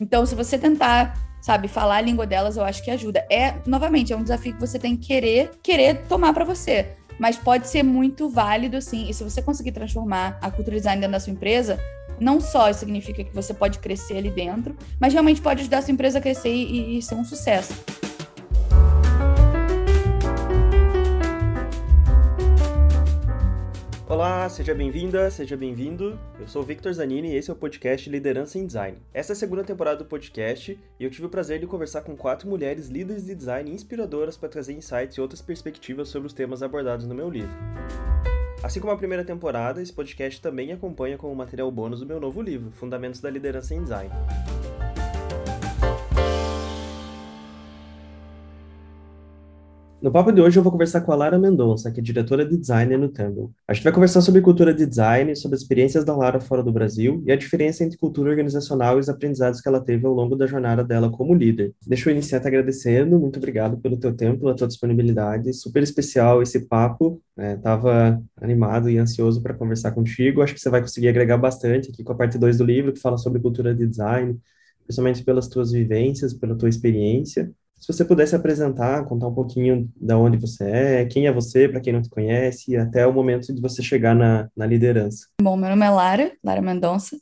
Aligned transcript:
Então, 0.00 0.24
se 0.26 0.34
você 0.34 0.58
tentar, 0.58 1.18
sabe, 1.40 1.68
falar 1.68 1.96
a 1.96 2.00
língua 2.00 2.26
delas, 2.26 2.56
eu 2.56 2.64
acho 2.64 2.82
que 2.82 2.90
ajuda. 2.90 3.26
É, 3.30 3.54
novamente, 3.66 4.12
é 4.12 4.16
um 4.16 4.22
desafio 4.22 4.54
que 4.54 4.60
você 4.60 4.78
tem 4.78 4.96
que 4.96 5.06
querer, 5.06 5.50
querer 5.62 6.02
tomar 6.08 6.32
para 6.32 6.44
você. 6.44 6.94
Mas 7.18 7.36
pode 7.36 7.68
ser 7.68 7.82
muito 7.82 8.28
válido, 8.28 8.80
sim. 8.80 9.08
E 9.08 9.14
se 9.14 9.24
você 9.24 9.40
conseguir 9.40 9.72
transformar 9.72 10.38
a 10.42 10.50
cultura 10.50 10.76
design 10.76 11.00
dentro 11.00 11.12
da 11.12 11.20
sua 11.20 11.32
empresa, 11.32 11.78
não 12.20 12.40
só 12.40 12.72
significa 12.72 13.24
que 13.24 13.34
você 13.34 13.54
pode 13.54 13.78
crescer 13.78 14.18
ali 14.18 14.30
dentro, 14.30 14.76
mas 15.00 15.12
realmente 15.12 15.40
pode 15.40 15.60
ajudar 15.60 15.78
a 15.78 15.82
sua 15.82 15.92
empresa 15.92 16.18
a 16.18 16.22
crescer 16.22 16.52
e, 16.52 16.98
e 16.98 17.02
ser 17.02 17.14
um 17.14 17.24
sucesso. 17.24 17.74
Olá, 24.08 24.48
seja 24.48 24.72
bem-vinda, 24.72 25.28
seja 25.32 25.56
bem-vindo. 25.56 26.16
Eu 26.38 26.46
sou 26.46 26.62
o 26.62 26.64
Victor 26.64 26.92
Zanini 26.92 27.32
e 27.32 27.34
esse 27.34 27.50
é 27.50 27.52
o 27.52 27.56
podcast 27.56 28.08
Liderança 28.08 28.56
em 28.56 28.64
Design. 28.64 28.98
Essa 29.12 29.32
é 29.32 29.34
a 29.34 29.36
segunda 29.36 29.64
temporada 29.64 29.96
do 29.96 30.04
podcast 30.04 30.78
e 31.00 31.04
eu 31.04 31.10
tive 31.10 31.26
o 31.26 31.28
prazer 31.28 31.58
de 31.58 31.66
conversar 31.66 32.02
com 32.02 32.16
quatro 32.16 32.48
mulheres 32.48 32.86
líderes 32.86 33.26
de 33.26 33.34
design 33.34 33.68
inspiradoras 33.68 34.36
para 34.36 34.48
trazer 34.48 34.74
insights 34.74 35.16
e 35.16 35.20
outras 35.20 35.42
perspectivas 35.42 36.08
sobre 36.08 36.28
os 36.28 36.32
temas 36.32 36.62
abordados 36.62 37.04
no 37.04 37.16
meu 37.16 37.28
livro. 37.28 37.50
Assim 38.62 38.78
como 38.78 38.92
a 38.92 38.96
primeira 38.96 39.24
temporada, 39.24 39.82
esse 39.82 39.92
podcast 39.92 40.40
também 40.40 40.70
acompanha 40.70 41.18
como 41.18 41.34
material 41.34 41.68
bônus 41.72 41.98
do 41.98 42.06
meu 42.06 42.20
novo 42.20 42.40
livro, 42.40 42.70
Fundamentos 42.70 43.20
da 43.20 43.28
Liderança 43.28 43.74
em 43.74 43.82
Design. 43.82 44.12
No 50.02 50.12
papo 50.12 50.30
de 50.30 50.42
hoje 50.42 50.58
eu 50.58 50.62
vou 50.62 50.70
conversar 50.70 51.00
com 51.00 51.10
a 51.10 51.16
Lara 51.16 51.38
Mendonça, 51.38 51.90
que 51.90 52.00
é 52.00 52.02
diretora 52.02 52.44
de 52.44 52.56
design 52.56 52.94
no 52.98 53.08
Tumble. 53.08 53.48
A 53.66 53.72
gente 53.72 53.82
vai 53.82 53.92
conversar 53.92 54.20
sobre 54.20 54.42
cultura 54.42 54.74
de 54.74 54.84
design, 54.84 55.34
sobre 55.34 55.54
as 55.54 55.62
experiências 55.62 56.04
da 56.04 56.14
Lara 56.14 56.38
fora 56.38 56.62
do 56.62 56.70
Brasil 56.70 57.22
e 57.26 57.32
a 57.32 57.36
diferença 57.36 57.82
entre 57.82 57.96
cultura 57.96 58.30
organizacional 58.30 58.98
e 58.98 59.00
os 59.00 59.08
aprendizados 59.08 59.60
que 59.60 59.68
ela 59.68 59.80
teve 59.80 60.06
ao 60.06 60.12
longo 60.12 60.36
da 60.36 60.46
jornada 60.46 60.84
dela 60.84 61.10
como 61.10 61.34
líder. 61.34 61.72
Deixa 61.86 62.10
eu 62.10 62.12
iniciar 62.12 62.40
te 62.40 62.46
agradecendo, 62.46 63.18
muito 63.18 63.38
obrigado 63.38 63.78
pelo 63.78 63.96
teu 63.96 64.14
tempo, 64.14 64.40
pela 64.40 64.54
tua 64.54 64.68
disponibilidade, 64.68 65.52
super 65.54 65.82
especial 65.82 66.42
esse 66.42 66.66
papo, 66.66 67.20
Estava 67.38 68.22
é, 68.40 68.44
animado 68.44 68.88
e 68.88 68.96
ansioso 68.98 69.42
para 69.42 69.52
conversar 69.52 69.92
contigo, 69.92 70.40
acho 70.40 70.54
que 70.54 70.60
você 70.60 70.70
vai 70.70 70.80
conseguir 70.80 71.08
agregar 71.08 71.36
bastante 71.36 71.90
aqui 71.90 72.02
com 72.02 72.12
a 72.12 72.16
parte 72.16 72.38
2 72.38 72.58
do 72.58 72.64
livro, 72.64 72.92
que 72.92 73.00
fala 73.00 73.18
sobre 73.18 73.40
cultura 73.40 73.74
de 73.74 73.86
design, 73.86 74.38
principalmente 74.84 75.22
pelas 75.22 75.48
tuas 75.48 75.72
vivências, 75.72 76.32
pela 76.32 76.56
tua 76.56 76.68
experiência. 76.68 77.52
Se 77.78 77.92
você 77.92 78.04
pudesse 78.04 78.34
apresentar, 78.34 79.04
contar 79.04 79.28
um 79.28 79.34
pouquinho 79.34 79.90
da 80.00 80.18
onde 80.18 80.38
você 80.38 80.64
é, 80.64 81.04
quem 81.04 81.26
é 81.26 81.32
você, 81.32 81.68
para 81.68 81.80
quem 81.80 81.92
não 81.92 82.02
te 82.02 82.08
conhece, 82.08 82.76
até 82.76 83.06
o 83.06 83.12
momento 83.12 83.54
de 83.54 83.60
você 83.60 83.82
chegar 83.82 84.14
na, 84.14 84.48
na 84.56 84.66
liderança. 84.66 85.28
Bom, 85.40 85.56
meu 85.56 85.68
nome 85.70 85.84
é 85.84 85.90
Lara, 85.90 86.32
Lara 86.42 86.62
Mendonça. 86.62 87.16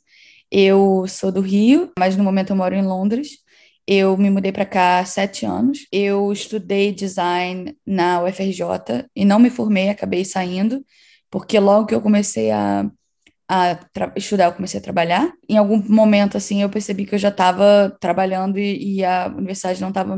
Eu 0.49 1.05
sou 1.07 1.31
do 1.31 1.41
Rio, 1.41 1.91
mas 1.99 2.15
no 2.15 2.23
momento 2.23 2.51
eu 2.51 2.55
moro 2.55 2.73
em 2.73 2.85
Londres. 2.85 3.39
Eu 3.85 4.17
me 4.17 4.29
mudei 4.29 4.51
para 4.51 4.65
cá 4.65 4.99
há 4.99 5.05
sete 5.05 5.45
anos. 5.45 5.85
Eu 5.91 6.31
estudei 6.31 6.91
design 6.91 7.77
na 7.85 8.23
UFRJ 8.23 9.05
e 9.15 9.25
não 9.25 9.39
me 9.39 9.49
formei, 9.49 9.89
acabei 9.89 10.23
saindo, 10.23 10.83
porque 11.29 11.59
logo 11.59 11.85
que 11.85 11.93
eu 11.93 12.01
comecei 12.01 12.49
a, 12.51 12.89
a 13.47 13.77
estudar, 14.15 14.45
eu 14.45 14.53
comecei 14.53 14.79
a 14.79 14.83
trabalhar. 14.83 15.31
Em 15.47 15.57
algum 15.57 15.81
momento, 15.87 16.37
assim, 16.37 16.61
eu 16.61 16.69
percebi 16.69 17.05
que 17.05 17.15
eu 17.15 17.19
já 17.19 17.29
estava 17.29 17.95
trabalhando 17.99 18.57
e, 18.57 18.97
e 18.97 19.05
a 19.05 19.27
universidade 19.27 19.81
não 19.81 19.89
estava 19.89 20.17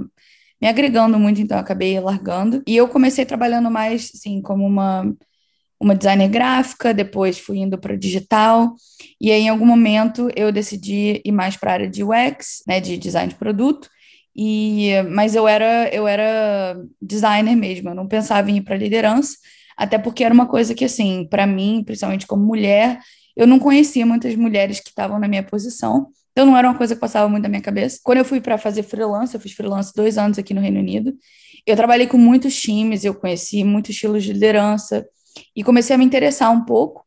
me 0.62 0.68
agregando 0.68 1.20
muito, 1.20 1.42
então 1.42 1.58
eu 1.58 1.62
acabei 1.62 2.00
largando. 2.00 2.64
E 2.68 2.76
eu 2.76 2.88
comecei 2.88 3.26
trabalhando 3.26 3.70
mais, 3.70 4.12
assim, 4.16 4.42
como 4.42 4.66
uma, 4.66 5.14
uma 5.80 5.96
designer 5.96 6.30
gráfica, 6.30 6.94
depois 6.94 7.38
fui 7.40 7.60
indo 7.60 7.78
para 7.78 7.96
digital, 7.96 8.74
e 9.22 9.32
aí 9.32 9.44
em 9.44 9.50
algum 9.50 9.66
momento 9.66 10.30
eu 10.36 10.52
decidi 10.52 11.22
ir 11.24 11.32
mais 11.32 11.56
para 11.56 11.72
a 11.72 11.74
área 11.74 11.90
de 11.90 12.04
UX, 12.04 12.64
né, 12.68 12.80
de 12.80 12.98
design 12.98 13.30
de 13.32 13.38
produto, 13.38 13.90
e, 14.36 14.92
mas 15.10 15.36
eu 15.36 15.48
era, 15.48 15.90
eu 15.94 16.08
era 16.08 16.78
designer 17.02 17.56
mesmo, 17.56 17.90
eu 17.90 17.96
não 17.96 18.08
pensava 18.08 18.50
em 18.50 18.58
ir 18.58 18.62
para 18.62 18.78
liderança, 18.78 19.38
até 19.76 19.98
porque 20.00 20.24
era 20.24 20.34
uma 20.34 20.48
coisa 20.48 20.74
que, 20.74 20.86
assim, 20.86 21.28
para 21.30 21.46
mim, 21.46 21.84
principalmente 21.86 22.26
como 22.26 22.44
mulher, 22.44 23.00
eu 23.38 23.46
não 23.46 23.60
conhecia 23.60 24.06
muitas 24.06 24.36
mulheres 24.36 24.80
que 24.80 24.90
estavam 24.90 25.20
na 25.20 25.28
minha 25.28 25.44
posição, 25.44 26.08
então 26.32 26.46
não 26.46 26.58
era 26.58 26.68
uma 26.68 26.78
coisa 26.78 26.96
que 26.96 27.02
passava 27.02 27.30
muito 27.30 27.44
na 27.44 27.50
minha 27.50 27.62
cabeça. 27.62 28.00
Quando 28.04 28.18
eu 28.18 28.26
fui 28.26 28.42
para 28.42 28.58
fazer 28.58 28.84
freelance, 28.84 29.34
eu 29.34 29.40
fiz 29.40 29.54
freelance 29.54 29.94
dois 29.96 30.18
anos 30.18 30.38
aqui 30.38 30.54
no 30.54 30.62
Reino 30.62 30.80
Unido. 30.80 31.14
Eu 31.66 31.76
trabalhei 31.76 32.08
com 32.08 32.18
muitos 32.18 32.60
times, 32.60 33.06
eu 33.06 33.14
conheci 33.14 33.64
muitos 33.64 33.92
estilos 33.92 34.24
de 34.24 34.34
liderança 34.34 35.08
e 35.56 35.64
comecei 35.64 35.96
a 35.96 36.00
me 36.00 36.06
interessar 36.06 36.52
um 36.52 36.66
pouco. 36.66 37.06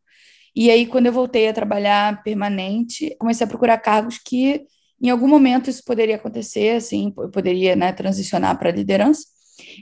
E 0.55 0.71
aí, 0.71 0.87
quando 0.87 1.07
eu 1.07 1.13
voltei 1.13 1.49
a 1.49 1.53
trabalhar 1.53 2.23
permanente, 2.23 3.15
comecei 3.19 3.45
a 3.45 3.49
procurar 3.49 3.79
cargos 3.79 4.19
que, 4.19 4.63
em 5.01 5.11
algum 5.11 5.29
momento, 5.29 5.71
isso 5.71 5.83
poderia 5.85 6.17
acontecer, 6.17 6.77
assim, 6.77 7.13
eu 7.19 7.31
poderia 7.31 7.77
né, 7.77 7.93
transicionar 7.93 8.59
para 8.59 8.71
liderança. 8.71 9.25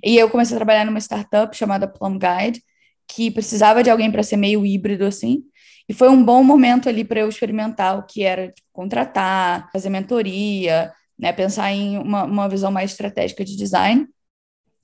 E 0.05 0.11
aí 0.11 0.19
eu 0.19 0.31
comecei 0.31 0.55
a 0.55 0.59
trabalhar 0.59 0.85
numa 0.85 1.01
startup 1.01 1.57
chamada 1.57 1.89
Plum 1.89 2.19
Guide, 2.19 2.63
que 3.07 3.31
precisava 3.31 3.83
de 3.83 3.91
alguém 3.91 4.11
para 4.11 4.23
ser 4.23 4.37
meio 4.37 4.65
híbrido, 4.65 5.05
assim. 5.07 5.43
E 5.89 5.95
foi 5.95 6.09
um 6.09 6.23
bom 6.23 6.45
momento 6.45 6.89
ali 6.89 7.05
para 7.05 7.21
eu 7.21 7.29
experimentar 7.29 7.99
o 7.99 8.03
que 8.03 8.23
era 8.23 8.49
tipo, 8.49 8.69
contratar, 8.73 9.71
fazer 9.73 9.89
mentoria, 9.89 10.93
né, 11.19 11.33
pensar 11.33 11.73
em 11.73 11.97
uma, 11.99 12.25
uma 12.25 12.49
visão 12.49 12.71
mais 12.71 12.91
estratégica 12.91 13.45
de 13.45 13.57
design. 13.57 14.07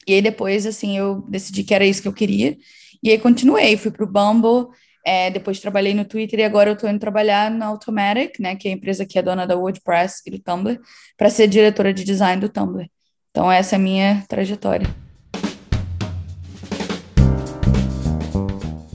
E 0.07 0.15
aí 0.15 0.23
depois, 0.23 0.67
assim, 0.67 0.97
eu 0.97 1.23
decidi 1.29 1.63
que 1.63 1.75
era 1.75 1.85
isso 1.85 2.03
que 2.03 2.09
eu 2.09 2.13
queria. 2.13 2.57
E 3.03 3.11
aí 3.11 3.19
continuei, 3.19 3.77
fui 3.77 3.91
para 3.91 4.05
o 4.05 4.11
Bumble, 4.11 4.69
é, 5.05 5.31
depois 5.31 5.61
trabalhei 5.61 5.93
no 5.93 6.07
Twitter 6.07 6.41
e 6.41 6.45
agora 6.45 6.71
eu 6.71 6.75
estou 6.75 6.89
indo 6.89 6.99
trabalhar 6.99 7.51
na 7.51 7.67
Automatic, 7.67 8.41
né, 8.41 8.57
que 8.57 8.67
é 8.69 8.71
a 8.71 8.75
empresa 8.75 9.05
que 9.05 9.19
é 9.19 9.23
dona 9.23 9.47
da 9.47 9.57
WordPress 9.57 10.23
e 10.27 10.31
do 10.31 10.39
Tumblr, 10.39 10.81
para 11.17 11.29
ser 11.29 11.47
diretora 11.47 11.93
de 11.93 12.03
design 12.05 12.41
do 12.41 12.49
Tumblr. 12.49 12.89
Então 13.31 13.53
essa 13.53 13.75
é 13.75 13.79
a 13.79 13.81
minha 13.81 14.25
trajetória. 14.27 15.04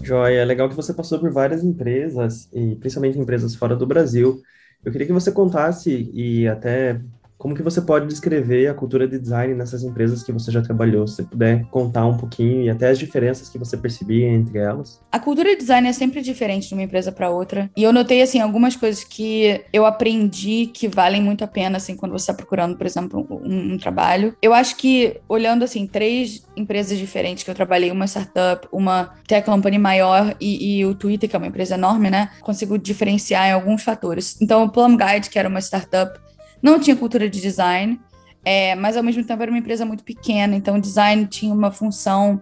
Joia, 0.09 0.41
é 0.41 0.45
legal 0.45 0.67
que 0.67 0.75
você 0.75 0.91
passou 0.91 1.19
por 1.19 1.31
várias 1.31 1.63
empresas, 1.63 2.49
e 2.51 2.75
principalmente 2.77 3.19
empresas 3.19 3.53
fora 3.55 3.75
do 3.75 3.85
Brasil. 3.85 4.41
Eu 4.83 4.91
queria 4.91 5.05
que 5.05 5.13
você 5.13 5.31
contasse 5.31 6.09
e 6.13 6.47
até 6.47 6.99
como 7.39 7.55
que 7.55 7.63
você 7.63 7.81
pode 7.81 8.05
descrever 8.05 8.67
a 8.67 8.73
cultura 8.73 9.07
de 9.07 9.17
design 9.17 9.53
nessas 9.53 9.81
empresas 9.81 10.21
que 10.21 10.31
você 10.31 10.51
já 10.51 10.61
trabalhou? 10.61 11.07
Se 11.07 11.23
puder 11.23 11.63
contar 11.71 12.05
um 12.05 12.17
pouquinho 12.17 12.63
e 12.63 12.69
até 12.69 12.89
as 12.89 12.99
diferenças 12.99 13.47
que 13.47 13.57
você 13.57 13.77
percebia 13.77 14.27
entre 14.27 14.59
elas. 14.59 15.01
A 15.09 15.17
cultura 15.19 15.49
de 15.51 15.55
design 15.55 15.87
é 15.87 15.93
sempre 15.93 16.21
diferente 16.21 16.67
de 16.67 16.73
uma 16.73 16.83
empresa 16.83 17.13
para 17.13 17.29
outra. 17.29 17.71
E 17.77 17.81
eu 17.81 17.93
notei 17.93 18.21
assim 18.21 18.41
algumas 18.41 18.75
coisas 18.75 19.05
que 19.05 19.63
eu 19.71 19.85
aprendi 19.85 20.69
que 20.73 20.89
valem 20.89 21.23
muito 21.23 21.41
a 21.41 21.47
pena 21.47 21.77
assim 21.77 21.95
quando 21.95 22.11
você 22.11 22.23
está 22.23 22.33
procurando, 22.33 22.75
por 22.75 22.85
exemplo, 22.85 23.25
um, 23.29 23.73
um, 23.73 23.77
trabalho. 23.77 24.35
Eu 24.41 24.53
acho 24.53 24.75
que 24.75 25.21
olhando 25.29 25.63
assim 25.63 25.87
três 25.87 26.45
empresas 26.57 26.97
diferentes 26.97 27.45
que 27.45 27.49
eu 27.49 27.55
trabalhei, 27.55 27.89
uma 27.89 28.05
startup, 28.05 28.67
uma 28.69 29.13
tech 29.25 29.45
company 29.45 29.77
maior 29.77 30.35
e, 30.41 30.79
e 30.79 30.85
o 30.85 30.93
Twitter 30.93 31.29
que 31.29 31.37
é 31.37 31.39
uma 31.39 31.47
empresa 31.47 31.75
enorme, 31.75 32.09
né? 32.09 32.31
Consigo 32.41 32.77
diferenciar 32.77 33.47
em 33.47 33.53
alguns 33.53 33.81
fatores. 33.81 34.35
Então, 34.41 34.65
o 34.65 34.69
Plum 34.69 34.97
Guide, 34.97 35.29
que 35.29 35.39
era 35.39 35.47
uma 35.47 35.61
startup 35.61 36.19
não 36.61 36.79
tinha 36.79 36.95
cultura 36.95 37.29
de 37.29 37.41
design, 37.41 37.99
é, 38.43 38.75
mas 38.75 38.95
ao 38.97 39.03
mesmo 39.03 39.23
tempo 39.23 39.41
era 39.41 39.51
uma 39.51 39.59
empresa 39.59 39.85
muito 39.85 40.03
pequena, 40.03 40.55
então 40.55 40.79
design 40.79 41.25
tinha 41.25 41.53
uma 41.53 41.71
função 41.71 42.41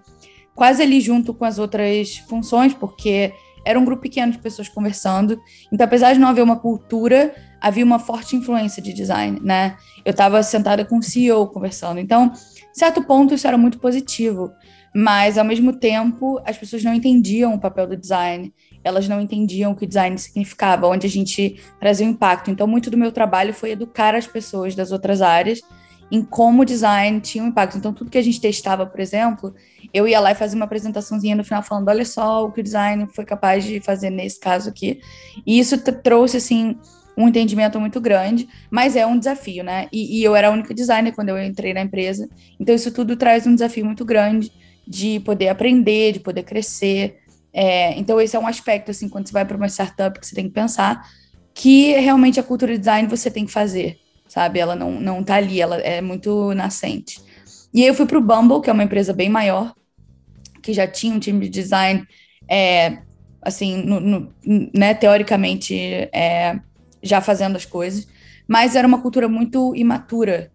quase 0.56 0.82
ali 0.82 1.00
junto 1.00 1.34
com 1.34 1.46
as 1.46 1.60
outras 1.60 2.18
funções, 2.18 2.74
porque 2.74 3.32
era 3.64 3.78
um 3.78 3.84
grupo 3.84 4.02
pequeno 4.04 4.32
de 4.32 4.38
pessoas 4.38 4.70
conversando. 4.70 5.40
Então, 5.72 5.86
apesar 5.86 6.14
de 6.14 6.20
não 6.20 6.30
haver 6.30 6.42
uma 6.42 6.56
cultura, 6.56 7.36
havia 7.60 7.84
uma 7.84 8.00
forte 8.00 8.36
influência 8.36 8.82
de 8.82 8.94
design, 8.94 9.40
né? 9.44 9.76
Eu 10.06 10.12
estava 10.12 10.42
sentada 10.42 10.86
com 10.86 11.00
o 11.00 11.04
CEO 11.04 11.48
conversando. 11.48 12.00
Então, 12.00 12.32
certo 12.74 13.04
ponto, 13.04 13.34
isso 13.34 13.46
era 13.46 13.58
muito 13.58 13.78
positivo. 13.78 14.50
Mas, 14.96 15.38
ao 15.38 15.44
mesmo 15.44 15.74
tempo, 15.74 16.42
as 16.46 16.58
pessoas 16.58 16.84
não 16.84 16.94
entendiam 16.94 17.54
o 17.54 17.60
papel 17.60 17.86
do 17.86 17.98
design 17.98 18.54
elas 18.88 19.08
não 19.08 19.22
entendiam 19.22 19.72
o 19.72 19.76
que 19.76 19.86
design 19.86 20.18
significava, 20.18 20.88
onde 20.88 21.06
a 21.06 21.10
gente 21.10 21.60
trazia 21.80 22.08
o 22.08 22.10
impacto. 22.10 22.50
Então, 22.50 22.66
muito 22.66 22.90
do 22.90 22.98
meu 22.98 23.12
trabalho 23.12 23.54
foi 23.54 23.72
educar 23.72 24.16
as 24.16 24.26
pessoas 24.26 24.76
das 24.76 24.92
outras 24.92 25.22
áreas 25.22 25.62
em 26.12 26.24
como 26.24 26.62
o 26.62 26.66
design 26.66 27.20
tinha 27.20 27.44
um 27.44 27.48
impacto. 27.48 27.78
Então, 27.78 27.94
tudo 27.94 28.10
que 28.10 28.18
a 28.18 28.22
gente 28.22 28.40
testava, 28.40 28.86
por 28.86 29.00
exemplo, 29.00 29.54
eu 29.94 30.08
ia 30.08 30.20
lá 30.20 30.32
e 30.32 30.36
fazia 30.36 30.56
uma 30.56 30.66
apresentaçãozinha 30.66 31.36
no 31.36 31.44
final 31.44 31.62
falando: 31.64 31.90
olha 31.90 32.06
só 32.06 32.46
o 32.46 32.52
que 32.52 32.62
o 32.62 32.64
design 32.64 33.08
foi 33.14 33.26
capaz 33.26 33.64
de 33.64 33.80
fazer 33.82 34.10
nesse 34.10 34.40
caso 34.40 34.70
aqui. 34.70 35.02
E 35.46 35.60
isso 35.60 35.78
trouxe, 35.78 36.38
assim, 36.38 36.78
um 37.18 37.28
entendimento 37.28 37.80
muito 37.80 38.00
grande, 38.00 38.48
mas 38.70 38.96
é 38.96 39.06
um 39.06 39.18
desafio, 39.18 39.64
né? 39.64 39.88
E, 39.92 40.20
e, 40.20 40.24
eu 40.24 40.36
era 40.36 40.48
a 40.48 40.52
única 40.52 40.74
designer 40.74 41.14
quando 41.14 41.30
eu 41.30 41.42
entrei 41.42 41.74
na 41.74 41.82
empresa. 41.82 42.30
Então, 42.60 42.74
isso 42.74 42.92
tudo 42.92 43.16
traz 43.18 43.46
um 43.46 43.54
desafio 43.54 43.86
muito 43.86 44.06
grande 44.06 44.52
de 44.88 45.20
poder 45.22 45.50
aprender, 45.50 46.14
de 46.14 46.20
poder 46.20 46.44
crescer. 46.44 47.18
É, 47.54 47.98
então, 47.98 48.20
esse 48.22 48.36
é 48.36 48.40
um 48.40 48.48
aspecto, 48.48 48.92
assim, 48.92 49.10
quando 49.10 49.28
você 49.28 49.34
vai 49.34 49.46
para 49.46 49.58
uma 49.58 49.68
startup, 49.68 50.20
que 50.20 50.28
você 50.28 50.36
tem 50.36 50.46
que 50.46 50.54
pensar 50.54 51.08
que 51.54 51.94
realmente 51.94 52.40
a 52.40 52.44
cultura 52.44 52.74
de 52.74 52.78
design 52.78 53.08
você 53.08 53.32
tem 53.32 53.44
que 53.44 53.52
fazer, 53.52 53.98
sabe? 54.28 54.60
Ela 54.60 54.76
não, 54.76 54.92
não 54.92 55.24
tá 55.24 55.36
ali, 55.36 55.60
ela 55.60 55.78
é 55.78 56.02
muito 56.02 56.54
nascente. 56.54 57.20
E 57.74 57.82
aí 57.82 57.88
eu 57.88 57.96
fui 57.96 58.06
para 58.06 58.20
o 58.20 58.22
Bumble, 58.22 58.62
que 58.62 58.70
é 58.70 58.74
uma 58.74 58.84
empresa 58.84 59.12
bem 59.12 59.28
maior, 59.28 59.74
que 60.62 60.72
já 60.72 60.86
tinha 60.86 61.16
um 61.16 61.20
time 61.20 61.40
de 61.46 61.50
design, 61.50 62.06
é, 62.48 63.00
assim, 63.42 63.78
no, 63.84 64.00
no, 64.00 64.34
né, 64.72 64.94
teoricamente, 64.94 65.76
é, 66.14 66.60
já 67.02 67.22
fazendo 67.22 67.56
as 67.56 67.66
coisas. 67.66 68.08
mas 68.48 68.76
era 68.76 68.88
uma 68.88 69.02
cultura 69.02 69.28
muito 69.28 69.76
imatura. 69.76 70.52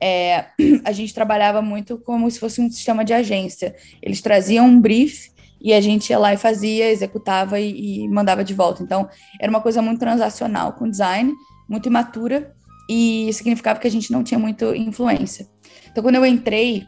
É, 0.00 0.46
a 0.84 0.92
gente 0.92 1.12
trabalhava 1.12 1.60
muito 1.60 1.98
como 1.98 2.30
se 2.30 2.40
fosse 2.40 2.62
um 2.62 2.70
sistema 2.70 3.04
de 3.04 3.12
agência. 3.12 3.76
Eles 4.00 4.22
traziam 4.22 4.66
um 4.66 4.80
brief 4.80 5.35
e 5.66 5.74
a 5.74 5.80
gente 5.80 6.10
ia 6.10 6.18
lá 6.18 6.32
e 6.32 6.36
fazia, 6.36 6.92
executava 6.92 7.58
e, 7.58 8.04
e 8.04 8.08
mandava 8.08 8.44
de 8.44 8.54
volta. 8.54 8.84
Então, 8.84 9.08
era 9.40 9.50
uma 9.50 9.60
coisa 9.60 9.82
muito 9.82 9.98
transacional 9.98 10.74
com 10.74 10.88
design, 10.88 11.34
muito 11.68 11.88
imatura, 11.88 12.54
e 12.88 13.28
significava 13.32 13.80
que 13.80 13.88
a 13.88 13.90
gente 13.90 14.12
não 14.12 14.22
tinha 14.22 14.38
muita 14.38 14.76
influência. 14.76 15.44
Então, 15.90 16.04
quando 16.04 16.14
eu 16.14 16.24
entrei, 16.24 16.84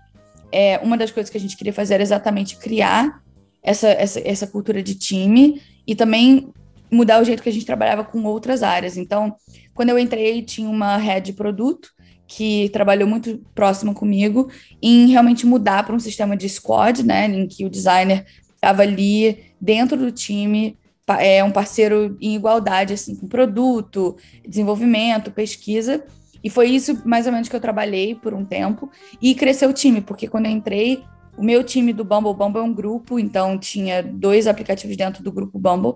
é, 0.53 0.79
uma 0.79 0.97
das 0.97 1.11
coisas 1.11 1.29
que 1.29 1.37
a 1.37 1.41
gente 1.41 1.57
queria 1.57 1.73
fazer 1.73 1.95
era 1.95 2.05
exatamente 2.05 2.57
criar 2.57 3.21
essa, 3.65 3.89
essa, 3.89 4.21
essa 4.21 4.47
cultura 4.47 4.81
de 4.81 4.95
time 4.95 5.61
e 5.85 5.97
também 5.97 6.53
mudar 6.89 7.21
o 7.21 7.25
jeito 7.25 7.43
que 7.43 7.49
a 7.49 7.53
gente 7.53 7.67
trabalhava 7.67 8.05
com 8.05 8.23
outras 8.23 8.63
áreas. 8.63 8.97
Então, 8.97 9.35
quando 9.75 9.89
eu 9.89 9.99
entrei, 9.99 10.41
tinha 10.43 10.71
uma 10.71 10.97
head 10.99 11.33
de 11.33 11.33
produto 11.33 11.89
que 12.29 12.69
trabalhou 12.69 13.09
muito 13.09 13.45
próximo 13.57 13.93
comigo 13.93 14.49
em 14.81 15.09
realmente 15.09 15.45
mudar 15.45 15.85
para 15.85 15.97
um 15.97 15.99
sistema 15.99 16.37
de 16.37 16.49
squad, 16.49 17.03
né, 17.03 17.27
em 17.27 17.49
que 17.49 17.65
o 17.65 17.71
designer 17.71 18.25
estava 18.59 18.83
ali 18.83 19.39
dentro 19.61 19.97
do 19.97 20.11
time, 20.11 20.77
é 21.21 21.43
um 21.43 21.51
parceiro 21.51 22.17
em 22.21 22.35
igualdade 22.35 22.93
assim 22.93 23.15
com 23.15 23.27
produto, 23.27 24.17
desenvolvimento, 24.47 25.31
pesquisa. 25.31 26.05
E 26.43 26.51
foi 26.51 26.69
isso 26.69 27.01
mais 27.05 27.27
ou 27.27 27.33
menos 27.33 27.49
que 27.49 27.57
eu 27.57 27.61
trabalhei 27.61 28.15
por 28.15 28.35
um 28.35 28.45
tempo 28.45 28.91
e 29.21 29.35
cresceu 29.35 29.71
o 29.71 29.73
time, 29.73 30.01
porque 30.01 30.29
quando 30.29 30.47
eu 30.47 30.53
entrei, 30.53 31.03
o 31.37 31.43
meu 31.43 31.63
time 31.65 31.93
do 31.93 32.05
Bumble, 32.05 32.35
Bumble 32.35 32.61
é 32.61 32.65
um 32.65 32.73
grupo, 32.73 33.19
então 33.19 33.59
tinha 33.59 34.03
dois 34.03 34.47
aplicativos 34.47 34.97
dentro 34.97 35.23
do 35.23 35.33
grupo 35.33 35.59
Bumble. 35.59 35.95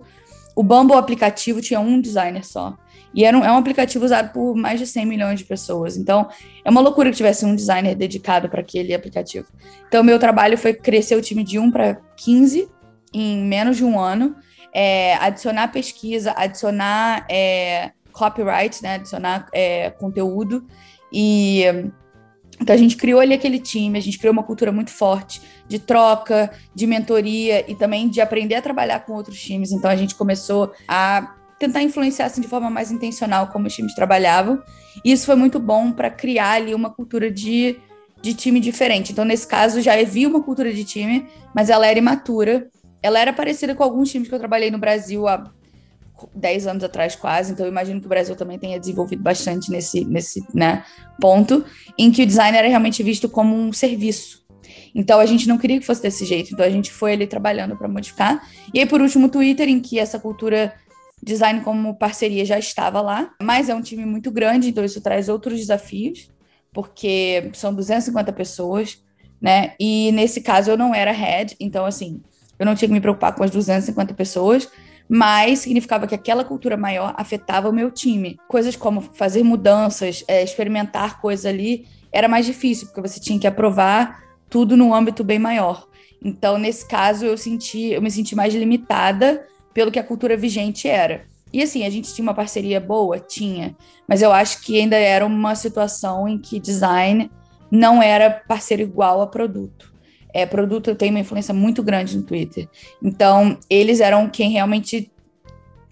O 0.55 0.63
Bumble 0.63 0.97
aplicativo 0.97 1.61
tinha 1.61 1.81
um 1.81 2.01
designer 2.01 2.45
só. 2.45 2.77
E 3.15 3.25
era 3.25 3.37
um, 3.37 3.45
é 3.45 3.53
um 3.53 3.57
aplicativo 3.57 4.05
usado 4.05 4.33
por 4.33 4.55
mais 4.55 4.81
de 4.81 4.87
100 4.87 5.07
milhões 5.07 5.39
de 5.39 5.45
pessoas. 5.45 5.97
Então, 5.97 6.29
é 6.65 6.71
uma 6.71 6.81
loucura 6.81 7.11
que 7.11 7.17
tivesse 7.17 7.45
um 7.45 7.55
designer 7.55 7.95
dedicado 7.95 8.49
para 8.49 8.61
aquele 8.61 8.95
aplicativo. 8.95 9.47
Então, 9.87 10.03
meu 10.03 10.19
trabalho 10.19 10.57
foi 10.57 10.73
crescer 10.73 11.17
o 11.17 11.23
time 11.23 11.45
de 11.45 11.59
1 11.59 11.71
para 11.71 11.99
15 12.17 12.69
em 13.13 13.45
menos 13.45 13.77
de 13.77 13.85
um 13.85 14.01
ano, 14.01 14.35
é, 14.73 15.15
adicionar 15.17 15.69
pesquisa, 15.69 16.33
adicionar 16.35 17.27
é, 17.29 17.93
copyright, 18.11 18.83
né, 18.83 18.95
adicionar 18.95 19.47
é, 19.53 19.91
conteúdo. 19.91 20.67
E 21.13 21.65
então 22.63 22.75
a 22.75 22.79
gente 22.79 22.97
criou 22.97 23.21
ali 23.21 23.35
aquele 23.35 23.59
time, 23.59 23.99
a 23.99 24.01
gente 24.01 24.19
criou 24.19 24.33
uma 24.33 24.45
cultura 24.45 24.71
muito 24.71 24.91
forte 24.91 25.43
de 25.67 25.81
troca, 25.81 26.51
de 26.73 26.87
mentoria 26.87 27.69
e 27.69 27.75
também 27.75 28.09
de 28.09 28.21
aprender 28.21 28.55
a 28.55 28.63
trabalhar 28.63 29.01
com 29.01 29.15
outros 29.15 29.41
times. 29.41 29.73
Então 29.73 29.91
a 29.91 29.97
gente 29.97 30.15
começou 30.15 30.73
a 30.87 31.35
tentar 31.59 31.83
influenciar 31.83 32.27
assim, 32.27 32.41
de 32.41 32.47
forma 32.47 32.71
mais 32.71 32.93
intencional 32.93 33.49
como 33.49 33.67
os 33.67 33.75
times 33.75 33.95
trabalhavam. 33.95 34.63
E 35.05 35.11
isso 35.11 35.27
foi 35.27 35.35
muito 35.35 35.59
bom 35.59 35.91
para 35.91 36.09
criar 36.09 36.53
ali 36.53 36.73
uma 36.73 36.91
cultura 36.91 37.31
de, 37.31 37.77
de 38.21 38.33
time 38.33 38.61
diferente. 38.61 39.11
Então, 39.11 39.25
nesse 39.25 39.47
caso, 39.47 39.81
já 39.81 39.99
havia 39.99 40.29
uma 40.29 40.43
cultura 40.43 40.73
de 40.73 40.85
time, 40.85 41.27
mas 41.55 41.69
ela 41.69 41.87
era 41.87 41.99
imatura. 41.99 42.69
Ela 43.03 43.19
era 43.19 43.33
parecida 43.33 43.75
com 43.75 43.83
alguns 43.83 44.11
times 44.11 44.29
que 44.29 44.35
eu 44.35 44.39
trabalhei 44.39 44.71
no 44.71 44.79
Brasil 44.79 45.27
há 45.27 45.51
10 46.35 46.67
anos 46.67 46.85
atrás, 46.85 47.15
quase. 47.15 47.53
Então, 47.53 47.67
eu 47.67 47.71
imagino 47.71 48.01
que 48.01 48.07
o 48.07 48.09
Brasil 48.09 48.37
também 48.37 48.59
tenha 48.59 48.79
desenvolvido 48.79 49.23
bastante 49.23 49.71
nesse, 49.71 50.05
nesse 50.05 50.45
né, 50.55 50.85
ponto, 51.21 51.65
em 51.99 52.11
que 52.11 52.23
o 52.23 52.27
design 52.27 52.57
era 52.57 52.69
realmente 52.69 53.03
visto 53.03 53.29
como 53.29 53.55
um 53.55 53.73
serviço. 53.73 54.43
Então 54.95 55.19
a 55.19 55.27
gente 55.27 55.49
não 55.49 55.57
queria 55.57 55.81
que 55.81 55.87
fosse 55.87 56.03
desse 56.03 56.25
jeito, 56.27 56.53
então 56.53 56.65
a 56.65 56.71
gente 56.71 56.93
foi 56.93 57.15
ali 57.15 57.27
trabalhando 57.27 57.77
para 57.77 57.89
modificar. 57.89 58.47
E 58.75 58.79
aí, 58.79 58.87
por 58.87 59.01
último, 59.01 59.27
o 59.27 59.31
Twitter, 59.31 59.69
em 59.69 59.81
que 59.81 59.99
essa 59.99 60.19
cultura 60.19 60.75
Design 61.23 61.61
como 61.61 61.95
parceria 61.95 62.45
já 62.45 62.59
estava 62.59 63.01
lá, 63.01 63.33
mas 63.41 63.69
é 63.69 63.75
um 63.75 63.81
time 63.81 64.05
muito 64.05 64.29
grande, 64.29 64.71
então 64.71 64.85
isso 64.85 65.01
traz 65.01 65.29
outros 65.29 65.57
desafios, 65.57 66.29
porque 66.73 67.49
são 67.55 67.73
250 67.73 68.33
pessoas, 68.33 69.01
né? 69.41 69.75
E 69.79 70.11
nesse 70.11 70.41
caso 70.41 70.73
eu 70.73 70.77
não 70.77 70.93
era 70.93 71.13
head, 71.13 71.55
então 71.61 71.87
assim, 71.87 72.21
eu 72.59 72.67
não 72.67 72.75
tinha 72.75 72.89
que 72.89 72.93
me 72.93 73.01
preocupar 73.01 73.37
com 73.37 73.45
as 73.45 73.53
250 73.53 74.15
pessoas, 74.15 74.69
mas 75.15 75.59
significava 75.59 76.07
que 76.07 76.15
aquela 76.15 76.43
cultura 76.43 76.75
maior 76.75 77.13
afetava 77.19 77.69
o 77.69 77.73
meu 77.73 77.91
time. 77.91 78.39
Coisas 78.49 78.75
como 78.75 79.03
fazer 79.03 79.43
mudanças, 79.43 80.25
é, 80.27 80.43
experimentar 80.43 81.21
coisas 81.21 81.45
ali, 81.45 81.87
era 82.11 82.27
mais 82.27 82.47
difícil, 82.47 82.87
porque 82.87 83.07
você 83.07 83.21
tinha 83.21 83.39
que 83.39 83.47
aprovar 83.47 84.25
tudo 84.49 84.75
num 84.75 84.95
âmbito 84.95 85.23
bem 85.23 85.39
maior. 85.39 85.87
Então, 86.25 86.57
nesse 86.57 86.89
caso, 86.89 87.27
eu 87.27 87.37
senti, 87.37 87.89
eu 87.89 88.01
me 88.01 88.11
senti 88.11 88.35
mais 88.35 88.55
limitada 88.55 89.47
pelo 89.75 89.91
que 89.91 89.99
a 89.99 90.03
cultura 90.03 90.35
vigente 90.35 90.89
era. 90.89 91.27
E 91.53 91.63
assim, 91.63 91.85
a 91.85 91.91
gente 91.91 92.15
tinha 92.15 92.23
uma 92.23 92.33
parceria 92.33 92.81
boa? 92.81 93.21
Tinha. 93.21 93.77
Mas 94.09 94.23
eu 94.23 94.33
acho 94.33 94.63
que 94.63 94.81
ainda 94.81 94.97
era 94.97 95.27
uma 95.27 95.55
situação 95.55 96.27
em 96.27 96.39
que 96.39 96.59
design 96.59 97.31
não 97.71 98.03
era 98.03 98.31
parceiro 98.31 98.83
igual 98.83 99.21
a 99.21 99.27
produto. 99.27 99.92
É, 100.35 100.47
produto 100.47 100.95
tem 100.95 101.11
uma 101.11 101.21
influência 101.21 101.53
muito 101.53 101.83
grande 101.83 102.17
no 102.17 102.23
Twitter. 102.23 102.69
Então, 103.03 103.59
eles 103.69 104.01
eram 104.01 104.29
quem 104.29 104.51
realmente 104.51 105.11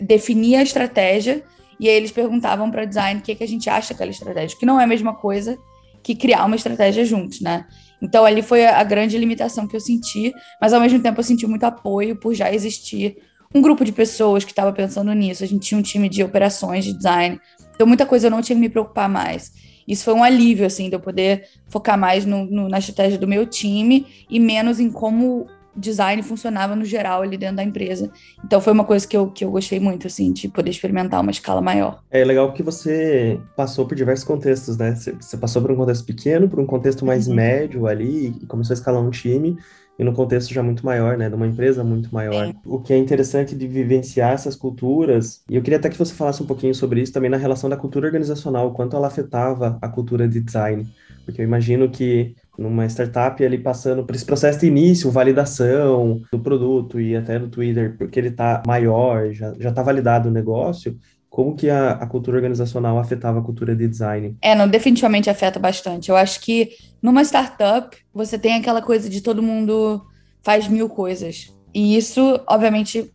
definia 0.01 0.61
a 0.61 0.63
estratégia 0.63 1.45
e 1.79 1.89
aí 1.89 1.95
eles 1.95 2.11
perguntavam 2.11 2.71
para 2.71 2.85
design 2.85 3.21
o 3.21 3.23
que, 3.23 3.35
que 3.35 3.45
a 3.45 3.49
gente 3.49 3.69
acha 3.69 3.95
daquela 3.95 4.11
estratégia, 4.11 4.59
que 4.59 4.67
não 4.67 4.81
é 4.81 4.85
a 4.85 4.87
mesma 4.87 5.15
coisa 5.15 5.59
que 6.03 6.15
criar 6.15 6.45
uma 6.45 6.57
estratégia 6.57 7.05
juntos, 7.05 7.41
né? 7.41 7.67
Então, 8.03 8.25
ali 8.25 8.43
foi 8.43 8.67
a, 8.67 8.83
grande 8.83 9.19
limitação 9.19 9.67
que 9.67 9.77
eu 9.77 9.81
senti, 9.81 10.33
mas 10.61 10.73
ao 10.73 10.81
mesmo 10.81 11.01
tempo 11.01 11.21
eu 11.21 11.25
senti 11.25 11.47
muito 11.47 11.65
apoio 11.65 12.17
por 12.17 12.35
já 12.35 12.53
existir 12.53 13.19
um 13.55 13.61
grupo 13.61 13.85
de 13.85 13.93
pessoas 13.93 14.45
que 14.45 14.53
estava 14.53 14.73
pensando 14.73 15.13
nisso. 15.13 15.45
A 15.45 15.47
gente 15.47 15.67
tinha 15.67 15.79
um 15.79 15.83
time 15.83 16.09
de 16.09 16.23
operações, 16.23 16.85
de 16.85 16.95
design. 16.95 17.39
Então, 17.75 17.87
muita 17.87 18.07
coisa 18.07 18.27
eu 18.27 18.31
não 18.31 18.41
tinha 18.41 18.57
que 18.57 18.61
me 18.61 18.69
preocupar 18.69 19.09
mais. 19.09 19.53
Isso 19.91 20.05
foi 20.05 20.15
um 20.15 20.23
alívio, 20.23 20.65
assim, 20.65 20.89
de 20.89 20.95
eu 20.95 21.01
poder 21.01 21.49
focar 21.69 21.99
mais 21.99 22.25
no, 22.25 22.45
no, 22.47 22.69
na 22.69 22.79
estratégia 22.79 23.19
do 23.19 23.27
meu 23.27 23.45
time 23.45 24.07
e 24.31 24.39
menos 24.39 24.79
em 24.79 24.91
como 24.91 25.49
design 25.77 26.23
funcionava 26.23 26.77
no 26.77 26.85
geral 26.85 27.23
ali 27.23 27.37
dentro 27.37 27.57
da 27.57 27.65
empresa. 27.65 28.11
Então 28.45 28.61
foi 28.61 28.73
uma 28.73 28.85
coisa 28.85 29.07
que 29.07 29.17
eu, 29.17 29.29
que 29.29 29.45
eu 29.45 29.51
gostei 29.51 29.81
muito, 29.81 30.07
assim, 30.07 30.33
de 30.33 30.49
poder 30.49 30.71
experimentar 30.71 31.21
uma 31.21 31.31
escala 31.31 31.61
maior. 31.61 32.03
É 32.11 32.25
legal 32.25 32.53
que 32.53 32.63
você 32.63 33.41
passou 33.57 33.87
por 33.87 33.95
diversos 33.95 34.25
contextos, 34.25 34.77
né? 34.77 34.95
Você, 34.95 35.13
você 35.13 35.37
passou 35.37 35.61
por 35.61 35.73
um 35.73 35.77
contexto 35.77 36.05
pequeno, 36.05 36.49
por 36.49 36.61
um 36.61 36.67
contexto 36.67 37.05
mais 37.05 37.27
uhum. 37.27 37.35
médio 37.35 37.87
ali, 37.87 38.35
e 38.41 38.47
começou 38.47 38.75
a 38.75 38.79
escalar 38.79 39.03
um 39.03 39.11
time, 39.11 39.57
e 39.99 40.05
no 40.05 40.13
contexto 40.13 40.53
já 40.53 40.63
muito 40.63 40.85
maior, 40.85 41.19
né, 41.19 41.29
de 41.29 41.35
uma 41.35 41.47
empresa 41.47 41.85
muito 41.85 42.13
maior. 42.13 42.49
É. 42.49 42.55
O 42.65 42.79
que 42.81 42.93
é 42.93 42.99
interessante 42.99 43.55
de 43.55 43.67
vivenciar 43.67 44.33
essas 44.33 44.57
culturas, 44.57 45.43
e 45.49 45.57
eu 45.57 45.63
queria 45.63 45.79
até 45.79 45.89
que 45.89 45.99
você 45.99 46.15
falasse 46.15 46.43
um 46.43 46.47
pouquinho 46.47 46.75
sobre 46.75 47.03
isso 47.03 47.13
também 47.13 47.31
na 47.31 47.37
relação 47.37 47.69
da 47.69 47.77
cultura 47.77 48.07
organizacional, 48.07 48.69
o 48.69 48.73
quanto 48.73 48.97
ela 48.97 49.09
afetava 49.09 49.79
a 49.83 49.89
cultura 49.89 50.27
de 50.27 50.41
design, 50.41 50.87
porque 51.25 51.43
eu 51.43 51.45
imagino 51.45 51.91
que 51.91 52.35
numa 52.59 52.85
startup 52.87 53.43
ali 53.45 53.59
passando 53.59 54.05
por 54.05 54.15
esse 54.15 54.25
processo 54.25 54.61
de 54.61 54.67
início, 54.67 55.11
validação 55.11 56.21
do 56.31 56.39
produto 56.39 57.01
e 57.01 57.17
até 57.17 57.39
do 57.39 57.49
Twitter, 57.49 57.97
porque 57.97 58.19
ele 58.19 58.29
está 58.29 58.63
maior, 58.67 59.33
já 59.33 59.53
está 59.53 59.83
validado 59.83 60.29
o 60.29 60.33
negócio, 60.33 60.97
como 61.41 61.57
que 61.57 61.71
a, 61.71 61.93
a, 61.93 62.07
cultura 62.07 62.37
organizacional 62.37 62.99
afetava 62.99 63.39
a 63.39 63.43
cultura 63.43 63.75
de 63.75 63.89
design? 63.89 64.37
É, 64.43 64.55
não, 64.55 64.69
definitivamente 64.69 65.31
afeta 65.31 65.59
bastante. 65.59 66.11
Eu 66.11 66.17
acho 66.17 66.39
que 66.43 66.73
numa 67.01 67.23
startup, 67.23 67.97
você 68.13 68.39
tem 68.39 68.57
aquela 68.57 68.83
coisa 68.83 69.09
de 69.09 69.23
todo 69.23 69.43
mundo 69.43 70.05
faz 70.43 70.69
mil 70.69 70.87
coisas. 70.87 71.51
E 71.73 71.97
isso, 71.97 72.39
obviamente, 72.47 73.11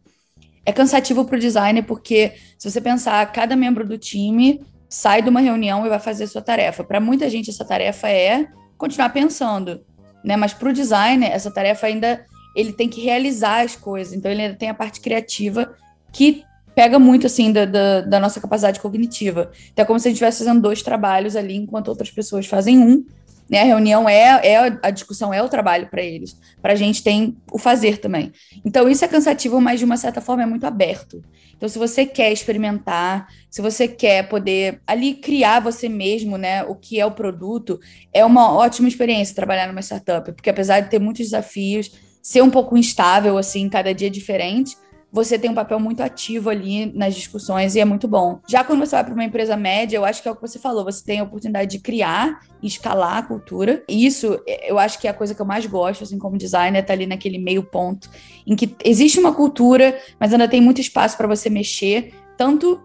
é 0.66 0.72
cansativo 0.72 1.24
para 1.24 1.38
o 1.38 1.40
designer, 1.40 1.84
porque 1.84 2.34
se 2.58 2.72
você 2.72 2.82
pensar, 2.82 3.32
cada 3.32 3.56
membro 3.56 3.88
do 3.88 3.96
time 3.96 4.60
sai 4.90 5.22
de 5.22 5.30
uma 5.30 5.40
reunião 5.40 5.86
e 5.86 5.90
vai 5.90 6.00
fazer 6.00 6.26
sua 6.26 6.42
tarefa. 6.42 6.84
Para 6.84 7.00
muita 7.00 7.30
gente, 7.30 7.52
essa 7.52 7.64
tarefa 7.64 8.10
é 8.10 8.48
continuar 8.76 9.10
pensando, 9.10 9.82
né? 10.24 10.36
Mas 10.36 10.52
para 10.52 10.70
o 10.70 10.74
designer, 10.74 11.30
essa 11.32 11.52
tarefa 11.52 11.86
ainda 11.86 12.26
ele 12.56 12.74
tem 12.74 12.90
que 12.90 13.02
realizar 13.02 13.64
as 13.64 13.76
coisas. 13.76 14.16
Então, 14.16 14.32
ele 14.32 14.42
ainda 14.42 14.58
tem 14.58 14.70
a 14.70 14.74
parte 14.74 15.00
criativa 15.00 15.76
que 16.12 16.44
pega 16.76 17.00
muito, 17.00 17.26
assim, 17.26 17.52
da, 17.52 17.66
da, 17.66 18.02
da, 18.02 18.20
nossa 18.20 18.42
capacidade 18.42 18.82
cognitiva. 18.82 19.50
Então, 19.72 19.84
é 19.84 19.86
como 19.86 19.98
se 19.98 20.08
a 20.08 20.10
gente 20.10 20.18
estivesse 20.18 20.40
fazendo 20.40 20.62
dois 20.62 20.84
trabalhos 20.84 21.36
ali, 21.36 21.56
enquanto 21.56 21.88
outras 21.88 22.12
pessoas 22.12 22.46
fazem 22.46 22.78
um. 22.78 23.06
Né? 23.50 23.62
A 23.62 23.64
reunião 23.64 24.10
é, 24.10 24.42
é 24.46 24.80
a 24.84 24.90
discussão, 24.90 25.34
é 25.34 25.42
o 25.42 25.48
trabalho 25.48 25.88
para 25.88 26.04
eles. 26.04 26.38
Para 26.62 26.74
a 26.74 26.76
gente 26.76 27.02
tem 27.02 27.38
o 27.52 27.58
fazer 27.58 28.00
também. 28.00 28.34
Então, 28.66 28.90
isso 28.90 29.06
é 29.06 29.08
cansativo, 29.08 29.62
mas 29.62 29.80
de 29.80 29.86
uma 29.86 29.96
certa 29.96 30.20
forma 30.20 30.44
é 30.44 30.46
muito 30.46 30.66
aberto. 30.66 31.24
Então, 31.56 31.70
se 31.70 31.80
você 31.80 32.06
quer 32.06 32.34
experimentar, 32.34 33.28
se 33.50 33.62
você 33.62 33.88
quer 33.88 34.28
poder 34.28 34.82
ali 34.86 35.14
criar 35.14 35.62
você 35.62 35.88
mesmo, 35.88 36.38
né, 36.38 36.64
o 36.64 36.76
que 36.76 37.00
é 37.00 37.06
o 37.06 37.12
produto, 37.12 37.80
é 38.14 38.26
uma 38.26 38.54
ótima 38.54 38.90
experiência 38.90 39.34
trabalhar 39.34 39.68
numa 39.68 39.82
startup, 39.82 40.34
porque 40.34 40.50
apesar 40.50 40.82
de 40.82 40.90
ter 40.90 41.00
muitos 41.00 41.24
desafios, 41.24 41.92
ser 42.22 42.42
um 42.42 42.50
pouco 42.50 42.76
instável, 42.76 43.38
assim, 43.38 43.70
cada 43.70 43.94
dia 43.94 44.10
diferente, 44.10 44.76
você 45.16 45.40
tem 45.40 45.50
um 45.50 45.54
papel 45.54 45.80
muito 45.80 46.04
ativo 46.04 46.50
ali 46.50 46.92
nas 46.94 47.16
discussões 47.16 47.74
e 47.74 47.80
é 47.80 47.86
muito 47.86 48.06
bom. 48.06 48.42
Já 48.46 48.66
quando 48.66 48.86
você 48.86 48.98
vai 48.98 49.06
para 49.06 49.14
uma 49.14 49.24
empresa 49.24 49.56
média, 49.56 49.96
eu 49.96 50.04
acho 50.04 50.22
que 50.22 50.28
é 50.28 50.32
o 50.32 50.36
que 50.36 50.42
você 50.42 50.60
falou, 50.60 50.84
você 50.84 51.02
tem 51.06 51.22
a 51.22 51.24
oportunidade 51.24 51.72
de 51.72 51.80
criar 51.80 52.42
e 52.62 52.68
escalar 52.68 53.20
a 53.20 53.22
cultura. 53.22 53.82
E 53.88 54.06
isso, 54.06 54.38
eu 54.68 54.78
acho 54.78 55.00
que 55.00 55.08
é 55.08 55.12
a 55.12 55.14
coisa 55.14 55.34
que 55.34 55.42
eu 55.42 55.46
mais 55.46 55.66
gosto, 55.66 56.04
assim, 56.04 56.20
como 56.20 56.38
designer, 56.38 56.86
tá 56.86 56.92
ali 56.92 57.06
naquele 57.06 57.38
meio 57.38 57.64
ponto 57.64 58.10
em 58.46 58.58
que 58.58 58.76
existe 58.84 59.18
uma 59.18 59.34
cultura, 59.34 59.98
mas 60.20 60.34
ainda 60.34 60.50
tem 60.50 60.60
muito 60.60 60.82
espaço 60.82 61.16
para 61.16 61.28
você 61.28 61.50
mexer, 61.50 62.14
tanto 62.36 62.82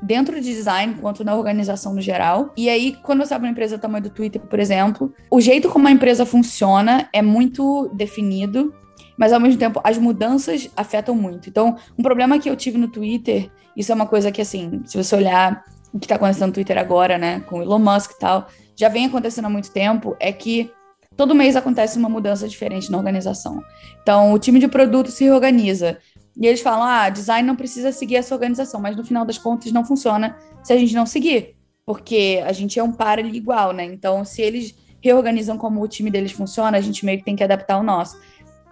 dentro 0.00 0.40
de 0.40 0.54
design 0.54 0.94
quanto 1.00 1.24
na 1.24 1.34
organização 1.34 1.94
no 1.94 2.00
geral. 2.00 2.52
E 2.56 2.68
aí, 2.68 2.96
quando 3.02 3.26
você 3.26 3.34
abre 3.34 3.48
uma 3.48 3.52
empresa 3.52 3.76
do 3.76 3.80
tamanho 3.80 4.04
do 4.04 4.10
Twitter, 4.10 4.40
por 4.40 4.60
exemplo, 4.60 5.12
o 5.28 5.40
jeito 5.40 5.68
como 5.68 5.88
a 5.88 5.90
empresa 5.90 6.24
funciona 6.24 7.08
é 7.12 7.22
muito 7.22 7.90
definido, 7.92 8.72
mas 9.16 9.32
ao 9.32 9.40
mesmo 9.40 9.58
tempo 9.58 9.80
as 9.84 9.98
mudanças 9.98 10.68
afetam 10.76 11.14
muito. 11.14 11.48
Então, 11.48 11.76
um 11.98 12.02
problema 12.02 12.38
que 12.38 12.48
eu 12.48 12.56
tive 12.56 12.78
no 12.78 12.88
Twitter, 12.88 13.50
isso 13.76 13.92
é 13.92 13.94
uma 13.94 14.06
coisa 14.06 14.30
que, 14.30 14.40
assim, 14.40 14.82
se 14.84 14.96
você 14.96 15.14
olhar 15.16 15.64
o 15.92 15.98
que 15.98 16.06
está 16.06 16.16
acontecendo 16.16 16.48
no 16.48 16.52
Twitter 16.52 16.78
agora, 16.78 17.18
né, 17.18 17.40
com 17.40 17.58
o 17.58 17.62
Elon 17.62 17.78
Musk 17.78 18.12
e 18.12 18.18
tal, 18.18 18.48
já 18.76 18.88
vem 18.88 19.06
acontecendo 19.06 19.46
há 19.46 19.50
muito 19.50 19.70
tempo, 19.70 20.16
é 20.18 20.32
que 20.32 20.70
todo 21.16 21.34
mês 21.34 21.56
acontece 21.56 21.98
uma 21.98 22.08
mudança 22.08 22.48
diferente 22.48 22.90
na 22.90 22.98
organização. 22.98 23.62
Então, 24.02 24.32
o 24.32 24.38
time 24.38 24.58
de 24.58 24.68
produto 24.68 25.10
se 25.10 25.24
reorganiza. 25.24 25.98
E 26.36 26.46
eles 26.46 26.60
falam: 26.60 26.82
ah, 26.82 27.08
design 27.08 27.46
não 27.46 27.56
precisa 27.56 27.92
seguir 27.92 28.16
essa 28.16 28.34
organização, 28.34 28.80
mas 28.80 28.96
no 28.96 29.04
final 29.04 29.24
das 29.24 29.38
contas 29.38 29.70
não 29.72 29.84
funciona 29.84 30.36
se 30.62 30.72
a 30.72 30.76
gente 30.76 30.94
não 30.94 31.06
seguir. 31.06 31.56
Porque 31.84 32.42
a 32.46 32.52
gente 32.52 32.78
é 32.78 32.82
um 32.82 32.92
par 32.92 33.18
igual, 33.18 33.72
né? 33.72 33.84
Então, 33.84 34.24
se 34.24 34.40
eles 34.40 34.74
reorganizam 35.00 35.58
como 35.58 35.82
o 35.82 35.88
time 35.88 36.10
deles 36.10 36.32
funciona, 36.32 36.78
a 36.78 36.80
gente 36.80 37.04
meio 37.04 37.18
que 37.18 37.24
tem 37.24 37.36
que 37.36 37.42
adaptar 37.42 37.78
o 37.78 37.82
nosso. 37.82 38.16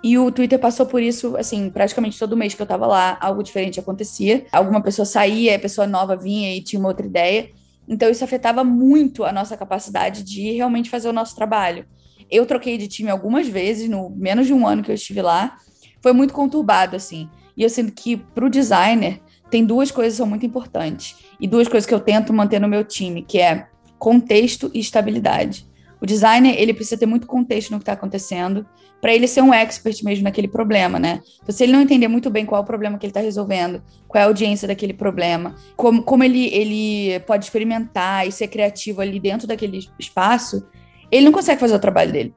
E 0.02 0.16
o 0.16 0.32
Twitter 0.32 0.58
passou 0.58 0.86
por 0.86 1.02
isso, 1.02 1.36
assim, 1.36 1.68
praticamente 1.68 2.18
todo 2.18 2.36
mês 2.36 2.54
que 2.54 2.62
eu 2.62 2.66
tava 2.66 2.86
lá, 2.86 3.18
algo 3.20 3.42
diferente 3.42 3.78
acontecia. 3.78 4.46
Alguma 4.50 4.80
pessoa 4.80 5.04
saía, 5.04 5.56
a 5.56 5.58
pessoa 5.58 5.86
nova 5.86 6.16
vinha 6.16 6.54
e 6.54 6.62
tinha 6.62 6.80
uma 6.80 6.88
outra 6.88 7.06
ideia. 7.06 7.50
Então, 7.86 8.08
isso 8.08 8.24
afetava 8.24 8.64
muito 8.64 9.24
a 9.24 9.32
nossa 9.32 9.56
capacidade 9.56 10.22
de 10.22 10.52
realmente 10.52 10.88
fazer 10.88 11.08
o 11.08 11.12
nosso 11.12 11.36
trabalho. 11.36 11.84
Eu 12.30 12.46
troquei 12.46 12.78
de 12.78 12.88
time 12.88 13.10
algumas 13.10 13.48
vezes, 13.48 13.88
no 13.90 14.10
menos 14.10 14.46
de 14.46 14.54
um 14.54 14.66
ano 14.66 14.82
que 14.82 14.90
eu 14.90 14.94
estive 14.94 15.20
lá. 15.20 15.58
Foi 16.00 16.12
muito 16.12 16.32
conturbado, 16.32 16.96
assim. 16.96 17.28
E 17.56 17.62
eu 17.62 17.68
sinto 17.68 17.92
que 17.92 18.16
para 18.16 18.46
o 18.46 18.48
designer 18.48 19.20
tem 19.50 19.64
duas 19.64 19.90
coisas 19.90 20.14
que 20.14 20.18
são 20.18 20.26
muito 20.26 20.46
importantes. 20.46 21.16
E 21.38 21.46
duas 21.46 21.68
coisas 21.68 21.86
que 21.86 21.92
eu 21.92 22.00
tento 22.00 22.32
manter 22.32 22.60
no 22.60 22.68
meu 22.68 22.84
time, 22.84 23.22
que 23.22 23.38
é 23.38 23.66
contexto 23.98 24.70
e 24.72 24.78
estabilidade. 24.78 25.66
O 26.00 26.06
designer, 26.06 26.54
ele 26.58 26.72
precisa 26.72 26.96
ter 26.96 27.06
muito 27.06 27.26
contexto 27.26 27.70
no 27.70 27.78
que 27.78 27.82
está 27.82 27.92
acontecendo, 27.92 28.64
para 29.00 29.14
ele 29.14 29.26
ser 29.26 29.40
um 29.40 29.52
expert 29.52 30.04
mesmo 30.04 30.24
naquele 30.24 30.48
problema, 30.48 30.98
né? 30.98 31.20
Então, 31.42 31.54
se 31.54 31.62
ele 31.62 31.72
não 31.72 31.80
entender 31.80 32.06
muito 32.06 32.28
bem 32.28 32.44
qual 32.44 32.60
é 32.60 32.62
o 32.62 32.66
problema 32.66 32.98
que 32.98 33.06
ele 33.06 33.10
está 33.10 33.20
resolvendo, 33.20 33.82
qual 34.06 34.20
é 34.20 34.24
a 34.24 34.28
audiência 34.28 34.68
daquele 34.68 34.92
problema, 34.92 35.54
como, 35.74 36.02
como 36.02 36.22
ele, 36.22 36.46
ele 36.48 37.20
pode 37.20 37.44
experimentar 37.44 38.28
e 38.28 38.32
ser 38.32 38.48
criativo 38.48 39.00
ali 39.00 39.18
dentro 39.18 39.46
daquele 39.46 39.80
espaço, 39.98 40.66
ele 41.10 41.24
não 41.24 41.32
consegue 41.32 41.60
fazer 41.60 41.74
o 41.74 41.80
trabalho 41.80 42.12
dele. 42.12 42.34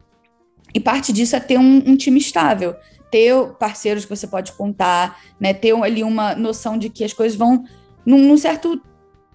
E 0.74 0.80
parte 0.80 1.12
disso 1.12 1.36
é 1.36 1.40
ter 1.40 1.58
um, 1.58 1.84
um 1.86 1.96
time 1.96 2.18
estável, 2.18 2.76
ter 3.12 3.36
parceiros 3.60 4.06
que 4.06 4.16
você 4.16 4.26
pode 4.26 4.54
contar, 4.54 5.20
né? 5.40 5.54
Ter 5.54 5.74
ali 5.76 6.04
uma 6.04 6.34
noção 6.34 6.78
de 6.78 6.90
que 6.90 7.04
as 7.04 7.14
coisas 7.14 7.38
vão, 7.38 7.66
num, 8.06 8.18
num 8.18 8.38
certo 8.38 8.82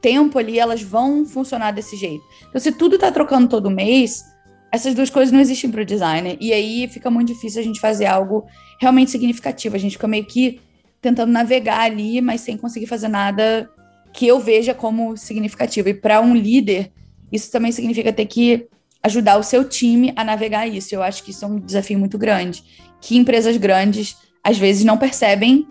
tempo 0.01 0.39
ali, 0.39 0.59
elas 0.59 0.83
vão 0.83 1.25
funcionar 1.25 1.73
desse 1.73 1.97
jeito. 1.97 2.25
Então, 2.49 2.61
se 2.61 2.73
tudo 2.73 2.97
está 2.97 3.13
trocando 3.13 3.49
todo 3.49 3.71
mês, 3.71 4.25
essas 4.71 4.95
duas 4.95 5.11
coisas 5.11 5.33
não 5.33 5.41
existem 5.41 5.71
para 5.71 5.83
o 5.83 5.85
designer. 5.85 6.37
E 6.41 6.53
aí 6.53 6.89
fica 6.89 7.11
muito 7.11 7.29
difícil 7.29 7.61
a 7.61 7.65
gente 7.65 7.81
fazer 7.81 8.07
algo 8.07 8.47
realmente 8.81 9.11
significativo. 9.11 9.77
A 9.77 9.79
gente 9.79 9.93
fica 9.93 10.09
meio 10.09 10.25
que 10.25 10.61
tentando 11.01 11.33
navegar 11.33 11.81
ali, 11.81 12.21
mas 12.21 12.41
sem 12.41 12.57
conseguir 12.57 12.87
fazer 12.87 13.09
nada 13.09 13.71
que 14.13 14.27
eu 14.27 14.41
veja 14.41 14.75
como 14.75 15.17
significativo. 15.17 15.89
E 15.89 15.95
para 15.95 16.21
um 16.21 16.35
líder, 16.35 16.93
isso 17.33 17.51
também 17.51 17.73
significa 17.73 18.13
ter 18.13 18.27
que 18.27 18.67
ajudar 19.03 19.39
o 19.39 19.43
seu 19.43 19.65
time 19.65 20.13
a 20.17 20.25
navegar 20.25 20.67
isso. 20.67 20.95
Eu 20.95 21.03
acho 21.03 21.23
que 21.23 21.31
isso 21.31 21.45
é 21.45 21.49
um 21.49 21.59
desafio 21.59 21.99
muito 21.99 22.19
grande. 22.19 22.63
Que 23.01 23.17
empresas 23.17 23.57
grandes, 23.57 24.17
às 24.43 24.59
vezes, 24.59 24.85
não 24.85 24.99
percebem 24.99 25.67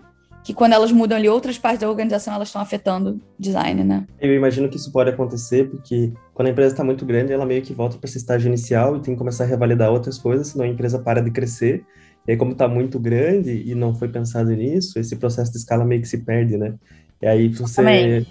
que 0.48 0.54
quando 0.54 0.72
elas 0.72 0.90
mudam 0.90 1.18
ali 1.18 1.28
outras 1.28 1.58
partes 1.58 1.82
da 1.82 1.90
organização, 1.90 2.32
elas 2.32 2.48
estão 2.48 2.62
afetando 2.62 3.20
design, 3.38 3.84
né? 3.84 4.06
Eu 4.18 4.34
imagino 4.34 4.66
que 4.66 4.78
isso 4.78 4.90
pode 4.90 5.10
acontecer 5.10 5.68
porque 5.68 6.10
quando 6.32 6.48
a 6.48 6.50
empresa 6.50 6.72
está 6.72 6.82
muito 6.82 7.04
grande, 7.04 7.34
ela 7.34 7.44
meio 7.44 7.60
que 7.60 7.74
volta 7.74 7.98
para 7.98 8.08
esse 8.08 8.16
estágio 8.16 8.48
inicial 8.48 8.96
e 8.96 9.00
tem 9.00 9.12
que 9.12 9.18
começar 9.18 9.44
a 9.44 9.46
revalidar 9.46 9.90
outras 9.92 10.16
coisas, 10.16 10.46
senão 10.46 10.64
a 10.64 10.68
empresa 10.68 10.98
para 11.00 11.20
de 11.20 11.30
crescer. 11.30 11.84
E 12.26 12.30
aí, 12.30 12.36
como 12.38 12.52
está 12.52 12.66
muito 12.66 12.98
grande 12.98 13.62
e 13.66 13.74
não 13.74 13.94
foi 13.94 14.08
pensado 14.08 14.48
nisso, 14.52 14.98
esse 14.98 15.16
processo 15.16 15.52
de 15.52 15.58
escala 15.58 15.84
meio 15.84 16.00
que 16.00 16.08
se 16.08 16.16
perde, 16.16 16.56
né? 16.56 16.72
E 17.20 17.26
aí 17.26 17.48
você 17.48 17.82
Também. 17.82 18.26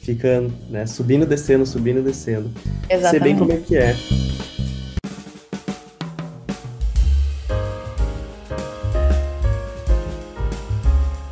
fica 0.00 0.44
né, 0.68 0.84
subindo, 0.84 1.24
descendo, 1.24 1.64
subindo, 1.64 2.02
descendo. 2.02 2.50
Exatamente. 2.86 3.10
Sei 3.10 3.20
bem 3.20 3.36
como 3.38 3.52
é 3.52 3.56
que 3.56 3.78
é. 3.78 3.96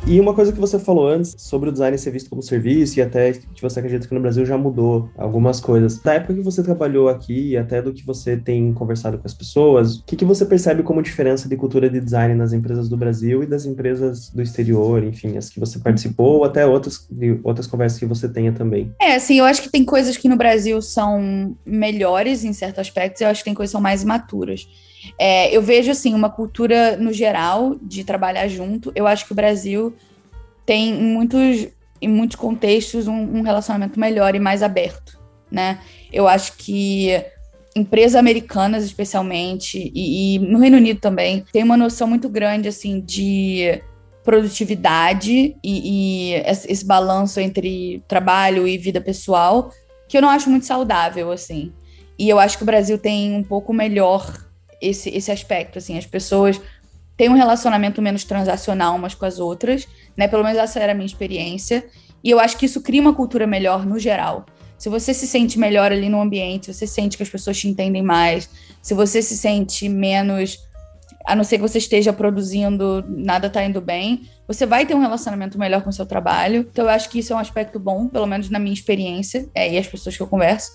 E 0.07 0.19
uma 0.19 0.35
coisa 0.35 0.53
que 0.53 0.59
você 0.59 0.77
falou 0.77 1.07
antes 1.07 1.33
sobre 1.35 1.67
o 1.67 1.71
design 1.71 1.97
ser 1.97 2.11
visto 2.11 2.29
como 2.29 2.39
serviço 2.39 2.99
e 2.99 3.01
até 3.01 3.33
que 3.33 3.59
você 3.59 3.79
acredita 3.79 4.07
que 4.07 4.13
no 4.13 4.19
Brasil 4.19 4.45
já 4.45 4.55
mudou 4.55 5.09
algumas 5.17 5.59
coisas. 5.59 5.97
Da 5.97 6.13
época 6.13 6.35
que 6.35 6.41
você 6.41 6.61
trabalhou 6.61 7.09
aqui 7.09 7.49
e 7.49 7.57
até 7.57 7.81
do 7.81 7.91
que 7.91 8.05
você 8.05 8.37
tem 8.37 8.71
conversado 8.71 9.17
com 9.17 9.25
as 9.25 9.33
pessoas, 9.33 9.95
o 9.95 10.03
que, 10.03 10.15
que 10.15 10.23
você 10.23 10.45
percebe 10.45 10.83
como 10.83 11.01
diferença 11.01 11.49
de 11.49 11.57
cultura 11.57 11.89
de 11.89 11.99
design 11.99 12.35
nas 12.35 12.53
empresas 12.53 12.87
do 12.87 12.95
Brasil 12.95 13.41
e 13.41 13.47
das 13.47 13.65
empresas 13.65 14.29
do 14.29 14.43
exterior, 14.43 15.03
enfim, 15.03 15.37
as 15.37 15.49
que 15.49 15.59
você 15.59 15.79
participou 15.79 16.37
ou 16.37 16.43
até 16.43 16.67
outras, 16.67 17.09
outras 17.43 17.65
conversas 17.65 17.97
que 17.97 18.05
você 18.05 18.29
tenha 18.29 18.51
também? 18.51 18.93
É, 19.01 19.15
assim, 19.15 19.39
eu 19.39 19.45
acho 19.45 19.63
que 19.63 19.69
tem 19.69 19.83
coisas 19.83 20.15
que 20.15 20.29
no 20.29 20.37
Brasil 20.37 20.79
são 20.83 21.57
melhores 21.65 22.43
em 22.43 22.53
certos 22.53 22.77
aspectos, 22.77 23.21
eu 23.21 23.27
acho 23.27 23.41
que 23.41 23.45
tem 23.45 23.55
coisas 23.55 23.71
que 23.71 23.77
são 23.77 23.81
mais 23.81 24.03
maturas. 24.03 24.67
É, 25.17 25.55
eu 25.55 25.61
vejo, 25.61 25.91
assim, 25.91 26.13
uma 26.13 26.29
cultura 26.29 26.97
no 26.97 27.13
geral 27.13 27.75
de 27.81 28.03
trabalhar 28.03 28.47
junto. 28.47 28.91
Eu 28.95 29.07
acho 29.07 29.25
que 29.25 29.31
o 29.31 29.35
Brasil 29.35 29.95
tem, 30.65 30.91
em 30.91 31.03
muitos, 31.03 31.67
em 32.01 32.07
muitos 32.07 32.35
contextos, 32.35 33.07
um, 33.07 33.37
um 33.37 33.41
relacionamento 33.41 33.99
melhor 33.99 34.35
e 34.35 34.39
mais 34.39 34.63
aberto, 34.63 35.19
né? 35.51 35.79
Eu 36.11 36.27
acho 36.27 36.57
que 36.57 37.11
empresas 37.75 38.15
americanas, 38.15 38.83
especialmente, 38.83 39.91
e, 39.93 40.35
e 40.35 40.39
no 40.39 40.59
Reino 40.59 40.77
Unido 40.77 40.99
também, 40.99 41.45
tem 41.51 41.63
uma 41.63 41.75
noção 41.75 42.07
muito 42.07 42.29
grande, 42.29 42.69
assim, 42.69 43.01
de 43.01 43.81
produtividade 44.23 45.55
e, 45.63 46.33
e 46.33 46.33
esse 46.45 46.83
balanço 46.83 47.39
entre 47.39 48.03
trabalho 48.07 48.67
e 48.67 48.77
vida 48.77 48.99
pessoal, 48.99 49.71
que 50.07 50.17
eu 50.17 50.21
não 50.21 50.29
acho 50.29 50.49
muito 50.49 50.65
saudável, 50.65 51.31
assim. 51.31 51.71
E 52.17 52.29
eu 52.29 52.39
acho 52.39 52.57
que 52.57 52.63
o 52.63 52.65
Brasil 52.65 52.97
tem 52.97 53.35
um 53.35 53.43
pouco 53.43 53.73
melhor 53.73 54.44
esse, 54.81 55.09
esse 55.09 55.31
aspecto, 55.31 55.77
assim, 55.77 55.97
as 55.97 56.05
pessoas 56.05 56.59
têm 57.17 57.29
um 57.29 57.33
relacionamento 57.33 58.01
menos 58.01 58.23
transacional 58.23 58.95
umas 58.95 59.15
com 59.15 59.25
as 59.25 59.39
outras, 59.39 59.87
né? 60.17 60.27
Pelo 60.27 60.43
menos 60.43 60.57
essa 60.57 60.79
era 60.79 60.91
a 60.91 60.95
minha 60.95 61.05
experiência. 61.05 61.85
E 62.23 62.29
eu 62.29 62.39
acho 62.39 62.57
que 62.57 62.65
isso 62.65 62.81
cria 62.81 63.01
uma 63.01 63.13
cultura 63.13 63.47
melhor 63.47 63.85
no 63.85 63.99
geral. 63.99 64.45
Se 64.77 64.89
você 64.89 65.13
se 65.13 65.25
sente 65.25 65.57
melhor 65.57 65.91
ali 65.91 66.09
no 66.09 66.19
ambiente, 66.19 66.65
se 66.65 66.73
você 66.73 66.87
sente 66.87 67.15
que 67.15 67.23
as 67.23 67.29
pessoas 67.29 67.57
te 67.57 67.67
entendem 67.67 68.01
mais, 68.01 68.49
se 68.81 68.93
você 68.93 69.21
se 69.21 69.37
sente 69.37 69.87
menos, 69.87 70.59
a 71.25 71.35
não 71.35 71.43
ser 71.43 71.57
que 71.57 71.61
você 71.61 71.77
esteja 71.77 72.11
produzindo, 72.11 73.03
nada 73.07 73.49
tá 73.49 73.63
indo 73.63 73.79
bem, 73.79 74.29
você 74.47 74.65
vai 74.65 74.85
ter 74.85 74.93
um 74.93 74.99
relacionamento 74.99 75.57
melhor 75.57 75.81
com 75.81 75.89
o 75.89 75.93
seu 75.93 76.05
trabalho. 76.05 76.67
Então 76.71 76.85
eu 76.85 76.91
acho 76.91 77.09
que 77.09 77.19
isso 77.19 77.31
é 77.31 77.35
um 77.35 77.39
aspecto 77.39 77.79
bom, 77.79 78.07
pelo 78.07 78.27
menos 78.27 78.49
na 78.49 78.59
minha 78.59 78.73
experiência, 78.73 79.49
é, 79.55 79.73
e 79.73 79.77
as 79.77 79.87
pessoas 79.87 80.15
que 80.17 80.21
eu 80.21 80.27
converso. 80.27 80.71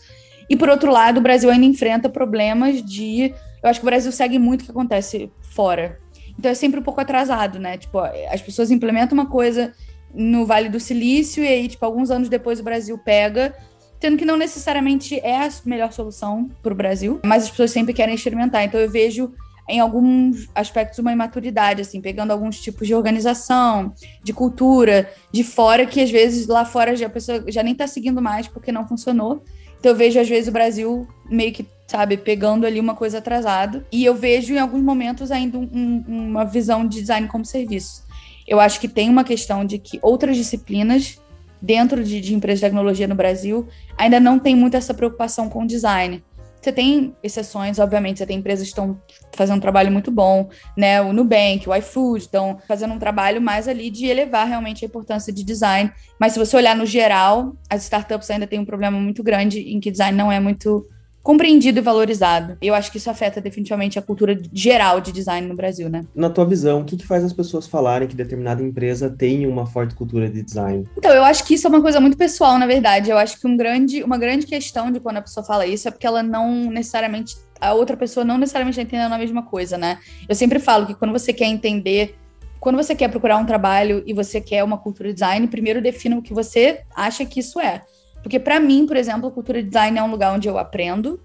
E 0.48 0.56
por 0.56 0.68
outro 0.68 0.90
lado, 0.90 1.18
o 1.18 1.20
Brasil 1.20 1.50
ainda 1.50 1.66
enfrenta 1.66 2.08
problemas 2.08 2.82
de 2.82 3.32
eu 3.62 3.68
acho 3.68 3.80
que 3.80 3.86
o 3.86 3.90
Brasil 3.90 4.10
segue 4.12 4.38
muito 4.38 4.62
o 4.62 4.64
que 4.64 4.70
acontece 4.70 5.30
fora. 5.40 5.98
Então 6.38 6.50
é 6.50 6.54
sempre 6.54 6.80
um 6.80 6.82
pouco 6.82 7.00
atrasado, 7.00 7.58
né? 7.58 7.76
Tipo, 7.76 7.98
as 7.98 8.40
pessoas 8.40 8.70
implementam 8.70 9.16
uma 9.16 9.26
coisa 9.26 9.72
no 10.14 10.46
Vale 10.46 10.68
do 10.68 10.80
Silício 10.80 11.44
e 11.44 11.46
aí, 11.46 11.68
tipo, 11.68 11.84
alguns 11.84 12.10
anos 12.10 12.28
depois 12.28 12.60
o 12.60 12.64
Brasil 12.64 12.96
pega, 12.98 13.54
tendo 13.98 14.16
que 14.16 14.24
não 14.24 14.36
necessariamente 14.36 15.20
é 15.20 15.46
a 15.46 15.50
melhor 15.64 15.92
solução 15.92 16.48
para 16.62 16.72
o 16.72 16.76
Brasil, 16.76 17.20
mas 17.24 17.44
as 17.44 17.50
pessoas 17.50 17.70
sempre 17.70 17.92
querem 17.92 18.14
experimentar. 18.14 18.64
Então 18.64 18.80
eu 18.80 18.90
vejo 18.90 19.32
em 19.68 19.78
alguns 19.78 20.48
aspectos 20.54 20.98
uma 20.98 21.12
imaturidade, 21.12 21.82
assim, 21.82 22.00
pegando 22.00 22.32
alguns 22.32 22.60
tipos 22.60 22.88
de 22.88 22.94
organização, 22.94 23.92
de 24.22 24.32
cultura, 24.32 25.08
de 25.32 25.44
fora, 25.44 25.86
que 25.86 26.00
às 26.00 26.10
vezes 26.10 26.48
lá 26.48 26.64
fora 26.64 26.96
já, 26.96 27.06
a 27.06 27.10
pessoa 27.10 27.44
já 27.46 27.62
nem 27.62 27.72
está 27.72 27.86
seguindo 27.86 28.20
mais 28.20 28.48
porque 28.48 28.72
não 28.72 28.88
funcionou. 28.88 29.44
Então 29.80 29.92
eu 29.92 29.96
vejo, 29.96 30.20
às 30.20 30.28
vezes, 30.28 30.48
o 30.48 30.52
Brasil 30.52 31.08
meio 31.28 31.52
que 31.52 31.66
sabe, 31.90 32.16
pegando 32.16 32.64
ali 32.64 32.78
uma 32.78 32.94
coisa 32.94 33.18
atrasada. 33.18 33.84
E 33.90 34.04
eu 34.04 34.14
vejo 34.14 34.54
em 34.54 34.58
alguns 34.58 34.82
momentos 34.82 35.32
ainda 35.32 35.58
um, 35.58 36.04
uma 36.06 36.44
visão 36.44 36.86
de 36.86 37.00
design 37.00 37.26
como 37.26 37.44
serviço. 37.44 38.04
Eu 38.46 38.60
acho 38.60 38.78
que 38.78 38.86
tem 38.86 39.10
uma 39.10 39.24
questão 39.24 39.64
de 39.64 39.78
que 39.78 39.98
outras 40.00 40.36
disciplinas 40.36 41.18
dentro 41.60 42.02
de, 42.02 42.20
de 42.20 42.34
empresas 42.34 42.60
de 42.60 42.66
tecnologia 42.66 43.08
no 43.08 43.14
Brasil 43.14 43.68
ainda 43.98 44.20
não 44.20 44.38
tem 44.38 44.54
muito 44.54 44.76
essa 44.76 44.94
preocupação 44.94 45.48
com 45.48 45.66
design. 45.66 46.22
Você 46.60 46.72
tem 46.72 47.16
exceções, 47.22 47.78
obviamente, 47.78 48.18
você 48.18 48.26
tem 48.26 48.38
empresas 48.38 48.64
que 48.64 48.72
estão 48.72 49.00
fazendo 49.34 49.56
um 49.56 49.60
trabalho 49.60 49.90
muito 49.90 50.10
bom, 50.10 50.50
né? 50.76 51.00
O 51.00 51.12
Nubank, 51.12 51.66
o 51.66 51.74
iFood 51.74 52.24
estão 52.24 52.58
fazendo 52.68 52.92
um 52.92 52.98
trabalho 52.98 53.40
mais 53.40 53.66
ali 53.66 53.90
de 53.90 54.06
elevar 54.06 54.46
realmente 54.46 54.84
a 54.84 54.88
importância 54.88 55.32
de 55.32 55.42
design. 55.42 55.90
Mas 56.18 56.32
se 56.34 56.38
você 56.38 56.56
olhar 56.56 56.76
no 56.76 56.84
geral, 56.84 57.56
as 57.68 57.84
startups 57.84 58.30
ainda 58.30 58.46
têm 58.46 58.58
um 58.58 58.64
problema 58.64 58.98
muito 58.98 59.22
grande 59.22 59.60
em 59.60 59.80
que 59.80 59.90
design 59.90 60.16
não 60.16 60.30
é 60.30 60.38
muito 60.38 60.86
compreendido 61.22 61.78
e 61.78 61.82
valorizado. 61.82 62.56
Eu 62.60 62.74
acho 62.74 62.90
que 62.90 62.98
isso 62.98 63.10
afeta 63.10 63.40
definitivamente 63.40 63.98
a 63.98 64.02
cultura 64.02 64.40
geral 64.52 65.00
de 65.00 65.12
design 65.12 65.46
no 65.46 65.54
Brasil, 65.54 65.88
né? 65.88 66.04
Na 66.14 66.30
tua 66.30 66.44
visão, 66.44 66.80
o 66.80 66.84
que, 66.84 66.96
que 66.96 67.06
faz 67.06 67.22
as 67.24 67.32
pessoas 67.32 67.66
falarem 67.66 68.08
que 68.08 68.16
determinada 68.16 68.62
empresa 68.62 69.10
tem 69.10 69.46
uma 69.46 69.66
forte 69.66 69.94
cultura 69.94 70.28
de 70.28 70.42
design? 70.42 70.88
Então, 70.96 71.12
eu 71.12 71.22
acho 71.22 71.44
que 71.44 71.54
isso 71.54 71.66
é 71.66 71.70
uma 71.70 71.82
coisa 71.82 72.00
muito 72.00 72.16
pessoal, 72.16 72.58
na 72.58 72.66
verdade. 72.66 73.10
Eu 73.10 73.18
acho 73.18 73.38
que 73.38 73.46
um 73.46 73.56
grande, 73.56 74.02
uma 74.02 74.18
grande 74.18 74.46
questão 74.46 74.90
de 74.90 75.00
quando 75.00 75.18
a 75.18 75.22
pessoa 75.22 75.44
fala 75.44 75.66
isso 75.66 75.88
é 75.88 75.90
porque 75.90 76.06
ela 76.06 76.22
não 76.22 76.70
necessariamente 76.70 77.36
a 77.60 77.74
outra 77.74 77.94
pessoa 77.94 78.24
não 78.24 78.38
necessariamente 78.38 78.80
está 78.80 78.82
entendendo 78.82 79.12
a 79.12 79.18
mesma 79.18 79.42
coisa, 79.42 79.76
né? 79.76 79.98
Eu 80.26 80.34
sempre 80.34 80.58
falo 80.58 80.86
que 80.86 80.94
quando 80.94 81.12
você 81.12 81.30
quer 81.30 81.44
entender 81.44 82.16
quando 82.60 82.76
você 82.76 82.94
quer 82.94 83.08
procurar 83.08 83.38
um 83.38 83.46
trabalho 83.46 84.02
e 84.06 84.12
você 84.12 84.38
quer 84.38 84.62
uma 84.62 84.76
cultura 84.76 85.12
design, 85.12 85.48
primeiro 85.48 85.80
defina 85.80 86.18
o 86.18 86.22
que 86.22 86.34
você 86.34 86.82
acha 86.94 87.24
que 87.24 87.40
isso 87.40 87.58
é. 87.58 87.82
Porque 88.22 88.38
para 88.38 88.60
mim, 88.60 88.86
por 88.86 88.96
exemplo, 88.96 89.28
a 89.28 89.30
cultura 89.30 89.62
design 89.62 89.98
é 89.98 90.02
um 90.02 90.10
lugar 90.10 90.32
onde 90.34 90.48
eu 90.48 90.58
aprendo, 90.58 91.20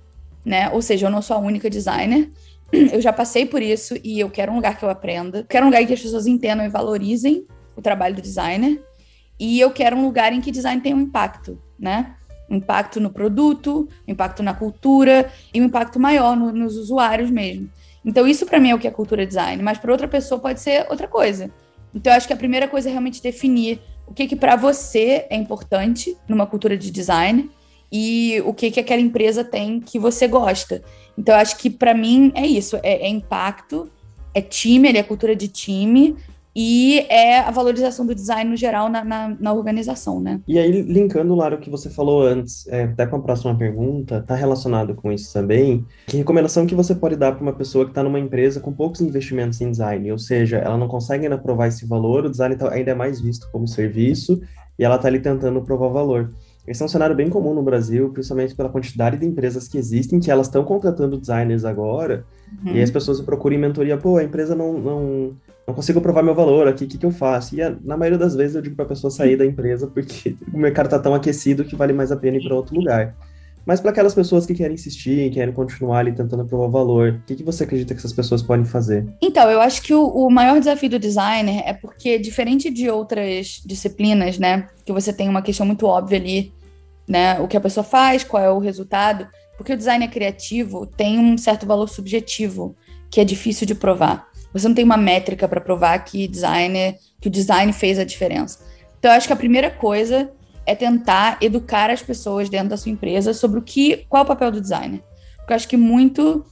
né? 0.46 0.70
Ou 0.70 0.82
seja, 0.82 1.08
eu 1.08 1.10
não 1.10 1.22
sou 1.22 1.36
a 1.36 1.40
única 1.40 1.70
designer. 1.70 2.32
Eu 2.72 3.00
já 3.00 3.14
passei 3.14 3.46
por 3.46 3.62
isso 3.62 3.96
e 4.04 4.20
eu 4.20 4.30
quero 4.30 4.52
um 4.52 4.56
lugar 4.56 4.78
que 4.78 4.84
eu 4.84 4.90
aprenda. 4.90 5.46
Quero 5.48 5.66
um 5.66 5.70
lugar 5.70 5.84
em 5.84 5.86
que 5.86 5.94
as 5.94 6.02
pessoas 6.02 6.26
entendam 6.26 6.66
e 6.66 6.70
valorizem 6.70 7.46
o 7.76 7.82
trabalho 7.82 8.16
do 8.16 8.22
designer. 8.22 8.84
E 9.40 9.60
eu 9.60 9.70
quero 9.70 9.96
um 9.96 10.04
lugar 10.04 10.34
em 10.34 10.42
que 10.42 10.52
design 10.52 10.82
tenha 10.82 10.96
um 10.96 11.02
impacto, 11.02 11.62
né? 11.78 12.16
Um 12.50 12.56
impacto 12.56 13.00
no 13.00 13.12
produto, 13.12 13.88
um 14.08 14.12
impacto 14.12 14.42
na 14.42 14.54
cultura 14.54 15.32
e 15.54 15.62
um 15.62 15.66
impacto 15.66 16.00
maior 16.00 16.36
no, 16.36 16.52
nos 16.52 16.76
usuários 16.76 17.30
mesmo. 17.30 17.70
Então, 18.04 18.28
isso 18.28 18.46
para 18.46 18.60
mim 18.60 18.70
é 18.70 18.76
o 18.76 18.80
que 18.80 18.88
é 18.88 18.92
cultura 18.92 19.26
design, 19.26 19.62
mas 19.62 19.78
para 19.78 19.92
outra 19.92 20.08
pessoa 20.08 20.40
pode 20.40 20.60
ser 20.60 20.86
outra 20.90 21.08
coisa. 21.08 21.52
Então, 21.94 22.12
eu 22.14 22.18
acho 22.18 22.28
que 22.28 22.34
a 22.34 22.38
primeira 22.38 22.68
coisa 22.68 22.88
é 22.90 22.92
realmente 22.92 23.22
definir 23.22 23.80
o 24.08 24.14
que, 24.14 24.28
que 24.28 24.36
para 24.36 24.56
você 24.56 25.26
é 25.30 25.36
importante 25.36 26.16
numa 26.28 26.46
cultura 26.46 26.78
de 26.78 26.92
design 26.92 27.50
e 27.92 28.42
o 28.46 28.54
que, 28.54 28.72
que 28.72 28.80
aquela 28.80 29.02
empresa 29.02 29.44
tem 29.44 29.80
que 29.80 29.98
você 29.98 30.28
gosta. 30.28 30.84
Então, 31.18 31.36
acho 31.36 31.58
que 31.58 31.70
para 31.70 31.94
mim 31.94 32.32
é 32.36 32.46
isso: 32.46 32.78
é, 32.84 33.06
é 33.06 33.08
impacto, 33.08 33.90
é 34.34 34.42
time, 34.42 34.90
é 34.90 35.04
cultura 35.04 35.36
de 35.36 35.48
time, 35.48 36.16
e 36.56 37.00
é 37.10 37.40
a 37.40 37.52
valorização 37.52 38.06
do 38.06 38.16
design 38.16 38.50
no 38.50 38.56
geral 38.56 38.88
na, 38.88 39.04
na, 39.04 39.36
na, 39.38 39.54
organização, 39.54 40.22
né? 40.22 40.40
E 40.48 40.58
aí, 40.58 40.82
linkando, 40.84 41.36
Lara, 41.36 41.56
o 41.56 41.60
que 41.60 41.70
você 41.70 41.90
falou 41.90 42.26
antes, 42.26 42.66
é, 42.68 42.84
até 42.84 43.06
com 43.06 43.18
a 43.18 43.22
próxima 43.22 43.54
pergunta, 43.58 44.20
está 44.20 44.36
relacionado 44.36 44.96
com 44.96 45.12
isso 45.12 45.34
também, 45.34 45.86
que 46.08 46.16
recomendação 46.16 46.66
que 46.66 46.74
você 46.74 46.96
pode 46.96 47.18
dar 47.18 47.34
para 47.34 47.42
uma 47.42 47.52
pessoa 47.52 47.84
que 47.84 47.92
está 47.92 48.02
numa 48.02 48.20
empresa 48.20 48.62
com 48.62 48.72
poucos 48.72 49.02
investimentos 49.02 49.60
em 49.60 49.70
design, 49.70 50.10
ou 50.10 50.18
seja, 50.18 50.58
ela 50.58 50.78
não 50.78 50.88
consegue 50.88 51.26
ainda 51.26 51.38
provar 51.38 51.68
esse 51.68 51.86
valor, 51.86 52.26
o 52.26 52.30
design 52.30 52.56
tá, 52.56 52.72
ainda 52.72 52.92
é 52.92 52.96
mais 52.96 53.20
visto 53.20 53.50
como 53.52 53.68
serviço, 53.68 54.42
e 54.80 54.86
ela 54.86 54.96
está 54.96 55.10
ali 55.10 55.20
tentando 55.20 55.62
provar 55.62 55.90
valor. 55.90 56.32
Esse 56.66 56.82
é 56.82 56.86
um 56.86 56.90
cenário 56.90 57.16
bem 57.16 57.30
comum 57.30 57.54
no 57.54 57.62
Brasil, 57.62 58.10
principalmente 58.10 58.56
pela 58.56 58.70
quantidade 58.70 59.18
de 59.18 59.26
empresas 59.26 59.68
que 59.68 59.78
existem, 59.78 60.20
que 60.22 60.32
elas 60.32 60.48
estão 60.48 60.64
contratando 60.64 61.18
designers 61.18 61.66
agora, 61.66 62.26
uhum. 62.64 62.76
e 62.76 62.82
as 62.82 62.90
pessoas 62.90 63.20
procuram 63.20 63.58
mentoria, 63.60 63.98
pô, 63.98 64.18
a 64.18 64.24
empresa 64.24 64.56
não, 64.56 64.80
não 64.80 65.36
não 65.68 65.74
consigo 65.74 66.00
provar 66.00 66.22
meu 66.22 66.36
valor 66.36 66.68
aqui, 66.68 66.86
o 66.86 66.88
que, 66.88 66.98
que 66.98 67.06
eu 67.06 67.12
faço? 67.12 67.56
E 67.56 67.62
a, 67.62 67.76
na 67.84 67.98
maioria 67.98 68.20
das 68.20 68.36
vezes 68.36 68.56
eu 68.56 68.62
digo 68.62 68.76
para 68.76 68.86
a 68.86 68.90
pessoa 68.90 69.10
sair 69.10 69.36
da 69.36 69.46
empresa 69.46 69.88
porque 69.88 70.36
o 70.54 70.58
mercado 70.58 70.86
está 70.86 71.00
tão 71.00 71.14
aquecido 71.14 71.66
que 71.66 71.76
vale 71.76 71.94
mais 71.94 72.12
a 72.12 72.18
pena 72.18 72.38
ir 72.38 72.44
para 72.44 72.56
outro 72.56 72.76
lugar. 72.76 73.16
Mas 73.66 73.82
para 73.82 73.90
aquelas 73.90 74.14
pessoas 74.14 74.46
que 74.46 74.54
querem 74.54 74.76
insistir, 74.76 75.32
querem 75.32 75.52
continuar 75.52 76.00
ali 76.00 76.12
tentando 76.12 76.46
provar 76.46 76.68
valor, 76.68 77.10
o 77.14 77.26
que, 77.26 77.36
que 77.36 77.44
você 77.44 77.64
acredita 77.64 77.96
que 77.96 78.00
essas 78.00 78.14
pessoas 78.14 78.44
podem 78.44 78.64
fazer? 78.64 79.08
Então, 79.20 79.50
eu 79.50 79.60
acho 79.60 79.82
que 79.82 79.92
o, 79.92 80.06
o 80.06 80.30
maior 80.30 80.60
desafio 80.60 80.90
do 80.90 81.00
designer 81.00 81.64
é 81.66 81.74
porque, 81.74 82.20
diferente 82.20 82.70
de 82.70 82.92
outras 82.92 83.64
disciplinas, 83.66 84.38
né, 84.38 84.70
que 84.86 84.94
você 84.94 85.12
tem 85.12 85.28
uma 85.28 85.42
questão 85.42 85.66
muito 85.66 85.88
óbvia 85.88 86.20
ali, 86.20 86.54
né, 87.08 87.40
o 87.40 87.48
que 87.48 87.58
a 87.58 87.62
pessoa 87.62 87.84
faz, 87.84 88.24
qual 88.24 88.44
é 88.44 88.52
o 88.52 88.60
resultado, 88.60 89.28
porque 89.58 89.74
o 89.74 89.78
design 89.78 90.06
é 90.06 90.08
criativo, 90.08 90.86
tem 90.86 91.18
um 91.18 91.36
certo 91.36 91.66
valor 91.66 91.90
subjetivo 91.90 92.76
que 93.10 93.20
é 93.20 93.24
difícil 93.24 93.66
de 93.66 93.74
provar. 93.74 94.28
Você 94.56 94.70
não 94.70 94.74
tem 94.74 94.86
uma 94.86 94.96
métrica 94.96 95.50
para 95.50 95.60
provar 95.60 96.00
que 96.00 96.30
designer, 96.30 96.98
que 97.20 97.28
o 97.28 97.32
design 97.32 97.74
fez 97.74 98.00
a 98.00 98.06
diferença. 98.06 98.66
Então, 98.98 99.12
eu 99.12 99.18
acho 99.18 99.28
que 99.28 99.34
a 99.34 99.36
primeira 99.36 99.70
coisa 99.70 100.32
é 100.66 100.74
tentar 100.74 101.38
educar 101.42 101.92
as 101.92 102.02
pessoas 102.02 102.50
dentro 102.50 102.70
da 102.70 102.78
sua 102.78 102.90
empresa 102.90 103.34
sobre 103.34 103.60
o 103.60 103.62
que, 103.62 104.06
qual 104.08 104.22
é 104.22 104.24
o 104.24 104.28
papel 104.28 104.52
do 104.52 104.62
designer. 104.62 105.04
Porque 105.40 105.52
eu 105.52 105.56
acho 105.58 105.68
que 105.68 105.76
muito 105.76 106.46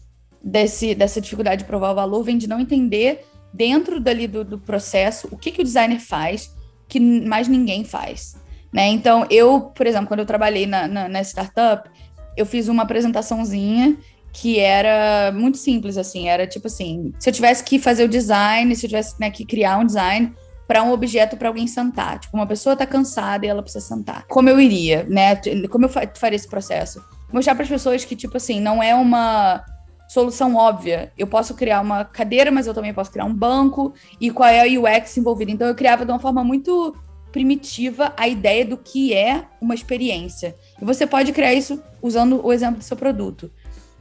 desse, 0.43 0.93
dessa 0.93 1.21
dificuldade 1.21 1.63
de 1.63 1.67
provar 1.67 1.93
o 1.93 1.95
valor 1.95 2.23
vem 2.23 2.37
de 2.37 2.45
não 2.45 2.59
entender 2.59 3.25
dentro 3.53 4.01
dali 4.01 4.27
do, 4.27 4.43
do 4.43 4.59
processo 4.59 5.29
o 5.31 5.37
que, 5.37 5.49
que 5.49 5.61
o 5.61 5.63
designer 5.63 6.01
faz 6.01 6.53
que 6.89 6.99
mais 6.99 7.47
ninguém 7.47 7.85
faz. 7.85 8.35
Né? 8.71 8.89
Então, 8.89 9.25
eu, 9.29 9.61
por 9.61 9.87
exemplo, 9.87 10.07
quando 10.07 10.19
eu 10.19 10.25
trabalhei 10.25 10.65
na, 10.65 10.89
na, 10.89 11.07
na 11.07 11.21
startup, 11.21 11.89
eu 12.35 12.45
fiz 12.45 12.67
uma 12.67 12.83
apresentaçãozinha 12.83 13.97
que 14.33 14.59
era 14.59 15.31
muito 15.31 15.59
simples, 15.59 15.95
assim, 15.95 16.27
era 16.27 16.47
tipo 16.47 16.65
assim, 16.65 17.13
se 17.19 17.29
eu 17.29 17.33
tivesse 17.33 17.63
que 17.63 17.77
fazer 17.77 18.03
o 18.03 18.09
design, 18.09 18.75
se 18.75 18.87
eu 18.87 18.89
tivesse 18.89 19.15
né, 19.19 19.29
que 19.29 19.45
criar 19.45 19.77
um 19.77 19.85
design 19.85 20.33
para 20.67 20.81
um 20.81 20.91
objeto 20.91 21.37
para 21.37 21.49
alguém 21.49 21.67
sentar, 21.67 22.19
tipo, 22.19 22.35
uma 22.35 22.47
pessoa 22.47 22.75
tá 22.75 22.85
cansada 22.85 23.45
e 23.45 23.49
ela 23.49 23.61
precisa 23.61 23.85
sentar. 23.85 24.25
Como 24.27 24.49
eu 24.49 24.59
iria, 24.59 25.05
né? 25.07 25.35
Como 25.69 25.85
eu 25.85 25.89
faria 25.89 26.35
esse 26.35 26.47
processo? 26.47 27.03
Mostrar 27.31 27.53
para 27.53 27.63
as 27.63 27.69
pessoas 27.69 28.03
que 28.03 28.15
tipo 28.15 28.35
assim, 28.37 28.59
não 28.59 28.81
é 28.81 28.95
uma 28.95 29.63
solução 30.07 30.55
óbvia. 30.55 31.11
Eu 31.15 31.27
posso 31.27 31.53
criar 31.53 31.81
uma 31.81 32.03
cadeira, 32.03 32.49
mas 32.49 32.65
eu 32.65 32.73
também 32.73 32.93
posso 32.93 33.11
criar 33.11 33.25
um 33.25 33.33
banco 33.33 33.93
e 34.19 34.31
qual 34.31 34.49
é 34.49 34.67
o 34.67 34.83
UX 34.83 35.15
envolvido. 35.15 35.51
Então 35.51 35.67
eu 35.67 35.75
criava 35.75 36.05
de 36.05 36.11
uma 36.11 36.19
forma 36.19 36.43
muito 36.43 36.95
primitiva 37.31 38.13
a 38.15 38.27
ideia 38.27 38.65
do 38.65 38.77
que 38.77 39.13
é 39.13 39.43
uma 39.61 39.75
experiência. 39.75 40.55
E 40.81 40.85
você 40.85 41.05
pode 41.05 41.31
criar 41.33 41.53
isso 41.53 41.81
usando 42.01 42.43
o 42.43 42.51
exemplo 42.51 42.77
do 42.77 42.83
seu 42.83 42.97
produto 42.97 43.51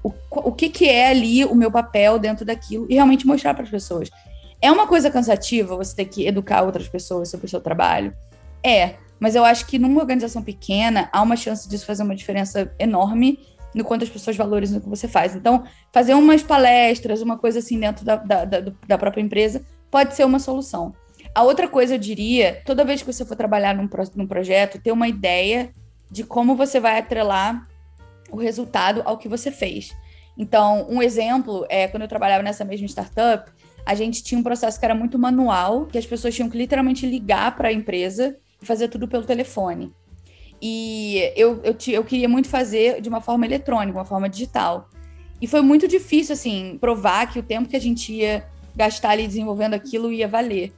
o, 0.03 0.13
o 0.31 0.53
que, 0.53 0.69
que 0.69 0.89
é 0.89 1.09
ali 1.09 1.45
o 1.45 1.55
meu 1.55 1.71
papel 1.71 2.19
dentro 2.19 2.45
daquilo 2.45 2.87
e 2.89 2.95
realmente 2.95 3.27
mostrar 3.27 3.55
para 3.55 3.65
as 3.65 3.71
pessoas. 3.71 4.11
É 4.61 4.71
uma 4.71 4.87
coisa 4.87 5.11
cansativa 5.11 5.77
você 5.77 5.97
ter 5.97 6.05
que 6.07 6.27
educar 6.27 6.63
outras 6.63 6.89
pessoas 6.89 7.29
sobre 7.29 7.47
o 7.47 7.49
seu 7.49 7.61
trabalho? 7.61 8.13
É, 8.63 8.95
mas 9.19 9.35
eu 9.35 9.45
acho 9.45 9.67
que 9.67 9.79
numa 9.79 10.01
organização 10.01 10.43
pequena 10.43 11.09
há 11.13 11.21
uma 11.23 11.37
chance 11.37 11.69
disso 11.69 11.87
fazer 11.87 12.03
uma 12.03 12.15
diferença 12.15 12.73
enorme 12.79 13.39
no 13.75 13.85
quanto 13.85 14.05
as 14.05 14.11
pessoas 14.11 14.37
valorizam 14.37 14.79
o 14.79 14.81
que 14.81 14.89
você 14.89 15.09
faz. 15.09 15.35
Então, 15.35 15.65
fazer 15.91 16.15
umas 16.15 16.43
palestras, 16.43 17.23
uma 17.23 17.39
coisa 17.39 17.59
assim 17.59 17.79
dentro 17.79 18.05
da, 18.05 18.17
da, 18.17 18.45
da, 18.45 18.73
da 18.87 18.99
própria 18.99 19.23
empresa 19.23 19.63
pode 19.91 20.15
ser 20.15 20.25
uma 20.25 20.39
solução. 20.39 20.95
A 21.35 21.43
outra 21.43 21.67
coisa, 21.67 21.95
eu 21.95 21.99
diria, 21.99 22.61
toda 22.67 22.85
vez 22.85 23.01
que 23.01 23.11
você 23.13 23.25
for 23.25 23.37
trabalhar 23.37 23.75
num, 23.75 23.89
num 24.15 24.27
projeto, 24.27 24.81
ter 24.81 24.93
uma 24.93 25.09
ideia 25.09 25.71
de 26.11 26.25
como 26.25 26.55
você 26.55 26.79
vai 26.79 26.99
atrelar 26.99 27.67
o 28.33 28.37
resultado 28.37 29.03
ao 29.05 29.19
que 29.19 29.29
você 29.29 29.51
fez. 29.53 29.95
Então, 30.37 30.87
um 30.89 31.03
exemplo 31.03 31.67
é 31.69 31.87
quando 31.87 32.03
eu 32.03 32.09
trabalhava 32.09 32.43
nessa 32.43 32.65
mesma 32.65 32.87
startup, 32.87 33.53
a 33.85 33.95
gente 33.95 34.25
tinha 34.25 34.39
um 34.39 34.43
processo 34.43 34.79
que 34.79 34.85
era 34.85 34.95
muito 34.95 35.19
manual, 35.19 35.87
que 35.87 35.99
as 35.99 36.07
pessoas 36.07 36.35
tinham 36.35 36.49
que 36.49 36.57
literalmente 36.57 37.07
ligar 37.07 37.55
para 37.57 37.69
a 37.69 37.73
empresa 37.73 38.37
e 38.61 38.67
fazer 38.67 38.89
tudo 38.89 39.07
pelo 39.07 39.25
telefone. 39.25 39.93
E 40.61 41.33
eu, 41.37 41.61
eu, 41.63 41.77
eu 41.89 42.05
queria 42.05 42.29
muito 42.29 42.49
fazer 42.49 43.01
de 43.01 43.09
uma 43.09 43.21
forma 43.21 43.45
eletrônica, 43.45 43.99
uma 43.99 44.05
forma 44.05 44.29
digital. 44.29 44.89
E 45.41 45.47
foi 45.47 45.61
muito 45.61 45.89
difícil, 45.89 46.33
assim, 46.35 46.79
provar 46.81 47.31
que 47.31 47.39
o 47.39 47.43
tempo 47.43 47.69
que 47.69 47.77
a 47.77 47.81
gente 47.81 48.13
ia 48.13 48.47
gastar 48.75 49.11
ali 49.11 49.27
desenvolvendo 49.27 49.75
aquilo 49.75 50.13
ia 50.13 50.29
valer. 50.29 50.73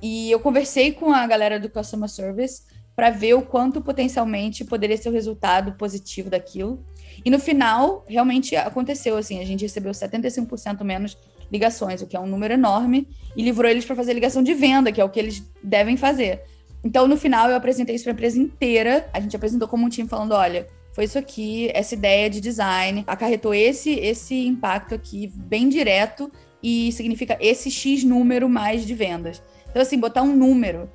E 0.00 0.30
eu 0.30 0.40
conversei 0.40 0.92
com 0.92 1.12
a 1.12 1.26
galera 1.26 1.60
do 1.60 1.68
Customer 1.68 2.08
Service 2.08 2.62
para 2.94 3.10
ver 3.10 3.34
o 3.34 3.42
quanto 3.42 3.82
potencialmente 3.82 4.64
poderia 4.64 4.96
ser 4.96 5.10
o 5.10 5.12
resultado 5.12 5.72
positivo 5.72 6.30
daquilo. 6.30 6.82
E 7.24 7.30
no 7.30 7.38
final, 7.38 8.04
realmente 8.08 8.54
aconteceu 8.56 9.16
assim, 9.16 9.40
a 9.40 9.44
gente 9.44 9.62
recebeu 9.62 9.92
75% 9.92 10.82
menos 10.84 11.16
ligações, 11.50 12.02
o 12.02 12.06
que 12.06 12.16
é 12.16 12.20
um 12.20 12.26
número 12.26 12.54
enorme, 12.54 13.08
e 13.36 13.42
livrou 13.42 13.70
eles 13.70 13.84
para 13.84 13.94
fazer 13.94 14.12
ligação 14.12 14.42
de 14.42 14.54
venda, 14.54 14.90
que 14.90 15.00
é 15.00 15.04
o 15.04 15.08
que 15.08 15.18
eles 15.18 15.42
devem 15.62 15.96
fazer. 15.96 16.42
Então, 16.82 17.08
no 17.08 17.16
final, 17.16 17.48
eu 17.50 17.56
apresentei 17.56 17.94
isso 17.94 18.04
para 18.04 18.12
a 18.12 18.14
empresa 18.14 18.38
inteira. 18.38 19.08
A 19.12 19.20
gente 19.20 19.34
apresentou 19.34 19.66
como 19.66 19.84
um 19.84 19.88
time 19.88 20.08
falando, 20.08 20.32
olha, 20.32 20.66
foi 20.92 21.04
isso 21.04 21.18
aqui, 21.18 21.70
essa 21.74 21.94
ideia 21.94 22.30
de 22.30 22.40
design, 22.40 23.04
acarretou 23.06 23.52
esse 23.52 23.90
esse 23.90 24.46
impacto 24.46 24.94
aqui 24.94 25.30
bem 25.34 25.68
direto 25.68 26.30
e 26.62 26.90
significa 26.92 27.36
esse 27.40 27.70
X 27.70 28.02
número 28.02 28.48
mais 28.48 28.86
de 28.86 28.94
vendas. 28.94 29.42
Então, 29.68 29.82
assim, 29.82 29.98
botar 29.98 30.22
um 30.22 30.34
número 30.34 30.88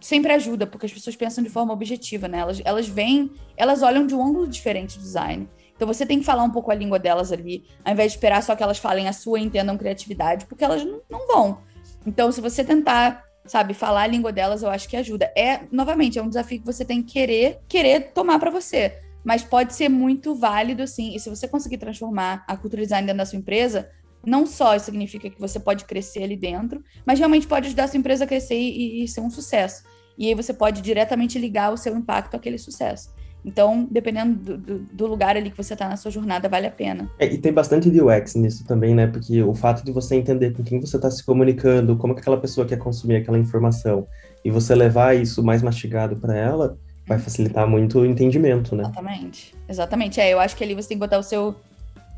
sempre 0.00 0.32
ajuda, 0.32 0.66
porque 0.66 0.86
as 0.86 0.92
pessoas 0.92 1.16
pensam 1.16 1.44
de 1.44 1.50
forma 1.50 1.72
objetiva, 1.72 2.26
né? 2.28 2.38
Elas, 2.38 2.62
elas 2.64 2.88
vêm, 2.88 3.30
elas 3.56 3.82
olham 3.82 4.06
de 4.06 4.14
um 4.14 4.24
ângulo 4.24 4.48
diferente 4.48 4.96
do 4.98 5.02
design. 5.02 5.48
Então 5.82 5.92
você 5.92 6.06
tem 6.06 6.20
que 6.20 6.24
falar 6.24 6.44
um 6.44 6.50
pouco 6.50 6.70
a 6.70 6.76
língua 6.76 6.96
delas 6.96 7.32
ali, 7.32 7.64
ao 7.84 7.92
invés 7.92 8.12
de 8.12 8.16
esperar 8.16 8.40
só 8.40 8.54
que 8.54 8.62
elas 8.62 8.78
falem 8.78 9.08
a 9.08 9.12
sua 9.12 9.40
e 9.40 9.42
entendam 9.42 9.76
criatividade, 9.76 10.46
porque 10.46 10.62
elas 10.62 10.84
não, 11.10 11.26
vão. 11.26 11.58
Então, 12.06 12.30
se 12.30 12.40
você 12.40 12.62
tentar, 12.62 13.24
sabe, 13.46 13.74
falar 13.74 14.02
a 14.02 14.06
língua 14.06 14.30
delas, 14.30 14.62
eu 14.62 14.70
acho 14.70 14.88
que 14.88 14.96
ajuda. 14.96 15.32
É, 15.36 15.62
novamente, 15.72 16.20
é 16.20 16.22
um 16.22 16.28
desafio 16.28 16.60
que 16.60 16.64
você 16.64 16.84
tem 16.84 17.02
que 17.02 17.14
querer, 17.14 17.58
querer 17.66 18.12
tomar 18.12 18.38
para 18.38 18.48
você. 18.48 18.96
Mas 19.24 19.42
pode 19.42 19.74
ser 19.74 19.88
muito 19.88 20.36
válido, 20.36 20.86
sim. 20.86 21.16
E 21.16 21.18
se 21.18 21.28
você 21.28 21.48
conseguir 21.48 21.78
transformar 21.78 22.44
a 22.46 22.56
cultura 22.56 22.82
design 22.82 23.04
dentro 23.04 23.18
da 23.18 23.26
sua 23.26 23.40
empresa, 23.40 23.90
não 24.24 24.46
só 24.46 24.78
significa 24.78 25.28
que 25.28 25.40
você 25.40 25.58
pode 25.58 25.84
crescer 25.84 26.22
ali 26.22 26.36
dentro, 26.36 26.80
mas 27.04 27.18
realmente 27.18 27.48
pode 27.48 27.66
ajudar 27.66 27.84
a 27.84 27.88
sua 27.88 27.98
empresa 27.98 28.22
a 28.22 28.28
crescer 28.28 28.54
e, 28.54 29.02
e 29.02 29.08
ser 29.08 29.20
um 29.20 29.30
sucesso. 29.30 29.82
E 30.16 30.28
aí 30.28 30.34
você 30.36 30.54
pode 30.54 30.80
diretamente 30.80 31.40
ligar 31.40 31.72
o 31.72 31.76
seu 31.76 31.96
impacto 31.96 32.36
àquele 32.36 32.56
sucesso. 32.56 33.10
Então, 33.44 33.88
dependendo 33.90 34.34
do, 34.34 34.58
do, 34.58 34.78
do 34.78 35.06
lugar 35.06 35.36
ali 35.36 35.50
que 35.50 35.56
você 35.56 35.72
está 35.72 35.88
na 35.88 35.96
sua 35.96 36.10
jornada, 36.10 36.48
vale 36.48 36.66
a 36.66 36.70
pena. 36.70 37.10
É, 37.18 37.26
e 37.26 37.38
tem 37.38 37.52
bastante 37.52 37.90
de 37.90 38.00
UX 38.00 38.36
nisso 38.36 38.64
também, 38.64 38.94
né? 38.94 39.06
Porque 39.08 39.42
o 39.42 39.54
fato 39.54 39.84
de 39.84 39.90
você 39.90 40.14
entender 40.14 40.52
com 40.52 40.62
quem 40.62 40.80
você 40.80 40.96
está 40.96 41.10
se 41.10 41.24
comunicando, 41.24 41.96
como 41.96 42.14
que 42.14 42.20
aquela 42.20 42.40
pessoa 42.40 42.66
quer 42.66 42.78
consumir 42.78 43.16
aquela 43.16 43.38
informação, 43.38 44.06
e 44.44 44.50
você 44.50 44.74
levar 44.74 45.16
isso 45.16 45.42
mais 45.42 45.60
mastigado 45.60 46.16
para 46.16 46.36
ela, 46.36 46.78
vai 47.06 47.18
facilitar 47.18 47.66
muito 47.66 48.00
o 48.00 48.06
entendimento, 48.06 48.76
né? 48.76 48.84
Exatamente. 48.84 49.54
Exatamente. 49.68 50.20
É, 50.20 50.32
eu 50.32 50.38
acho 50.38 50.56
que 50.56 50.62
ali 50.62 50.74
você 50.74 50.88
tem 50.88 50.96
que 50.96 51.00
botar 51.00 51.18
o 51.18 51.22
seu 51.22 51.56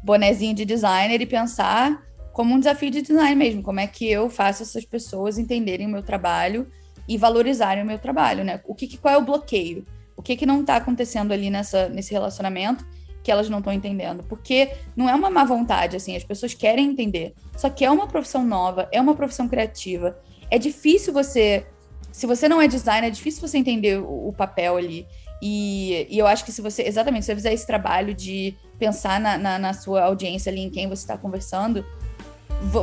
bonezinho 0.02 0.54
de 0.54 0.66
designer 0.66 1.20
e 1.20 1.26
pensar 1.26 2.02
como 2.32 2.52
um 2.52 2.58
desafio 2.58 2.90
de 2.90 3.00
design 3.00 3.36
mesmo, 3.36 3.62
como 3.62 3.80
é 3.80 3.86
que 3.86 4.10
eu 4.10 4.28
faço 4.28 4.62
essas 4.62 4.84
pessoas 4.84 5.38
entenderem 5.38 5.86
o 5.86 5.90
meu 5.90 6.02
trabalho 6.02 6.66
e 7.08 7.16
valorizarem 7.16 7.82
o 7.82 7.86
meu 7.86 7.98
trabalho, 7.98 8.44
né? 8.44 8.60
O 8.66 8.74
que, 8.74 8.98
qual 8.98 9.14
é 9.14 9.16
o 9.16 9.24
bloqueio? 9.24 9.84
O 10.16 10.22
que 10.22 10.36
que 10.36 10.46
não 10.46 10.60
está 10.60 10.76
acontecendo 10.76 11.32
ali 11.32 11.50
nessa, 11.50 11.88
nesse 11.88 12.12
relacionamento 12.12 12.86
que 13.22 13.30
elas 13.30 13.48
não 13.48 13.58
estão 13.58 13.72
entendendo? 13.72 14.22
Porque 14.24 14.70
não 14.94 15.08
é 15.08 15.14
uma 15.14 15.30
má 15.30 15.44
vontade, 15.44 15.96
assim, 15.96 16.14
as 16.14 16.24
pessoas 16.24 16.54
querem 16.54 16.90
entender. 16.90 17.34
Só 17.56 17.70
que 17.70 17.84
é 17.84 17.90
uma 17.90 18.06
profissão 18.06 18.44
nova, 18.44 18.88
é 18.92 19.00
uma 19.00 19.14
profissão 19.14 19.48
criativa. 19.48 20.18
É 20.50 20.58
difícil 20.58 21.12
você 21.12 21.66
se 22.14 22.28
você 22.28 22.48
não 22.48 22.62
é 22.62 22.68
designer, 22.68 23.08
é 23.08 23.10
difícil 23.10 23.40
você 23.40 23.58
entender 23.58 23.98
o, 23.98 24.28
o 24.28 24.32
papel 24.32 24.76
ali. 24.76 25.04
E, 25.42 26.06
e, 26.08 26.16
eu 26.16 26.28
acho 26.28 26.44
que 26.44 26.52
se 26.52 26.62
você, 26.62 26.82
exatamente, 26.82 27.24
se 27.24 27.32
você 27.32 27.34
fizer 27.34 27.52
esse 27.52 27.66
trabalho 27.66 28.14
de 28.14 28.56
pensar 28.78 29.18
na, 29.18 29.36
na, 29.36 29.58
na 29.58 29.72
sua 29.72 30.04
audiência 30.04 30.48
ali, 30.48 30.60
em 30.60 30.70
quem 30.70 30.88
você 30.88 31.02
está 31.02 31.18
conversando, 31.18 31.84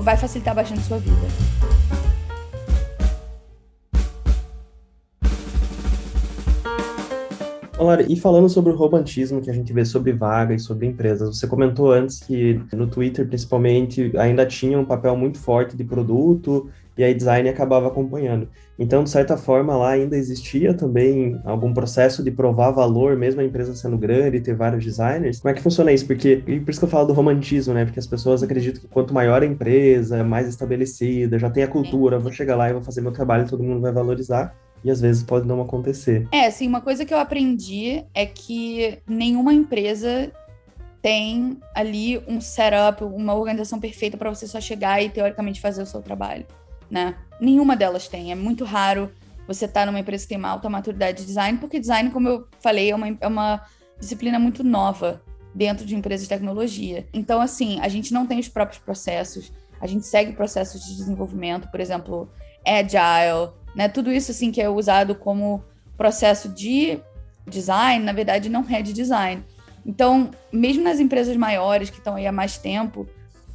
vai 0.01 0.17
facilitar 0.17 0.53
bastante 0.53 0.81
a 0.81 0.83
sua 0.83 0.97
vida. 0.97 2.00
Olá, 7.81 7.99
e 7.99 8.15
falando 8.15 8.47
sobre 8.47 8.71
o 8.71 8.75
romantismo 8.75 9.41
que 9.41 9.49
a 9.49 9.53
gente 9.53 9.73
vê 9.73 9.83
sobre 9.83 10.13
vagas, 10.13 10.65
sobre 10.65 10.85
empresas, 10.85 11.35
você 11.35 11.47
comentou 11.47 11.91
antes 11.91 12.19
que 12.19 12.61
no 12.73 12.85
Twitter, 12.85 13.27
principalmente, 13.27 14.15
ainda 14.19 14.45
tinha 14.45 14.77
um 14.77 14.85
papel 14.85 15.17
muito 15.17 15.39
forte 15.39 15.75
de 15.75 15.83
produto 15.83 16.69
e 16.95 17.03
aí 17.03 17.11
design 17.11 17.49
acabava 17.49 17.87
acompanhando. 17.87 18.47
Então, 18.77 19.03
de 19.03 19.09
certa 19.09 19.35
forma, 19.35 19.75
lá 19.75 19.89
ainda 19.93 20.15
existia 20.15 20.75
também 20.75 21.41
algum 21.43 21.73
processo 21.73 22.23
de 22.23 22.29
provar 22.29 22.69
valor, 22.69 23.17
mesmo 23.17 23.41
a 23.41 23.43
empresa 23.43 23.73
sendo 23.73 23.97
grande 23.97 24.37
e 24.37 24.41
ter 24.41 24.55
vários 24.55 24.85
designers. 24.85 25.39
Como 25.39 25.51
é 25.51 25.55
que 25.55 25.63
funciona 25.63 25.91
isso? 25.91 26.05
Porque, 26.05 26.43
e 26.45 26.59
por 26.59 26.69
isso 26.69 26.79
que 26.79 26.85
eu 26.85 26.89
falo 26.89 27.07
do 27.07 27.13
romantismo, 27.13 27.73
né? 27.73 27.83
Porque 27.83 27.99
as 27.99 28.05
pessoas 28.05 28.43
acreditam 28.43 28.79
que 28.79 28.87
quanto 28.89 29.11
maior 29.11 29.41
a 29.41 29.45
empresa, 29.47 30.23
mais 30.23 30.47
estabelecida, 30.47 31.39
já 31.39 31.49
tem 31.49 31.63
a 31.63 31.67
cultura, 31.67 32.19
vou 32.19 32.31
chegar 32.31 32.55
lá 32.55 32.69
e 32.69 32.73
vou 32.73 32.83
fazer 32.83 33.01
meu 33.01 33.11
trabalho, 33.11 33.49
todo 33.49 33.63
mundo 33.63 33.81
vai 33.81 33.91
valorizar. 33.91 34.55
E 34.83 34.89
às 34.89 34.99
vezes 34.99 35.23
pode 35.23 35.47
não 35.47 35.61
acontecer. 35.61 36.27
É, 36.31 36.47
assim, 36.47 36.67
uma 36.67 36.81
coisa 36.81 37.05
que 37.05 37.13
eu 37.13 37.19
aprendi 37.19 38.03
é 38.13 38.25
que 38.25 38.97
nenhuma 39.07 39.53
empresa 39.53 40.31
tem 41.01 41.57
ali 41.75 42.19
um 42.27 42.39
setup, 42.39 43.03
uma 43.03 43.33
organização 43.33 43.79
perfeita 43.79 44.17
para 44.17 44.29
você 44.29 44.47
só 44.47 44.59
chegar 44.59 45.01
e 45.01 45.09
teoricamente 45.09 45.59
fazer 45.59 45.81
o 45.81 45.85
seu 45.85 46.01
trabalho 46.01 46.45
né? 46.91 47.15
Nenhuma 47.39 47.75
delas 47.75 48.09
tem. 48.09 48.31
É 48.31 48.35
muito 48.35 48.65
raro 48.65 49.09
você 49.47 49.65
estar 49.65 49.81
tá 49.81 49.85
numa 49.85 49.99
empresa 49.99 50.23
que 50.23 50.29
tem 50.29 50.37
uma 50.37 50.49
alta 50.49 50.69
maturidade 50.69 51.19
de 51.19 51.25
design, 51.25 51.57
porque 51.57 51.79
design, 51.79 52.11
como 52.11 52.27
eu 52.27 52.47
falei, 52.59 52.91
é 52.91 52.95
uma, 52.95 53.07
é 53.07 53.27
uma 53.27 53.65
disciplina 53.97 54.37
muito 54.37 54.63
nova 54.63 55.23
dentro 55.55 55.85
de 55.85 55.95
empresas 55.95 56.23
de 56.23 56.29
tecnologia. 56.29 57.07
Então, 57.13 57.41
assim, 57.41 57.79
a 57.79 57.87
gente 57.87 58.13
não 58.13 58.27
tem 58.27 58.39
os 58.39 58.49
próprios 58.49 58.81
processos, 58.81 59.51
a 59.79 59.87
gente 59.87 60.05
segue 60.05 60.33
processos 60.33 60.83
de 60.83 60.95
desenvolvimento, 60.95 61.69
por 61.71 61.79
exemplo, 61.79 62.29
agile, 62.65 63.51
né? 63.75 63.87
Tudo 63.87 64.11
isso, 64.11 64.31
assim, 64.31 64.51
que 64.51 64.61
é 64.61 64.69
usado 64.69 65.15
como 65.15 65.63
processo 65.97 66.49
de 66.49 66.99
design, 67.47 68.03
na 68.03 68.13
verdade, 68.13 68.49
não 68.49 68.65
é 68.69 68.81
de 68.81 68.93
design. 68.93 69.43
Então, 69.85 70.31
mesmo 70.51 70.83
nas 70.83 70.99
empresas 70.99 71.35
maiores 71.35 71.89
que 71.89 71.97
estão 71.97 72.15
aí 72.15 72.27
há 72.27 72.31
mais 72.31 72.57
tempo, 72.57 73.07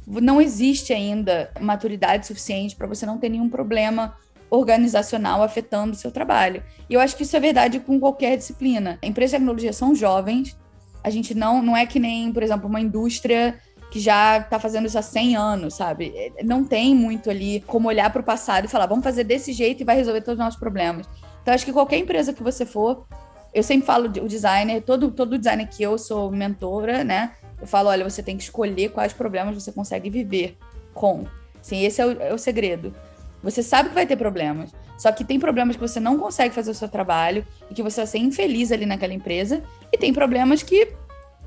não 0.05 0.41
existe 0.41 0.93
ainda 0.93 1.51
maturidade 1.59 2.25
suficiente 2.25 2.75
para 2.75 2.87
você 2.87 3.05
não 3.05 3.17
ter 3.17 3.29
nenhum 3.29 3.49
problema 3.49 4.15
organizacional 4.49 5.43
afetando 5.43 5.91
o 5.93 5.95
seu 5.95 6.11
trabalho. 6.11 6.63
E 6.89 6.93
eu 6.93 7.01
acho 7.01 7.15
que 7.15 7.23
isso 7.23 7.35
é 7.35 7.39
verdade 7.39 7.79
com 7.79 7.99
qualquer 7.99 8.37
disciplina. 8.37 8.97
Empresas 9.03 9.31
de 9.31 9.37
tecnologia 9.37 9.73
são 9.73 9.93
jovens, 9.93 10.57
a 11.03 11.09
gente 11.09 11.35
não, 11.35 11.61
não 11.61 11.75
é 11.75 11.85
que 11.85 11.99
nem, 11.99 12.31
por 12.31 12.43
exemplo, 12.43 12.67
uma 12.67 12.79
indústria 12.79 13.57
que 13.97 13.99
já 13.99 14.37
está 14.37 14.59
fazendo 14.59 14.85
isso 14.85 14.97
há 14.97 15.01
100 15.01 15.35
anos, 15.35 15.73
sabe? 15.73 16.31
Não 16.43 16.63
tem 16.63 16.93
muito 16.93 17.31
ali 17.31 17.61
como 17.61 17.87
olhar 17.87 18.11
para 18.11 18.21
o 18.21 18.23
passado 18.23 18.65
e 18.65 18.67
falar, 18.67 18.85
vamos 18.85 19.03
fazer 19.03 19.23
desse 19.23 19.51
jeito 19.51 19.81
e 19.81 19.83
vai 19.83 19.95
resolver 19.95 20.21
todos 20.21 20.39
os 20.39 20.45
nossos 20.45 20.59
problemas. 20.59 21.09
Então, 21.41 21.51
acho 21.51 21.65
que 21.65 21.73
qualquer 21.73 21.97
empresa 21.97 22.31
que 22.31 22.43
você 22.43 22.63
for, 22.63 23.07
eu 23.51 23.63
sempre 23.63 23.87
falo, 23.87 24.05
o 24.05 24.27
designer, 24.27 24.83
todo, 24.83 25.09
todo 25.09 25.35
designer 25.35 25.67
que 25.67 25.81
eu 25.81 25.97
sou 25.97 26.29
mentora, 26.29 27.03
né? 27.03 27.31
Eu 27.59 27.65
falo, 27.65 27.89
olha, 27.89 28.07
você 28.07 28.21
tem 28.21 28.37
que 28.37 28.43
escolher 28.43 28.89
quais 28.89 29.13
problemas 29.13 29.55
você 29.55 29.71
consegue 29.71 30.11
viver 30.11 30.55
com. 30.93 31.25
Sim, 31.59 31.83
esse 31.83 31.99
é 31.99 32.05
o, 32.05 32.21
é 32.21 32.33
o 32.33 32.37
segredo. 32.37 32.93
Você 33.41 33.63
sabe 33.63 33.89
que 33.89 33.95
vai 33.95 34.05
ter 34.05 34.15
problemas, 34.15 34.71
só 34.95 35.11
que 35.11 35.23
tem 35.23 35.39
problemas 35.39 35.75
que 35.75 35.81
você 35.81 35.99
não 35.99 36.19
consegue 36.19 36.53
fazer 36.53 36.69
o 36.69 36.75
seu 36.75 36.87
trabalho 36.87 37.43
e 37.71 37.73
que 37.73 37.81
você 37.81 38.01
vai 38.01 38.07
ser 38.07 38.19
infeliz 38.19 38.71
ali 38.71 38.85
naquela 38.85 39.13
empresa, 39.13 39.63
e 39.91 39.97
tem 39.97 40.13
problemas 40.13 40.61
que 40.61 40.93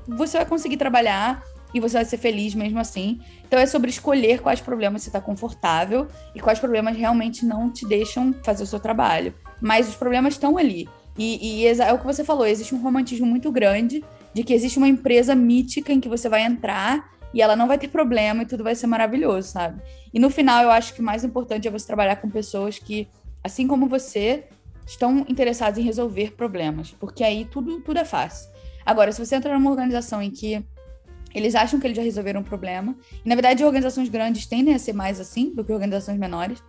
você 0.05 0.37
vai 0.37 0.45
conseguir 0.45 0.75
trabalhar 0.75 1.43
e 1.73 1.79
você 1.79 1.97
vai 1.97 2.05
ser 2.05 2.17
feliz 2.17 2.53
mesmo 2.53 2.79
assim. 2.79 3.19
Então 3.47 3.59
é 3.59 3.65
sobre 3.65 3.89
escolher 3.89 4.41
quais 4.41 4.61
problemas 4.61 5.03
você 5.03 5.09
está 5.09 5.21
confortável 5.21 6.07
e 6.35 6.39
quais 6.39 6.59
problemas 6.59 6.95
realmente 6.95 7.45
não 7.45 7.71
te 7.71 7.87
deixam 7.87 8.33
fazer 8.43 8.63
o 8.63 8.67
seu 8.67 8.79
trabalho. 8.79 9.33
Mas 9.61 9.87
os 9.87 9.95
problemas 9.95 10.33
estão 10.33 10.57
ali. 10.57 10.87
E, 11.17 11.61
e 11.61 11.67
é 11.67 11.93
o 11.93 11.99
que 11.99 12.05
você 12.05 12.23
falou, 12.23 12.45
existe 12.45 12.73
um 12.73 12.81
romantismo 12.81 13.25
muito 13.25 13.51
grande 13.51 14.03
de 14.33 14.43
que 14.43 14.53
existe 14.53 14.77
uma 14.77 14.87
empresa 14.87 15.35
mítica 15.35 15.91
em 15.91 15.99
que 15.99 16.07
você 16.07 16.29
vai 16.29 16.43
entrar 16.43 17.11
e 17.33 17.41
ela 17.41 17.55
não 17.55 17.67
vai 17.67 17.77
ter 17.77 17.87
problema 17.87 18.43
e 18.43 18.45
tudo 18.45 18.63
vai 18.63 18.75
ser 18.75 18.87
maravilhoso, 18.87 19.49
sabe? 19.49 19.81
E 20.13 20.19
no 20.19 20.29
final, 20.29 20.63
eu 20.63 20.71
acho 20.71 20.93
que 20.93 21.01
o 21.01 21.03
mais 21.03 21.23
importante 21.23 21.67
é 21.67 21.71
você 21.71 21.87
trabalhar 21.87 22.17
com 22.17 22.29
pessoas 22.29 22.77
que, 22.77 23.07
assim 23.43 23.67
como 23.67 23.87
você, 23.87 24.45
estão 24.85 25.25
interessadas 25.29 25.77
em 25.77 25.83
resolver 25.83 26.33
problemas, 26.35 26.91
porque 26.91 27.23
aí 27.23 27.45
tudo, 27.45 27.79
tudo 27.81 27.99
é 27.99 28.05
fácil. 28.05 28.49
Agora, 28.85 29.11
se 29.11 29.23
você 29.23 29.35
entrar 29.35 29.53
numa 29.53 29.69
organização 29.69 30.21
em 30.21 30.31
que 30.31 30.63
eles 31.33 31.55
acham 31.55 31.79
que 31.79 31.87
eles 31.87 31.97
já 31.97 32.03
resolveram 32.03 32.41
um 32.41 32.43
problema, 32.43 32.95
e 33.23 33.27
na 33.27 33.35
verdade 33.35 33.63
organizações 33.63 34.09
grandes 34.09 34.45
tendem 34.45 34.73
a 34.73 34.79
ser 34.79 34.93
mais 34.93 35.19
assim 35.19 35.53
do 35.53 35.63
que 35.63 35.71
organizações 35.71 36.17
menores, 36.17 36.63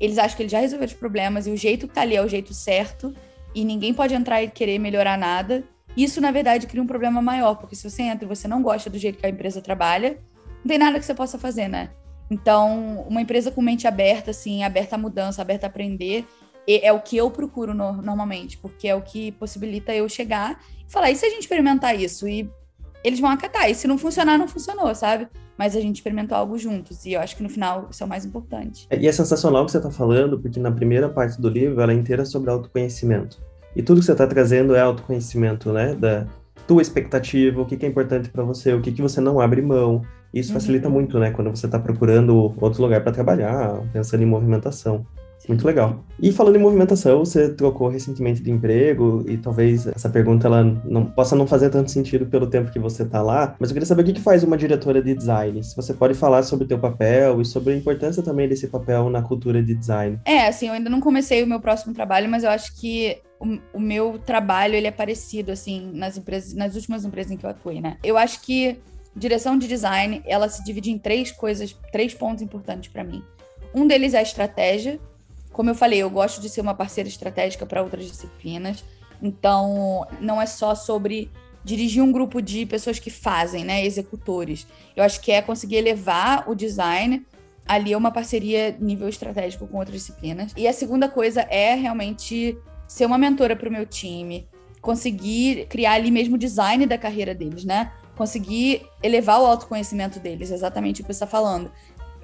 eles 0.00 0.18
acham 0.18 0.36
que 0.36 0.42
eles 0.42 0.52
já 0.52 0.60
resolveram 0.60 0.92
os 0.92 0.98
problemas 0.98 1.46
e 1.46 1.50
o 1.50 1.56
jeito 1.56 1.88
que 1.88 1.94
tá 1.94 2.02
ali 2.02 2.16
é 2.16 2.22
o 2.22 2.28
jeito 2.28 2.54
certo, 2.54 3.14
e 3.54 3.64
ninguém 3.64 3.92
pode 3.92 4.14
entrar 4.14 4.42
e 4.42 4.48
querer 4.48 4.78
melhorar 4.78 5.18
nada, 5.18 5.64
isso, 5.96 6.20
na 6.20 6.30
verdade, 6.30 6.66
cria 6.66 6.82
um 6.82 6.86
problema 6.86 7.20
maior, 7.20 7.56
porque 7.56 7.74
se 7.74 7.88
você 7.88 8.02
entra 8.02 8.24
e 8.24 8.28
você 8.28 8.46
não 8.46 8.62
gosta 8.62 8.88
do 8.88 8.96
jeito 8.98 9.18
que 9.18 9.26
a 9.26 9.28
empresa 9.28 9.60
trabalha, 9.60 10.18
não 10.62 10.68
tem 10.68 10.78
nada 10.78 10.98
que 10.98 11.04
você 11.04 11.14
possa 11.14 11.38
fazer, 11.38 11.66
né? 11.66 11.90
Então, 12.30 13.04
uma 13.08 13.20
empresa 13.20 13.50
com 13.50 13.60
mente 13.60 13.86
aberta, 13.88 14.30
assim, 14.30 14.62
aberta 14.62 14.94
à 14.94 14.98
mudança, 14.98 15.42
aberta 15.42 15.66
a 15.66 15.68
aprender, 15.68 16.24
é 16.68 16.92
o 16.92 17.00
que 17.00 17.16
eu 17.16 17.30
procuro 17.30 17.72
no, 17.74 17.94
normalmente, 18.02 18.58
porque 18.58 18.86
é 18.86 18.94
o 18.94 19.00
que 19.00 19.32
possibilita 19.32 19.92
eu 19.94 20.08
chegar 20.08 20.62
e 20.86 20.92
falar, 20.92 21.10
e 21.10 21.16
se 21.16 21.24
a 21.24 21.30
gente 21.30 21.40
experimentar 21.40 21.98
isso? 21.98 22.28
E 22.28 22.48
eles 23.02 23.20
vão 23.20 23.30
acatar. 23.30 23.70
E 23.70 23.74
se 23.74 23.86
não 23.86 23.98
funcionar, 23.98 24.38
não 24.38 24.48
funcionou, 24.48 24.94
sabe? 24.94 25.28
Mas 25.56 25.74
a 25.76 25.80
gente 25.80 25.96
experimentou 25.96 26.36
algo 26.36 26.58
juntos. 26.58 27.04
E 27.04 27.12
eu 27.12 27.20
acho 27.20 27.36
que 27.36 27.42
no 27.42 27.48
final 27.48 27.88
isso 27.90 28.02
é 28.02 28.06
o 28.06 28.08
mais 28.08 28.24
importante. 28.24 28.86
E 28.90 29.06
é 29.06 29.12
sensacional 29.12 29.62
o 29.62 29.66
que 29.66 29.72
você 29.72 29.78
está 29.78 29.90
falando, 29.90 30.38
porque 30.38 30.60
na 30.60 30.70
primeira 30.70 31.08
parte 31.08 31.40
do 31.40 31.48
livro 31.48 31.80
ela 31.80 31.92
é 31.92 31.94
inteira 31.94 32.24
sobre 32.24 32.50
autoconhecimento. 32.50 33.40
E 33.74 33.82
tudo 33.82 34.00
que 34.00 34.06
você 34.06 34.12
está 34.12 34.26
trazendo 34.26 34.74
é 34.74 34.80
autoconhecimento, 34.80 35.72
né? 35.72 35.94
Da 35.94 36.26
tua 36.66 36.82
expectativa, 36.82 37.60
o 37.60 37.66
que, 37.66 37.76
que 37.76 37.86
é 37.86 37.88
importante 37.88 38.28
para 38.28 38.42
você, 38.44 38.74
o 38.74 38.80
que, 38.80 38.92
que 38.92 39.02
você 39.02 39.20
não 39.20 39.40
abre 39.40 39.62
mão. 39.62 40.02
Isso 40.32 40.52
uhum. 40.52 40.60
facilita 40.60 40.88
muito, 40.88 41.18
né? 41.18 41.30
Quando 41.30 41.50
você 41.50 41.66
está 41.66 41.78
procurando 41.78 42.54
outro 42.60 42.82
lugar 42.82 43.02
para 43.02 43.12
trabalhar, 43.12 43.80
pensando 43.92 44.22
em 44.22 44.26
movimentação. 44.26 45.06
Muito 45.48 45.66
legal. 45.66 46.04
E 46.20 46.30
falando 46.30 46.56
em 46.56 46.60
movimentação, 46.60 47.20
você 47.20 47.48
trocou 47.48 47.88
recentemente 47.88 48.42
de 48.42 48.50
emprego 48.50 49.24
e 49.26 49.38
talvez 49.38 49.86
essa 49.86 50.08
pergunta 50.08 50.46
ela 50.46 50.62
não 50.84 51.06
possa 51.06 51.34
não 51.34 51.46
fazer 51.46 51.70
tanto 51.70 51.90
sentido 51.90 52.26
pelo 52.26 52.46
tempo 52.46 52.70
que 52.70 52.78
você 52.78 53.02
está 53.02 53.22
lá, 53.22 53.56
mas 53.58 53.70
eu 53.70 53.74
queria 53.74 53.86
saber 53.86 54.02
o 54.02 54.04
que, 54.04 54.18
faz 54.18 54.42
uma 54.42 54.58
diretora 54.58 55.00
de 55.00 55.14
design. 55.14 55.62
Se 55.62 55.74
você 55.74 55.94
pode 55.94 56.12
falar 56.12 56.42
sobre 56.42 56.64
o 56.64 56.68
teu 56.68 56.78
papel 56.78 57.40
e 57.40 57.44
sobre 57.44 57.72
a 57.72 57.76
importância 57.76 58.22
também 58.22 58.48
desse 58.48 58.66
papel 58.66 59.08
na 59.08 59.22
cultura 59.22 59.62
de 59.62 59.74
design. 59.74 60.18
É, 60.24 60.48
assim, 60.48 60.66
eu 60.66 60.74
ainda 60.74 60.90
não 60.90 61.00
comecei 61.00 61.42
o 61.42 61.46
meu 61.46 61.60
próximo 61.60 61.94
trabalho, 61.94 62.28
mas 62.28 62.42
eu 62.42 62.50
acho 62.50 62.78
que 62.78 63.18
o, 63.40 63.58
o 63.74 63.80
meu 63.80 64.18
trabalho 64.18 64.74
ele 64.74 64.88
é 64.88 64.90
parecido 64.90 65.52
assim 65.52 65.90
nas 65.94 66.18
empresas, 66.18 66.52
nas 66.52 66.74
últimas 66.74 67.04
empresas 67.04 67.30
em 67.32 67.36
que 67.36 67.46
eu 67.46 67.50
atuei, 67.50 67.80
né? 67.80 67.96
Eu 68.02 68.18
acho 68.18 68.42
que 68.42 68.76
direção 69.14 69.56
de 69.56 69.66
design, 69.66 70.22
ela 70.26 70.48
se 70.48 70.64
divide 70.64 70.90
em 70.90 70.98
três 70.98 71.30
coisas, 71.30 71.76
três 71.92 72.12
pontos 72.12 72.42
importantes 72.42 72.90
para 72.90 73.04
mim. 73.04 73.22
Um 73.74 73.86
deles 73.86 74.14
é 74.14 74.18
a 74.18 74.22
estratégia, 74.22 74.98
como 75.58 75.70
eu 75.70 75.74
falei, 75.74 75.98
eu 75.98 76.08
gosto 76.08 76.40
de 76.40 76.48
ser 76.48 76.60
uma 76.60 76.72
parceira 76.72 77.08
estratégica 77.08 77.66
para 77.66 77.82
outras 77.82 78.06
disciplinas. 78.06 78.84
Então, 79.20 80.06
não 80.20 80.40
é 80.40 80.46
só 80.46 80.72
sobre 80.72 81.32
dirigir 81.64 82.00
um 82.00 82.12
grupo 82.12 82.40
de 82.40 82.64
pessoas 82.64 83.00
que 83.00 83.10
fazem, 83.10 83.64
né, 83.64 83.84
executores. 83.84 84.68
Eu 84.94 85.02
acho 85.02 85.20
que 85.20 85.32
é 85.32 85.42
conseguir 85.42 85.74
elevar 85.74 86.48
o 86.48 86.54
design 86.54 87.26
ali 87.66 87.92
é 87.92 87.96
uma 87.96 88.12
parceria 88.12 88.76
nível 88.78 89.08
estratégico 89.08 89.66
com 89.66 89.78
outras 89.78 89.96
disciplinas. 90.00 90.52
E 90.56 90.68
a 90.68 90.72
segunda 90.72 91.08
coisa 91.08 91.40
é 91.50 91.74
realmente 91.74 92.56
ser 92.86 93.06
uma 93.06 93.18
mentora 93.18 93.56
para 93.56 93.68
o 93.68 93.72
meu 93.72 93.84
time, 93.84 94.46
conseguir 94.80 95.66
criar 95.66 95.94
ali 95.94 96.12
mesmo 96.12 96.36
o 96.36 96.38
design 96.38 96.86
da 96.86 96.96
carreira 96.96 97.34
deles, 97.34 97.64
né? 97.64 97.90
Conseguir 98.16 98.86
elevar 99.02 99.40
o 99.40 99.46
autoconhecimento 99.46 100.20
deles, 100.20 100.52
exatamente 100.52 101.00
o 101.00 101.04
que 101.04 101.12
você 101.12 101.24
está 101.24 101.26
falando. 101.26 101.68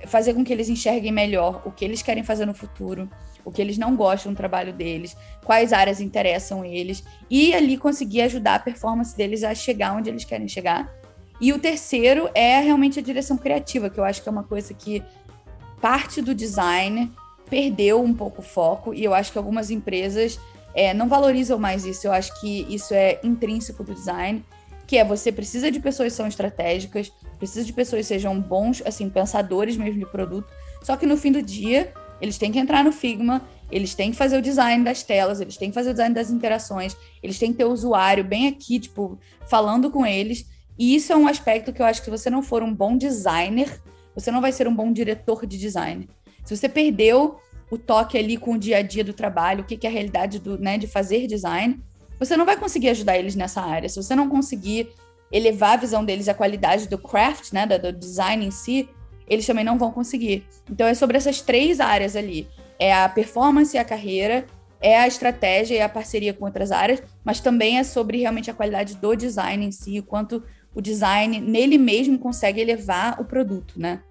Fazer 0.06 0.34
com 0.34 0.44
que 0.44 0.52
eles 0.52 0.68
enxerguem 0.68 1.12
melhor 1.12 1.62
o 1.64 1.70
que 1.70 1.84
eles 1.84 2.02
querem 2.02 2.22
fazer 2.22 2.46
no 2.46 2.54
futuro, 2.54 3.08
o 3.44 3.50
que 3.50 3.60
eles 3.60 3.78
não 3.78 3.94
gostam 3.94 4.32
do 4.32 4.36
trabalho 4.36 4.72
deles, 4.72 5.16
quais 5.44 5.72
áreas 5.72 6.00
interessam 6.00 6.64
eles, 6.64 7.04
e 7.30 7.54
ali 7.54 7.76
conseguir 7.76 8.22
ajudar 8.22 8.56
a 8.56 8.58
performance 8.58 9.16
deles 9.16 9.44
a 9.44 9.54
chegar 9.54 9.94
onde 9.94 10.08
eles 10.08 10.24
querem 10.24 10.48
chegar. 10.48 10.92
E 11.40 11.52
o 11.52 11.58
terceiro 11.58 12.30
é 12.34 12.60
realmente 12.60 12.98
a 12.98 13.02
direção 13.02 13.36
criativa, 13.36 13.90
que 13.90 13.98
eu 13.98 14.04
acho 14.04 14.22
que 14.22 14.28
é 14.28 14.32
uma 14.32 14.44
coisa 14.44 14.72
que 14.72 15.02
parte 15.80 16.22
do 16.22 16.34
design 16.34 17.12
perdeu 17.50 18.02
um 18.02 18.14
pouco 18.14 18.40
o 18.40 18.44
foco, 18.44 18.94
e 18.94 19.04
eu 19.04 19.12
acho 19.12 19.32
que 19.32 19.38
algumas 19.38 19.70
empresas 19.70 20.38
é, 20.74 20.92
não 20.92 21.08
valorizam 21.08 21.58
mais 21.58 21.84
isso. 21.84 22.06
Eu 22.06 22.12
acho 22.12 22.40
que 22.40 22.66
isso 22.68 22.94
é 22.94 23.20
intrínseco 23.22 23.84
do 23.84 23.94
design, 23.94 24.44
que 24.86 24.96
é 24.98 25.04
você 25.04 25.30
precisa 25.30 25.70
de 25.70 25.80
pessoas 25.80 26.12
que 26.12 26.16
são 26.16 26.26
estratégicas, 26.26 27.12
precisa 27.44 27.64
de 27.64 27.72
pessoas 27.72 28.02
que 28.02 28.08
sejam 28.08 28.40
bons, 28.40 28.82
assim, 28.86 29.08
pensadores 29.08 29.76
mesmo 29.76 29.98
de 29.98 30.06
produto. 30.06 30.48
Só 30.82 30.96
que 30.96 31.06
no 31.06 31.16
fim 31.16 31.30
do 31.30 31.42
dia, 31.42 31.92
eles 32.20 32.38
têm 32.38 32.50
que 32.50 32.58
entrar 32.58 32.82
no 32.82 32.90
Figma, 32.90 33.42
eles 33.70 33.94
têm 33.94 34.10
que 34.10 34.16
fazer 34.16 34.38
o 34.38 34.42
design 34.42 34.82
das 34.82 35.02
telas, 35.02 35.40
eles 35.40 35.56
têm 35.56 35.68
que 35.68 35.74
fazer 35.74 35.90
o 35.90 35.92
design 35.92 36.14
das 36.14 36.30
interações, 36.30 36.96
eles 37.22 37.38
têm 37.38 37.52
que 37.52 37.58
ter 37.58 37.64
o 37.64 37.70
usuário 37.70 38.24
bem 38.24 38.48
aqui, 38.48 38.80
tipo, 38.80 39.18
falando 39.46 39.90
com 39.90 40.06
eles. 40.06 40.46
E 40.78 40.94
isso 40.94 41.12
é 41.12 41.16
um 41.16 41.28
aspecto 41.28 41.72
que 41.72 41.82
eu 41.82 41.86
acho 41.86 42.00
que 42.00 42.06
se 42.06 42.10
você 42.10 42.30
não 42.30 42.42
for 42.42 42.62
um 42.62 42.74
bom 42.74 42.96
designer, 42.96 43.80
você 44.14 44.30
não 44.30 44.40
vai 44.40 44.52
ser 44.52 44.66
um 44.66 44.74
bom 44.74 44.92
diretor 44.92 45.46
de 45.46 45.58
design. 45.58 46.08
Se 46.44 46.56
você 46.56 46.68
perdeu 46.68 47.38
o 47.70 47.76
toque 47.76 48.16
ali 48.16 48.36
com 48.36 48.54
o 48.54 48.58
dia 48.58 48.78
a 48.78 48.82
dia 48.82 49.04
do 49.04 49.12
trabalho, 49.12 49.62
o 49.62 49.66
que, 49.66 49.76
que 49.76 49.86
é 49.86 49.90
a 49.90 49.92
realidade 49.92 50.38
do, 50.38 50.58
né, 50.58 50.78
de 50.78 50.86
fazer 50.86 51.26
design, 51.26 51.80
você 52.18 52.36
não 52.36 52.44
vai 52.44 52.56
conseguir 52.56 52.88
ajudar 52.90 53.18
eles 53.18 53.34
nessa 53.34 53.60
área. 53.60 53.88
Se 53.88 53.96
você 53.96 54.14
não 54.14 54.28
conseguir 54.28 54.88
elevar 55.34 55.72
a 55.72 55.76
visão 55.76 56.04
deles, 56.04 56.28
a 56.28 56.34
qualidade 56.34 56.88
do 56.88 56.96
craft, 56.96 57.52
né, 57.52 57.66
do, 57.66 57.92
design 57.92 58.46
em 58.46 58.52
si, 58.52 58.88
eles 59.26 59.44
também 59.44 59.64
não 59.64 59.76
vão 59.76 59.90
conseguir. 59.90 60.46
Então 60.70 60.86
é 60.86 60.94
sobre 60.94 61.16
essas 61.16 61.40
três 61.40 61.80
áreas 61.80 62.14
ali. 62.14 62.46
É 62.78 62.94
a 62.94 63.08
performance 63.08 63.76
e 63.76 63.78
a 63.78 63.84
carreira, 63.84 64.46
é 64.80 64.96
a 64.96 65.08
estratégia 65.08 65.74
e 65.74 65.80
a 65.80 65.88
parceria 65.88 66.32
com 66.32 66.44
outras 66.44 66.70
áreas, 66.70 67.02
mas 67.24 67.40
também 67.40 67.78
é 67.78 67.84
sobre 67.84 68.18
realmente 68.18 68.48
a 68.48 68.54
qualidade 68.54 68.94
do 68.94 69.16
design 69.16 69.66
em 69.66 69.72
si, 69.72 69.98
o 69.98 70.04
quanto 70.04 70.40
o 70.72 70.80
design 70.80 71.40
nele 71.40 71.78
mesmo 71.78 72.16
consegue 72.16 72.60
elevar 72.60 73.20
o 73.20 73.24
produto, 73.24 73.74
né? 73.76 74.02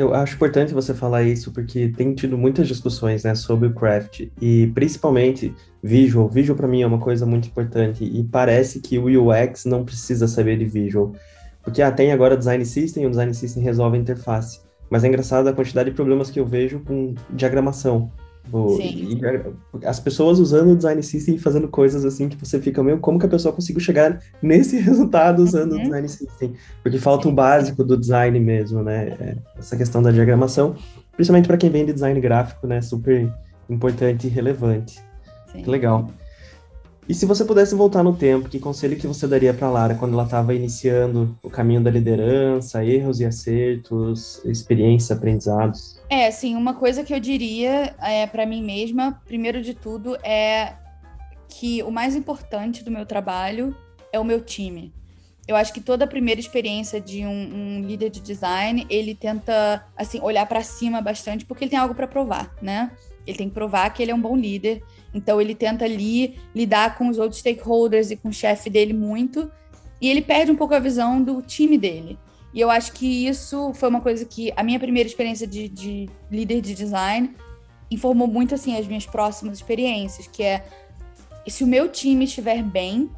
Eu 0.00 0.14
acho 0.14 0.34
importante 0.34 0.72
você 0.72 0.94
falar 0.94 1.24
isso 1.24 1.52
porque 1.52 1.88
tem 1.88 2.14
tido 2.14 2.38
muitas 2.38 2.66
discussões, 2.66 3.22
né, 3.22 3.34
sobre 3.34 3.68
o 3.68 3.74
craft 3.74 4.28
e 4.40 4.68
principalmente 4.68 5.54
visual. 5.82 6.26
Visual 6.26 6.56
para 6.56 6.66
mim 6.66 6.80
é 6.80 6.86
uma 6.86 6.98
coisa 6.98 7.26
muito 7.26 7.48
importante 7.48 8.02
e 8.02 8.24
parece 8.24 8.80
que 8.80 8.98
o 8.98 9.28
UX 9.28 9.66
não 9.66 9.84
precisa 9.84 10.26
saber 10.26 10.56
de 10.56 10.64
visual, 10.64 11.12
porque 11.62 11.82
ah, 11.82 11.92
tem 11.92 12.12
agora 12.12 12.34
design 12.34 12.64
system, 12.64 13.04
o 13.04 13.10
design 13.10 13.34
system 13.34 13.62
resolve 13.62 13.98
a 13.98 14.00
interface. 14.00 14.62
Mas 14.88 15.04
é 15.04 15.08
engraçado 15.08 15.46
a 15.48 15.52
quantidade 15.52 15.90
de 15.90 15.96
problemas 15.96 16.30
que 16.30 16.40
eu 16.40 16.46
vejo 16.46 16.80
com 16.80 17.14
diagramação. 17.28 18.10
E, 18.80 19.86
as 19.86 20.00
pessoas 20.00 20.38
usando 20.38 20.72
o 20.72 20.76
design 20.76 21.02
system 21.02 21.34
e 21.36 21.38
fazendo 21.38 21.68
coisas 21.68 22.04
assim 22.04 22.28
que 22.28 22.36
você 22.36 22.60
fica 22.60 22.82
meio 22.82 22.98
como 22.98 23.18
que 23.18 23.26
a 23.26 23.28
pessoa 23.28 23.54
conseguiu 23.54 23.80
chegar 23.80 24.20
nesse 24.42 24.78
resultado 24.80 25.42
usando 25.42 25.72
uhum. 25.72 25.78
o 25.78 25.82
design 25.82 26.08
system? 26.08 26.52
Porque 26.82 26.98
falta 26.98 27.28
o 27.28 27.32
básico 27.32 27.84
do 27.84 27.96
design 27.96 28.38
mesmo, 28.40 28.82
né? 28.82 29.16
É, 29.20 29.36
essa 29.58 29.76
questão 29.76 30.02
da 30.02 30.10
diagramação, 30.10 30.74
principalmente 31.14 31.46
para 31.46 31.56
quem 31.56 31.70
vem 31.70 31.84
de 31.84 31.92
design 31.92 32.20
gráfico, 32.20 32.66
né? 32.66 32.80
Super 32.80 33.32
importante 33.68 34.26
e 34.26 34.30
relevante. 34.30 35.00
Sim. 35.52 35.62
Que 35.62 35.70
legal. 35.70 36.08
E 37.10 37.14
se 37.14 37.26
você 37.26 37.44
pudesse 37.44 37.74
voltar 37.74 38.04
no 38.04 38.16
tempo, 38.16 38.48
que 38.48 38.60
conselho 38.60 38.96
que 38.96 39.04
você 39.04 39.26
daria 39.26 39.52
para 39.52 39.68
Lara 39.68 39.96
quando 39.96 40.12
ela 40.12 40.22
estava 40.22 40.54
iniciando 40.54 41.36
o 41.42 41.50
caminho 41.50 41.82
da 41.82 41.90
liderança, 41.90 42.84
erros 42.84 43.18
e 43.18 43.24
acertos, 43.24 44.40
experiências, 44.44 45.10
aprendizados? 45.10 46.00
É, 46.08 46.28
assim, 46.28 46.54
uma 46.54 46.72
coisa 46.72 47.02
que 47.02 47.12
eu 47.12 47.18
diria 47.18 47.96
é, 48.00 48.28
para 48.28 48.46
mim 48.46 48.62
mesma, 48.62 49.20
primeiro 49.26 49.60
de 49.60 49.74
tudo, 49.74 50.16
é 50.22 50.74
que 51.48 51.82
o 51.82 51.90
mais 51.90 52.14
importante 52.14 52.84
do 52.84 52.92
meu 52.92 53.04
trabalho 53.04 53.76
é 54.12 54.20
o 54.20 54.24
meu 54.24 54.40
time. 54.40 54.94
Eu 55.48 55.56
acho 55.56 55.72
que 55.72 55.80
toda 55.80 56.04
a 56.04 56.06
primeira 56.06 56.40
experiência 56.40 57.00
de 57.00 57.26
um, 57.26 57.80
um 57.80 57.84
líder 57.84 58.10
de 58.10 58.20
design, 58.20 58.86
ele 58.88 59.16
tenta 59.16 59.84
assim 59.96 60.20
olhar 60.20 60.46
para 60.46 60.62
cima 60.62 61.00
bastante 61.00 61.44
porque 61.44 61.64
ele 61.64 61.72
tem 61.72 61.80
algo 61.80 61.92
para 61.92 62.06
provar, 62.06 62.54
né? 62.62 62.92
Ele 63.30 63.38
tem 63.38 63.48
que 63.48 63.54
provar 63.54 63.88
que 63.90 64.02
ele 64.02 64.10
é 64.10 64.14
um 64.14 64.20
bom 64.20 64.36
líder 64.36 64.82
então 65.12 65.40
ele 65.40 65.54
tenta 65.54 65.84
ali 65.84 66.38
lidar 66.54 66.96
com 66.96 67.08
os 67.08 67.18
outros 67.18 67.40
stakeholders 67.40 68.10
e 68.10 68.16
com 68.16 68.28
o 68.28 68.32
chefe 68.32 68.70
dele 68.70 68.92
muito, 68.92 69.50
e 70.00 70.08
ele 70.08 70.22
perde 70.22 70.50
um 70.50 70.56
pouco 70.56 70.74
a 70.74 70.78
visão 70.78 71.22
do 71.22 71.42
time 71.42 71.76
dele. 71.76 72.18
E 72.54 72.60
eu 72.60 72.70
acho 72.70 72.92
que 72.92 73.26
isso 73.26 73.72
foi 73.74 73.88
uma 73.88 74.00
coisa 74.00 74.24
que 74.24 74.52
a 74.56 74.62
minha 74.62 74.80
primeira 74.80 75.08
experiência 75.08 75.46
de, 75.46 75.68
de 75.68 76.08
líder 76.30 76.60
de 76.60 76.74
design 76.74 77.34
informou 77.90 78.26
muito 78.26 78.54
assim 78.54 78.76
as 78.76 78.86
minhas 78.86 79.06
próximas 79.06 79.58
experiências, 79.58 80.26
que 80.26 80.42
é 80.42 80.64
se 81.46 81.64
o 81.64 81.66
meu 81.66 81.88
time 81.88 82.24
estiver 82.24 82.62
bem, 82.62 83.10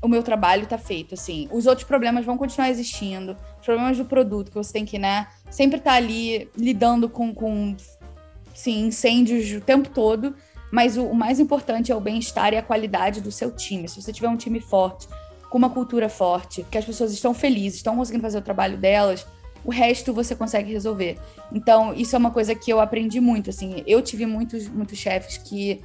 o 0.00 0.08
meu 0.08 0.22
trabalho 0.22 0.64
está 0.64 0.76
feito, 0.76 1.14
assim. 1.14 1.48
Os 1.50 1.66
outros 1.66 1.86
problemas 1.86 2.26
vão 2.26 2.36
continuar 2.36 2.68
existindo, 2.68 3.36
os 3.58 3.64
problemas 3.64 3.96
do 3.96 4.04
produto 4.04 4.50
que 4.50 4.54
você 4.54 4.72
tem 4.72 4.84
que, 4.84 4.98
né, 4.98 5.26
sempre 5.50 5.78
estar 5.78 5.92
tá 5.92 5.96
ali 5.96 6.48
lidando 6.56 7.08
com, 7.08 7.32
com 7.32 7.74
sim, 8.54 8.86
incêndios 8.86 9.52
o 9.52 9.60
tempo 9.60 9.88
todo, 9.90 10.34
mas 10.70 10.96
o, 10.96 11.04
o 11.04 11.14
mais 11.14 11.38
importante 11.38 11.92
é 11.92 11.96
o 11.96 12.00
bem-estar 12.00 12.52
e 12.52 12.56
a 12.56 12.62
qualidade 12.62 13.20
do 13.20 13.30
seu 13.30 13.50
time. 13.50 13.88
Se 13.88 14.00
você 14.00 14.12
tiver 14.12 14.28
um 14.28 14.36
time 14.36 14.60
forte, 14.60 15.08
com 15.50 15.58
uma 15.58 15.70
cultura 15.70 16.08
forte, 16.08 16.66
que 16.70 16.78
as 16.78 16.84
pessoas 16.84 17.12
estão 17.12 17.32
felizes, 17.32 17.76
estão 17.76 17.96
conseguindo 17.96 18.22
fazer 18.22 18.38
o 18.38 18.42
trabalho 18.42 18.76
delas, 18.76 19.26
o 19.64 19.70
resto 19.70 20.12
você 20.12 20.34
consegue 20.34 20.72
resolver. 20.72 21.16
Então, 21.52 21.94
isso 21.94 22.14
é 22.14 22.18
uma 22.18 22.30
coisa 22.30 22.54
que 22.54 22.72
eu 22.72 22.80
aprendi 22.80 23.20
muito, 23.20 23.50
assim, 23.50 23.82
eu 23.86 24.02
tive 24.02 24.26
muitos, 24.26 24.68
muitos 24.68 24.98
chefes 24.98 25.38
que 25.38 25.80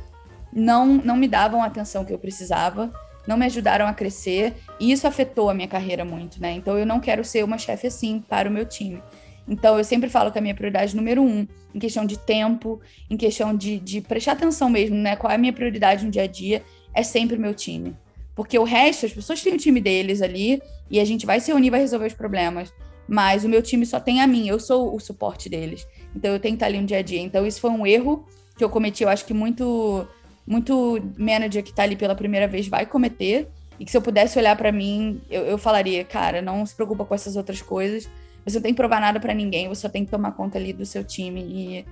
não, 0.51 0.87
não 0.87 1.15
me 1.15 1.27
davam 1.27 1.61
a 1.61 1.67
atenção 1.67 2.03
que 2.03 2.11
eu 2.11 2.17
precisava, 2.17 2.91
não 3.27 3.37
me 3.37 3.45
ajudaram 3.45 3.85
a 3.85 3.93
crescer, 3.93 4.55
e 4.79 4.91
isso 4.91 5.05
afetou 5.05 5.49
a 5.49 5.53
minha 5.53 5.67
carreira 5.67 6.03
muito, 6.03 6.41
né? 6.41 6.51
Então, 6.51 6.77
eu 6.77 6.85
não 6.85 6.99
quero 6.99 7.23
ser 7.23 7.43
uma 7.43 7.57
chefe 7.57 7.87
assim 7.87 8.23
para 8.27 8.49
o 8.49 8.51
meu 8.51 8.65
time. 8.65 9.03
Então, 9.49 9.77
eu 9.77 9.83
sempre 9.83 10.09
falo 10.09 10.31
que 10.31 10.37
a 10.37 10.41
minha 10.41 10.53
prioridade 10.53 10.95
número 10.95 11.23
um, 11.23 11.47
em 11.73 11.79
questão 11.79 12.05
de 12.05 12.17
tempo, 12.19 12.79
em 13.09 13.17
questão 13.17 13.55
de, 13.57 13.79
de 13.79 13.99
prestar 13.99 14.33
atenção 14.33 14.69
mesmo, 14.69 14.95
né? 14.95 15.15
Qual 15.15 15.31
é 15.31 15.35
a 15.35 15.39
minha 15.39 15.51
prioridade 15.51 16.05
no 16.05 16.11
dia 16.11 16.23
a 16.23 16.27
dia, 16.27 16.61
é 16.93 17.01
sempre 17.01 17.35
o 17.35 17.39
meu 17.39 17.55
time. 17.55 17.95
Porque 18.35 18.57
o 18.57 18.63
resto, 18.63 19.05
as 19.05 19.11
pessoas 19.11 19.41
têm 19.41 19.53
o 19.53 19.57
time 19.57 19.81
deles 19.81 20.21
ali 20.21 20.61
e 20.89 20.99
a 20.99 21.03
gente 21.03 21.25
vai 21.25 21.39
se 21.39 21.51
unir, 21.51 21.71
vai 21.71 21.79
resolver 21.79 22.05
os 22.05 22.13
problemas. 22.13 22.71
Mas 23.07 23.43
o 23.43 23.49
meu 23.49 23.61
time 23.61 23.85
só 23.85 23.99
tem 23.99 24.21
a 24.21 24.27
mim, 24.27 24.47
eu 24.47 24.59
sou 24.59 24.95
o 24.95 24.99
suporte 24.99 25.49
deles. 25.49 25.85
Então 26.15 26.31
eu 26.31 26.39
tenho 26.39 26.53
que 26.53 26.57
estar 26.57 26.67
ali 26.67 26.79
no 26.79 26.85
dia 26.85 26.99
a 26.99 27.01
dia. 27.01 27.19
Então 27.19 27.45
isso 27.45 27.59
foi 27.59 27.71
um 27.71 27.85
erro 27.85 28.25
que 28.55 28.63
eu 28.63 28.69
cometi, 28.69 29.03
eu 29.03 29.09
acho 29.09 29.25
que 29.25 29.33
muito 29.33 30.07
muito 30.45 31.01
manager 31.17 31.61
que 31.63 31.69
está 31.69 31.83
ali 31.83 31.95
pela 31.95 32.15
primeira 32.15 32.47
vez 32.47 32.67
vai 32.67 32.85
cometer. 32.85 33.49
E 33.79 33.85
que 33.85 33.91
se 33.91 33.97
eu 33.97 34.01
pudesse 34.01 34.37
olhar 34.37 34.55
para 34.55 34.71
mim, 34.71 35.21
eu, 35.29 35.43
eu 35.45 35.57
falaria, 35.57 36.03
cara, 36.03 36.41
não 36.41 36.65
se 36.65 36.75
preocupa 36.75 37.05
com 37.05 37.15
essas 37.15 37.35
outras 37.35 37.61
coisas 37.61 38.09
você 38.45 38.57
não 38.57 38.63
tem 38.63 38.73
que 38.73 38.77
provar 38.77 38.99
nada 38.99 39.19
para 39.19 39.33
ninguém, 39.33 39.67
você 39.67 39.81
só 39.81 39.89
tem 39.89 40.05
que 40.05 40.11
tomar 40.11 40.31
conta 40.31 40.57
ali 40.57 40.73
do 40.73 40.85
seu 40.85 41.03
time 41.03 41.41
e, 41.41 41.85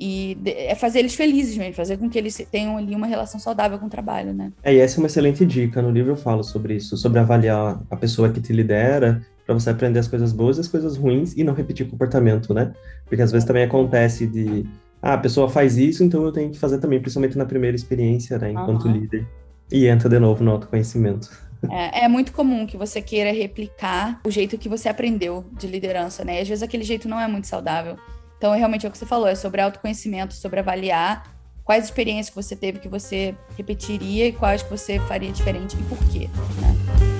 e 0.00 0.38
é 0.46 0.74
fazer 0.74 1.00
eles 1.00 1.14
felizes 1.14 1.56
mesmo, 1.56 1.74
fazer 1.74 1.96
com 1.96 2.08
que 2.08 2.18
eles 2.18 2.36
tenham 2.50 2.76
ali 2.76 2.94
uma 2.94 3.06
relação 3.06 3.38
saudável 3.38 3.78
com 3.78 3.86
o 3.86 3.90
trabalho, 3.90 4.32
né? 4.32 4.52
É, 4.62 4.74
e 4.74 4.78
essa 4.78 4.96
é 4.96 4.98
uma 4.98 5.06
excelente 5.06 5.44
dica. 5.46 5.80
No 5.80 5.90
livro 5.90 6.12
eu 6.12 6.16
falo 6.16 6.42
sobre 6.42 6.74
isso, 6.74 6.96
sobre 6.96 7.18
avaliar 7.18 7.80
a 7.90 7.96
pessoa 7.96 8.30
que 8.30 8.40
te 8.40 8.52
lidera, 8.52 9.22
para 9.44 9.54
você 9.54 9.70
aprender 9.70 9.98
as 9.98 10.08
coisas 10.08 10.32
boas 10.32 10.56
e 10.56 10.60
as 10.60 10.68
coisas 10.68 10.96
ruins 10.96 11.34
e 11.36 11.44
não 11.44 11.54
repetir 11.54 11.88
comportamento, 11.88 12.54
né? 12.54 12.72
Porque 13.06 13.22
às 13.22 13.32
vezes 13.32 13.46
também 13.46 13.64
acontece 13.64 14.26
de, 14.26 14.64
ah, 15.02 15.14
a 15.14 15.18
pessoa 15.18 15.48
faz 15.48 15.76
isso, 15.76 16.04
então 16.04 16.22
eu 16.24 16.32
tenho 16.32 16.50
que 16.50 16.58
fazer 16.58 16.78
também, 16.78 17.00
principalmente 17.00 17.36
na 17.36 17.44
primeira 17.44 17.74
experiência, 17.74 18.38
né, 18.38 18.52
enquanto 18.52 18.86
uhum. 18.86 18.92
líder. 18.92 19.26
E 19.70 19.86
entra 19.86 20.08
de 20.08 20.18
novo 20.18 20.44
no 20.44 20.52
autoconhecimento. 20.52 21.30
É, 21.70 22.04
é, 22.04 22.08
muito 22.08 22.32
comum 22.32 22.66
que 22.66 22.76
você 22.76 23.00
queira 23.00 23.32
replicar 23.32 24.20
o 24.26 24.30
jeito 24.30 24.58
que 24.58 24.68
você 24.68 24.88
aprendeu 24.88 25.44
de 25.52 25.66
liderança, 25.66 26.24
né? 26.24 26.38
E 26.38 26.40
às 26.40 26.48
vezes 26.48 26.62
aquele 26.62 26.84
jeito 26.84 27.08
não 27.08 27.20
é 27.20 27.26
muito 27.26 27.46
saudável. 27.46 27.96
Então, 28.36 28.52
realmente 28.54 28.84
é 28.84 28.88
o 28.88 28.92
que 28.92 28.98
você 28.98 29.06
falou, 29.06 29.28
é 29.28 29.36
sobre 29.36 29.60
autoconhecimento, 29.60 30.34
sobre 30.34 30.58
avaliar 30.58 31.32
quais 31.64 31.84
experiências 31.84 32.30
que 32.30 32.36
você 32.36 32.56
teve 32.56 32.80
que 32.80 32.88
você 32.88 33.36
repetiria 33.56 34.26
e 34.26 34.32
quais 34.32 34.62
que 34.62 34.70
você 34.70 34.98
faria 35.00 35.30
diferente 35.30 35.76
e 35.78 35.82
por 35.84 35.98
quê, 36.10 36.28
né? 36.60 37.11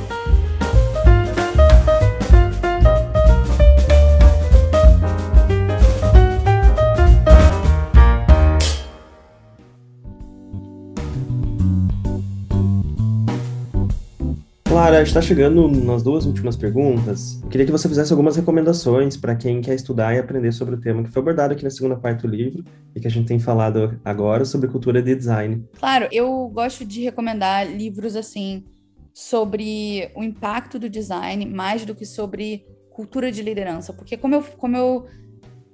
Claro, 14.72 14.90
Lara, 14.90 15.02
está 15.02 15.20
chegando 15.20 15.68
nas 15.68 16.02
duas 16.02 16.24
últimas 16.24 16.56
perguntas. 16.56 17.38
Eu 17.42 17.50
queria 17.50 17.66
que 17.66 17.72
você 17.72 17.86
fizesse 17.86 18.10
algumas 18.10 18.36
recomendações 18.36 19.18
para 19.18 19.36
quem 19.36 19.60
quer 19.60 19.74
estudar 19.74 20.14
e 20.14 20.18
aprender 20.18 20.50
sobre 20.50 20.76
o 20.76 20.80
tema 20.80 21.02
que 21.02 21.10
foi 21.10 21.20
abordado 21.20 21.52
aqui 21.52 21.62
na 21.62 21.68
segunda 21.68 21.94
parte 21.94 22.22
do 22.22 22.28
livro 22.28 22.64
e 22.94 22.98
que 22.98 23.06
a 23.06 23.10
gente 23.10 23.26
tem 23.26 23.38
falado 23.38 24.00
agora 24.02 24.46
sobre 24.46 24.70
cultura 24.70 25.02
de 25.02 25.14
design. 25.14 25.62
Claro, 25.78 26.08
eu 26.10 26.48
gosto 26.48 26.86
de 26.86 27.02
recomendar 27.02 27.70
livros 27.70 28.16
assim 28.16 28.64
sobre 29.12 30.10
o 30.16 30.24
impacto 30.24 30.78
do 30.78 30.88
design 30.88 31.44
mais 31.44 31.84
do 31.84 31.94
que 31.94 32.06
sobre 32.06 32.64
cultura 32.94 33.30
de 33.30 33.42
liderança, 33.42 33.92
porque 33.92 34.16
como 34.16 34.36
eu, 34.36 34.42
como 34.56 34.74
eu 34.74 35.06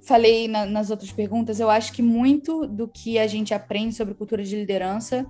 falei 0.01 0.49
na, 0.49 0.65
nas 0.65 0.89
outras 0.89 1.11
perguntas, 1.11 1.61
eu 1.61 1.69
acho 1.69 1.93
que 1.93 2.01
muito 2.01 2.67
do 2.67 2.85
que 2.85 3.17
a 3.17 3.27
gente 3.27 3.53
aprende 3.53 3.95
sobre 3.95 4.13
cultura 4.13 4.43
de 4.43 4.57
liderança 4.57 5.25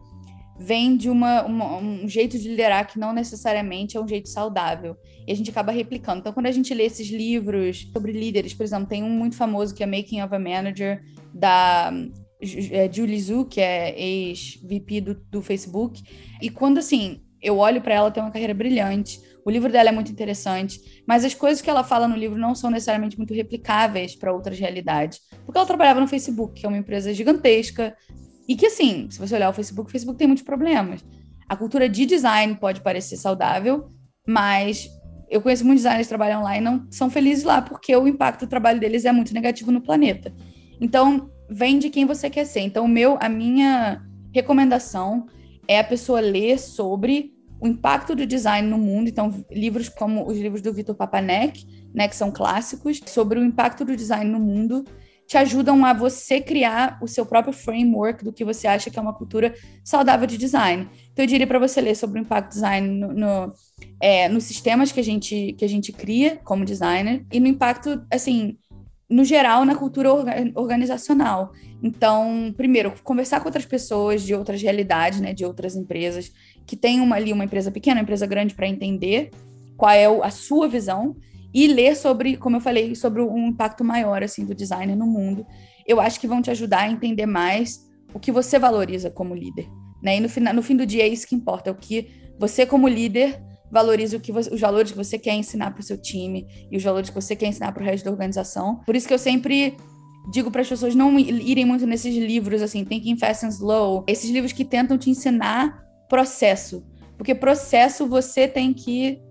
vem 0.60 0.98
de 0.98 1.10
uma, 1.10 1.44
uma, 1.44 1.78
um 1.78 2.08
jeito 2.08 2.38
de 2.38 2.50
liderar 2.50 2.86
que 2.86 3.00
não 3.00 3.14
necessariamente 3.14 3.96
é 3.96 4.02
um 4.02 4.08
jeito 4.08 4.28
saudável. 4.28 4.98
E 5.26 5.32
a 5.32 5.36
gente 5.36 5.50
acaba 5.50 5.72
replicando. 5.72 6.20
Então, 6.20 6.34
quando 6.34 6.48
a 6.48 6.52
gente 6.52 6.74
lê 6.74 6.84
esses 6.84 7.08
livros 7.10 7.90
sobre 7.94 8.12
líderes, 8.12 8.54
por 8.54 8.64
exemplo, 8.64 8.88
tem 8.88 9.02
um 9.02 9.10
muito 9.10 9.38
famoso 9.38 9.74
que 9.74 9.82
é 9.82 9.86
Making 9.86 10.22
of 10.22 10.36
a 10.36 10.40
Manager, 10.40 11.02
da 11.34 11.94
é, 12.72 12.92
Julie 12.92 13.22
Zhu, 13.22 13.46
que 13.46 13.62
é 13.62 13.98
ex-VP 13.98 15.02
do, 15.02 15.16
do 15.30 15.42
Facebook. 15.42 16.04
E 16.42 16.50
quando, 16.50 16.80
assim, 16.80 17.22
eu 17.42 17.58
olho 17.58 17.82
para 17.82 17.94
ela, 17.94 18.12
tem 18.12 18.22
uma 18.22 18.32
carreira 18.32 18.54
brilhante. 18.54 19.22
O 19.46 19.50
livro 19.50 19.72
dela 19.72 19.90
é 19.90 19.92
muito 19.94 20.12
interessante, 20.12 21.02
mas 21.08 21.24
as 21.24 21.34
coisas 21.34 21.62
que 21.62 21.70
ela 21.70 21.86
fala 21.86 22.06
no 22.06 22.18
livro 22.18 22.38
não 22.38 22.54
são 22.54 22.70
necessariamente 22.70 23.18
muito 23.18 23.34
replicáveis 23.34 24.14
para 24.14 24.34
outras 24.34 24.60
realidades. 24.60 25.22
Porque 25.46 25.58
ela 25.58 25.66
trabalhava 25.66 26.02
no 26.02 26.08
Facebook, 26.08 26.60
que 26.60 26.66
é 26.66 26.70
uma 26.70 26.78
empresa 26.78 27.14
gigantesca, 27.14 27.96
e 28.50 28.56
que, 28.56 28.66
assim, 28.66 29.08
se 29.12 29.20
você 29.20 29.36
olhar 29.36 29.52
o 29.52 29.54
Facebook, 29.54 29.90
o 29.90 29.92
Facebook 29.92 30.18
tem 30.18 30.26
muitos 30.26 30.44
problemas. 30.44 31.06
A 31.48 31.56
cultura 31.56 31.88
de 31.88 32.04
design 32.08 32.56
pode 32.56 32.82
parecer 32.82 33.16
saudável, 33.16 33.92
mas 34.28 34.90
eu 35.30 35.40
conheço 35.40 35.64
muitos 35.64 35.84
designers 35.84 36.08
que 36.08 36.10
trabalham 36.10 36.42
lá 36.42 36.58
e 36.58 36.62
não 36.62 36.88
são 36.90 37.12
felizes 37.12 37.44
lá, 37.44 37.62
porque 37.62 37.96
o 37.96 38.08
impacto 38.08 38.48
do 38.48 38.50
trabalho 38.50 38.80
deles 38.80 39.06
é 39.06 39.12
muito 39.12 39.36
negativo 39.36 39.72
no 39.72 39.82
planeta. 39.82 40.34
Então, 40.82 41.30
vem 41.48 41.78
de 41.78 41.92
quem 41.92 42.08
você 42.08 42.28
quer 42.28 42.46
ser. 42.46 42.62
Então, 42.62 42.88
meu, 42.88 43.20
a 43.22 43.30
minha 43.30 44.02
recomendação 44.34 45.28
é 45.68 45.80
a 45.80 45.84
pessoa 45.84 46.20
ler 46.20 46.58
sobre 46.58 47.32
o 47.62 47.68
impacto 47.68 48.16
do 48.16 48.26
design 48.26 48.68
no 48.68 48.80
mundo. 48.80 49.10
Então, 49.10 49.46
livros 49.52 49.90
como 49.90 50.28
os 50.28 50.40
livros 50.40 50.64
do 50.64 50.74
Vitor 50.74 50.96
Papanek, 50.96 51.68
né, 51.94 52.08
que 52.08 52.16
são 52.16 52.32
clássicos, 52.32 53.00
sobre 53.06 53.38
o 53.38 53.46
impacto 53.46 53.86
do 53.86 53.96
design 53.96 54.28
no 54.28 54.40
mundo 54.40 54.84
te 55.30 55.38
ajudam 55.38 55.86
a 55.86 55.94
você 55.94 56.42
criar 56.42 56.98
o 57.04 57.08
seu 57.08 57.24
próprio 57.24 57.54
framework 57.54 58.26
do 58.26 58.34
que 58.34 58.44
você 58.44 58.66
acha 58.66 58.90
que 58.90 58.98
é 58.98 59.02
uma 59.02 59.14
cultura 59.14 59.54
saudável 59.84 60.26
de 60.26 60.40
design. 60.40 60.90
Então, 61.14 61.24
eu 61.24 61.28
diria 61.28 61.46
para 61.46 61.60
você 61.60 61.80
ler 61.80 61.96
sobre 61.96 62.20
o 62.20 62.24
impacto 62.24 62.50
design 62.50 62.88
no, 62.88 63.14
no 63.14 63.54
é, 64.02 64.28
nos 64.28 64.46
sistemas 64.46 64.92
que 64.92 65.00
a, 65.00 65.04
gente, 65.04 65.54
que 65.54 65.64
a 65.64 65.70
gente 65.70 65.92
cria 65.92 66.38
como 66.44 66.66
designer 66.66 67.24
e 67.32 67.40
no 67.40 67.46
impacto, 67.46 68.04
assim, 68.12 68.58
no 69.08 69.24
geral, 69.24 69.66
na 69.66 69.76
cultura 69.76 70.10
organizacional. 70.56 71.52
Então, 71.84 72.52
primeiro, 72.58 72.92
conversar 73.04 73.40
com 73.40 73.50
outras 73.50 73.68
pessoas 73.68 74.24
de 74.24 74.34
outras 74.34 74.60
realidades, 74.60 75.22
né, 75.22 75.32
de 75.32 75.46
outras 75.46 75.76
empresas, 75.76 76.32
que 76.66 76.76
tem 76.76 77.02
uma, 77.02 77.18
ali 77.18 77.32
uma 77.32 77.46
empresa 77.46 77.70
pequena, 77.70 77.98
uma 77.98 78.04
empresa 78.04 78.26
grande, 78.26 78.56
para 78.56 78.68
entender 78.68 79.30
qual 79.78 79.92
é 79.92 80.08
a 80.08 80.32
sua 80.32 80.68
visão 80.68 81.16
e 81.54 81.68
ler 81.68 81.96
sobre, 81.96 82.38
como 82.38 82.58
eu 82.58 82.62
falei, 82.62 82.96
sobre 82.96 83.22
um 83.22 83.48
impacto 83.48 83.84
maior 83.84 84.24
assim 84.24 84.46
do 84.46 84.54
design 84.54 84.96
no 84.96 85.08
mundo. 85.08 85.46
Eu 85.88 86.00
acho 86.00 86.20
que 86.20 86.28
vão 86.28 86.42
te 86.42 86.52
ajudar 86.52 86.82
a 86.82 86.92
entender 86.92 87.26
mais 87.26 87.80
o 88.14 88.20
que 88.20 88.32
você 88.32 88.60
valoriza 88.60 89.10
como 89.10 89.36
líder, 89.36 89.68
né? 90.04 90.18
E 90.18 90.20
no, 90.20 90.30
final, 90.30 90.54
no 90.54 90.62
fim 90.62 90.76
do 90.76 90.86
dia 90.86 91.04
é 91.04 91.08
isso 91.08 91.28
que 91.28 91.36
importa, 91.36 91.70
é 91.70 91.74
o 91.74 91.76
que 91.76 92.08
você 92.40 92.66
como 92.66 92.88
líder 92.88 93.42
valoriza 93.72 94.18
o 94.18 94.20
que 94.20 94.32
você, 94.32 94.54
os 94.54 94.60
valores 94.60 94.92
que 94.92 94.98
você 94.98 95.18
quer 95.18 95.34
ensinar 95.34 95.72
para 95.72 95.82
o 95.82 95.84
seu 95.84 95.98
time 95.98 96.48
e 96.72 96.78
os 96.78 96.84
valores 96.84 97.10
que 97.10 97.16
você 97.16 97.36
quer 97.36 97.48
ensinar 97.48 97.72
para 97.72 97.84
o 97.84 97.86
resto 97.86 98.06
da 98.06 98.12
organização. 98.12 98.78
Por 98.86 98.96
isso 98.96 99.08
que 99.08 99.14
eu 99.14 99.20
sempre 99.20 99.78
digo 100.32 100.52
para 100.52 100.62
as 100.62 100.70
pessoas 100.70 100.96
não 100.96 101.18
irem 101.20 101.66
muito 101.66 101.86
nesses 101.86 102.16
livros 102.16 102.62
assim, 102.62 102.84
Thinking 102.84 103.18
Fast 103.18 103.46
and 103.46 103.50
Slow, 103.50 104.04
esses 104.08 104.30
livros 104.30 104.54
que 104.54 104.66
tentam 104.66 104.98
te 104.98 105.10
ensinar 105.10 105.84
processo, 106.08 106.84
porque 107.18 107.36
processo 107.36 108.08
você 108.08 108.48
tem 108.48 108.74
que 108.74 109.22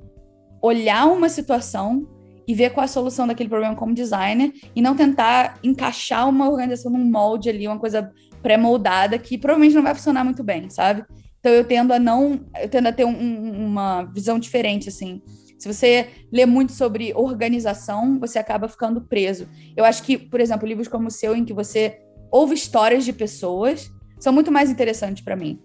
olhar 0.63 1.07
uma 1.07 1.29
situação 1.29 2.07
e 2.47 2.55
ver 2.55 2.71
qual 2.71 2.83
é 2.83 2.87
a 2.87 2.89
solução 2.89 3.27
daquele 3.27 3.49
problema 3.49 3.77
como 3.77 3.95
designer 3.95 4.53
e 4.75 4.81
não 4.81 4.97
tentar 4.97 5.59
encaixar 5.63 6.29
uma 6.29 6.49
organização 6.49 6.91
num 6.91 7.05
molde 7.11 7.51
ali, 7.51 7.69
uma 7.69 7.79
coisa 7.79 8.11
pré-moldada 8.43 9.19
que 9.19 9.37
provavelmente 9.37 9.75
não 9.75 9.83
vai 9.83 9.95
funcionar 9.95 10.25
muito 10.25 10.43
bem, 10.43 10.71
sabe? 10.71 11.05
Então 11.41 11.53
eu 11.53 11.65
tendo 11.65 11.93
a 11.93 11.99
não, 11.99 12.41
eu 12.61 12.69
tendo 12.69 12.89
a 12.89 12.93
ter 12.93 13.05
um, 13.05 13.67
uma 13.67 14.05
visão 14.05 14.39
diferente 14.39 14.89
assim. 14.89 15.23
Se 15.59 15.71
você 15.71 16.09
lê 16.33 16.47
muito 16.47 16.73
sobre 16.73 17.13
organização, 17.15 18.19
você 18.19 18.39
acaba 18.39 18.69
ficando 18.69 19.01
preso. 19.01 19.49
Eu 19.77 19.85
acho 19.85 20.03
que, 20.05 20.17
por 20.17 20.41
exemplo, 20.41 20.67
livros 20.67 20.89
como 20.89 21.09
o 21.09 21.11
seu 21.11 21.35
em 21.37 21.45
que 21.45 21.53
você 21.53 21.99
ouve 22.31 22.55
histórias 22.55 23.05
de 23.05 23.13
pessoas 23.13 23.91
são 24.21 24.33
muito 24.33 24.53
mais 24.53 24.71
interessantes 24.71 25.23
para 25.23 25.37
mim. 25.37 25.61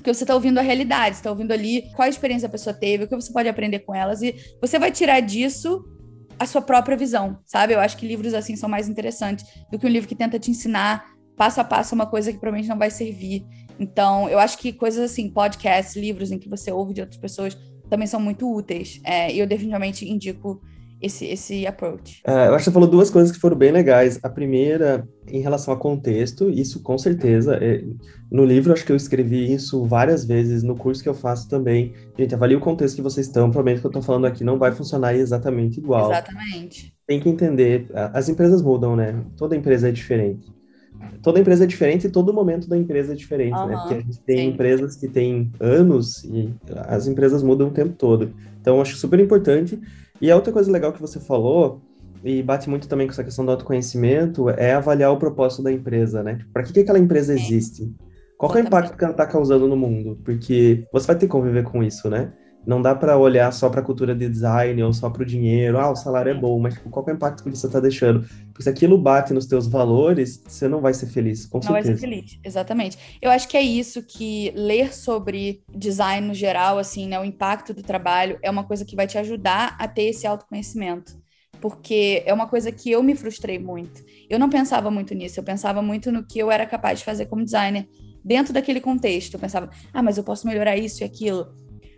Porque 0.00 0.14
você 0.14 0.24
está 0.24 0.34
ouvindo 0.34 0.56
a 0.56 0.62
realidade, 0.62 1.16
está 1.16 1.28
ouvindo 1.28 1.52
ali 1.52 1.90
qual 1.94 2.06
a 2.06 2.08
experiência 2.08 2.46
a 2.46 2.50
pessoa 2.50 2.72
teve, 2.72 3.04
o 3.04 3.08
que 3.08 3.14
você 3.14 3.30
pode 3.30 3.50
aprender 3.50 3.80
com 3.80 3.94
elas, 3.94 4.22
e 4.22 4.34
você 4.58 4.78
vai 4.78 4.90
tirar 4.90 5.20
disso 5.20 5.84
a 6.38 6.46
sua 6.46 6.62
própria 6.62 6.96
visão, 6.96 7.38
sabe? 7.44 7.74
Eu 7.74 7.80
acho 7.80 7.98
que 7.98 8.06
livros 8.06 8.32
assim 8.32 8.56
são 8.56 8.66
mais 8.66 8.88
interessantes 8.88 9.44
do 9.70 9.78
que 9.78 9.84
um 9.84 9.90
livro 9.90 10.08
que 10.08 10.14
tenta 10.14 10.38
te 10.38 10.50
ensinar 10.50 11.04
passo 11.36 11.60
a 11.60 11.64
passo 11.64 11.94
uma 11.94 12.06
coisa 12.06 12.32
que 12.32 12.38
provavelmente 12.38 12.70
não 12.70 12.78
vai 12.78 12.90
servir. 12.90 13.44
Então, 13.78 14.26
eu 14.30 14.38
acho 14.38 14.56
que 14.56 14.72
coisas 14.72 15.10
assim, 15.10 15.28
podcasts, 15.30 15.96
livros 15.96 16.32
em 16.32 16.38
que 16.38 16.48
você 16.48 16.72
ouve 16.72 16.94
de 16.94 17.02
outras 17.02 17.20
pessoas 17.20 17.58
também 17.90 18.06
são 18.06 18.20
muito 18.20 18.50
úteis. 18.50 19.02
É, 19.04 19.30
e 19.30 19.38
eu 19.38 19.46
definitivamente 19.46 20.08
indico 20.08 20.62
esse, 21.00 21.24
esse 21.26 21.66
approach. 21.66 22.22
Uh, 22.26 22.30
eu 22.30 22.54
acho 22.54 22.58
que 22.58 22.64
você 22.64 22.70
falou 22.72 22.88
duas 22.88 23.10
coisas 23.10 23.32
que 23.32 23.38
foram 23.38 23.56
bem 23.56 23.72
legais. 23.72 24.18
A 24.22 24.28
primeira, 24.28 25.08
em 25.26 25.40
relação 25.40 25.72
a 25.72 25.76
contexto, 25.76 26.50
isso 26.50 26.82
com 26.82 26.98
certeza. 26.98 27.56
É, 27.56 27.82
no 28.30 28.44
livro, 28.44 28.72
acho 28.72 28.84
que 28.84 28.92
eu 28.92 28.96
escrevi 28.96 29.52
isso 29.52 29.84
várias 29.86 30.24
vezes, 30.24 30.62
no 30.62 30.76
curso 30.76 31.02
que 31.02 31.08
eu 31.08 31.14
faço 31.14 31.48
também. 31.48 31.94
Gente, 32.18 32.34
avalie 32.34 32.56
o 32.56 32.60
contexto 32.60 32.96
que 32.96 33.02
vocês 33.02 33.26
estão, 33.26 33.50
provavelmente 33.50 33.78
o 33.78 33.80
que 33.80 33.86
eu 33.86 33.90
estou 33.90 34.02
falando 34.02 34.26
aqui 34.26 34.44
não 34.44 34.58
vai 34.58 34.72
funcionar 34.72 35.14
exatamente 35.14 35.78
igual. 35.78 36.10
Exatamente. 36.10 36.94
Tem 37.06 37.18
que 37.18 37.28
entender, 37.28 37.86
as 38.12 38.28
empresas 38.28 38.62
mudam, 38.62 38.94
né? 38.94 39.24
Toda 39.36 39.56
empresa 39.56 39.88
é 39.88 39.92
diferente. 39.92 40.52
Toda 41.22 41.40
empresa 41.40 41.64
é 41.64 41.66
diferente 41.66 42.06
e 42.06 42.10
todo 42.10 42.32
momento 42.32 42.68
da 42.68 42.76
empresa 42.76 43.12
é 43.12 43.16
diferente, 43.16 43.56
uhum, 43.56 43.66
né? 43.66 43.76
Porque 43.76 43.94
a 43.94 44.00
gente 44.00 44.20
tem 44.20 44.38
sim. 44.38 44.46
empresas 44.48 44.96
que 44.96 45.08
têm 45.08 45.50
anos 45.58 46.24
e 46.24 46.50
as 46.86 47.06
empresas 47.06 47.42
mudam 47.42 47.68
o 47.68 47.70
tempo 47.70 47.94
todo. 47.96 48.32
Então, 48.60 48.80
acho 48.80 48.96
super 48.96 49.18
importante 49.18 49.80
e 50.20 50.30
a 50.30 50.36
outra 50.36 50.52
coisa 50.52 50.70
legal 50.70 50.92
que 50.92 51.00
você 51.00 51.18
falou, 51.18 51.80
e 52.22 52.42
bate 52.42 52.68
muito 52.68 52.88
também 52.88 53.06
com 53.06 53.12
essa 53.12 53.24
questão 53.24 53.44
do 53.44 53.50
autoconhecimento, 53.50 54.50
é 54.50 54.74
avaliar 54.74 55.12
o 55.12 55.18
propósito 55.18 55.62
da 55.62 55.72
empresa, 55.72 56.22
né? 56.22 56.40
Para 56.52 56.62
que, 56.62 56.72
que 56.72 56.80
aquela 56.80 56.98
empresa 56.98 57.32
existe? 57.32 57.92
Qual 58.36 58.54
é 58.54 58.62
o 58.62 58.64
impacto 58.64 58.96
que 58.96 59.04
ela 59.04 59.12
está 59.12 59.26
causando 59.26 59.66
no 59.66 59.76
mundo? 59.76 60.18
Porque 60.24 60.84
você 60.92 61.06
vai 61.06 61.16
ter 61.16 61.26
que 61.26 61.32
conviver 61.32 61.62
com 61.62 61.82
isso, 61.82 62.08
né? 62.08 62.32
Não 62.66 62.82
dá 62.82 62.94
para 62.94 63.16
olhar 63.16 63.50
só 63.52 63.70
para 63.70 63.80
a 63.80 63.84
cultura 63.84 64.14
de 64.14 64.28
design 64.28 64.82
ou 64.82 64.92
só 64.92 65.08
para 65.08 65.22
o 65.22 65.26
dinheiro. 65.26 65.78
Ah, 65.78 65.90
o 65.90 65.96
salário 65.96 66.30
é 66.30 66.34
bom, 66.34 66.58
mas 66.58 66.74
tipo, 66.74 66.90
qual 66.90 67.04
é 67.08 67.12
o 67.12 67.14
impacto 67.14 67.42
que 67.42 67.50
você 67.50 67.66
está 67.66 67.80
deixando? 67.80 68.28
Porque 68.48 68.62
se 68.62 68.68
aquilo 68.68 68.98
bate 68.98 69.32
nos 69.32 69.46
teus 69.46 69.66
valores, 69.66 70.42
você 70.46 70.68
não 70.68 70.80
vai 70.80 70.92
ser 70.92 71.06
feliz, 71.06 71.46
com 71.46 71.58
não 71.58 71.62
certeza. 71.62 71.90
Não 71.90 71.96
vai 71.96 71.98
ser 71.98 72.06
feliz, 72.06 72.38
exatamente. 72.44 72.98
Eu 73.20 73.30
acho 73.30 73.48
que 73.48 73.56
é 73.56 73.62
isso 73.62 74.02
que 74.02 74.52
ler 74.54 74.92
sobre 74.94 75.62
design 75.74 76.26
no 76.26 76.34
geral, 76.34 76.78
assim, 76.78 77.08
né, 77.08 77.18
o 77.18 77.24
impacto 77.24 77.72
do 77.72 77.82
trabalho 77.82 78.38
é 78.42 78.50
uma 78.50 78.64
coisa 78.64 78.84
que 78.84 78.94
vai 78.94 79.06
te 79.06 79.16
ajudar 79.16 79.74
a 79.78 79.88
ter 79.88 80.04
esse 80.04 80.26
autoconhecimento. 80.26 81.18
Porque 81.60 82.22
é 82.24 82.32
uma 82.32 82.46
coisa 82.46 82.70
que 82.72 82.90
eu 82.90 83.02
me 83.02 83.14
frustrei 83.14 83.58
muito. 83.58 84.02
Eu 84.28 84.38
não 84.38 84.48
pensava 84.48 84.90
muito 84.90 85.14
nisso, 85.14 85.40
eu 85.40 85.44
pensava 85.44 85.82
muito 85.82 86.12
no 86.12 86.26
que 86.26 86.38
eu 86.38 86.50
era 86.50 86.66
capaz 86.66 86.98
de 86.98 87.04
fazer 87.04 87.26
como 87.26 87.44
designer 87.44 87.86
dentro 88.24 88.52
daquele 88.52 88.80
contexto. 88.80 89.34
Eu 89.34 89.40
pensava, 89.40 89.70
ah, 89.92 90.02
mas 90.02 90.16
eu 90.16 90.24
posso 90.24 90.46
melhorar 90.46 90.76
isso 90.76 91.02
e 91.02 91.04
aquilo 91.04 91.48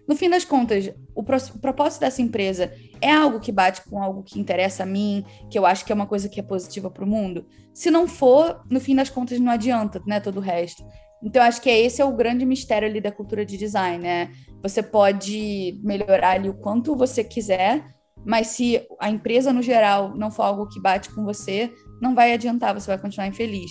no 0.09 0.17
fim 0.17 0.29
das 0.29 0.45
contas, 0.45 0.91
o, 1.15 1.23
pro, 1.23 1.37
o, 1.37 1.59
propósito 1.59 2.01
dessa 2.01 2.21
empresa 2.21 2.73
é 3.01 3.11
algo 3.11 3.41
que 3.41 3.53
bate 3.53 3.83
com 3.88 4.03
algo 4.03 4.23
que 4.23 4.41
interessa 4.41 4.83
a 4.83 4.87
mim, 4.87 5.25
que 5.51 5.59
eu 5.59 5.65
acho 5.65 5.85
que 5.85 5.93
é 5.93 5.95
uma 5.95 6.07
coisa 6.07 6.29
que 6.29 6.41
é 6.41 6.43
positiva 6.43 6.91
para 6.91 7.05
o 7.05 7.07
mundo? 7.07 7.47
Se 7.73 7.91
não 7.91 8.09
for, 8.09 8.62
no 8.71 8.81
fim 8.81 8.95
das 8.95 9.09
contas, 9.09 9.38
não 9.38 9.53
adianta, 9.53 10.03
né, 10.07 10.21
todo 10.21 10.38
o 10.38 10.41
resto. 10.41 10.85
Então, 11.23 11.43
acho 11.43 11.62
que 11.62 11.71
é 11.71 11.81
esse 11.81 12.03
é 12.03 12.05
o 12.05 12.17
grande 12.17 12.45
mistério 12.45 12.88
ali 12.88 13.01
da 13.01 13.12
cultura 13.12 13.47
de 13.47 13.57
design, 13.57 14.03
né? 14.03 14.33
Você 14.61 14.83
pode 14.83 15.81
melhorar 15.83 16.33
ali 16.33 16.49
o 16.49 16.55
quanto 16.55 16.97
você 16.97 17.23
quiser, 17.23 17.95
mas 18.25 18.49
se 18.49 18.85
a 19.01 19.09
empresa 19.09 19.53
no 19.53 19.62
geral 19.62 20.17
não 20.17 20.33
for 20.33 20.43
algo 20.43 20.69
que 20.69 20.81
bate 20.81 21.15
com 21.15 21.25
você, 21.25 21.73
não 22.01 22.15
vai 22.15 22.33
adiantar, 22.33 22.75
você 22.75 22.88
vai 22.88 22.99
continuar 22.99 23.29
infeliz. 23.29 23.71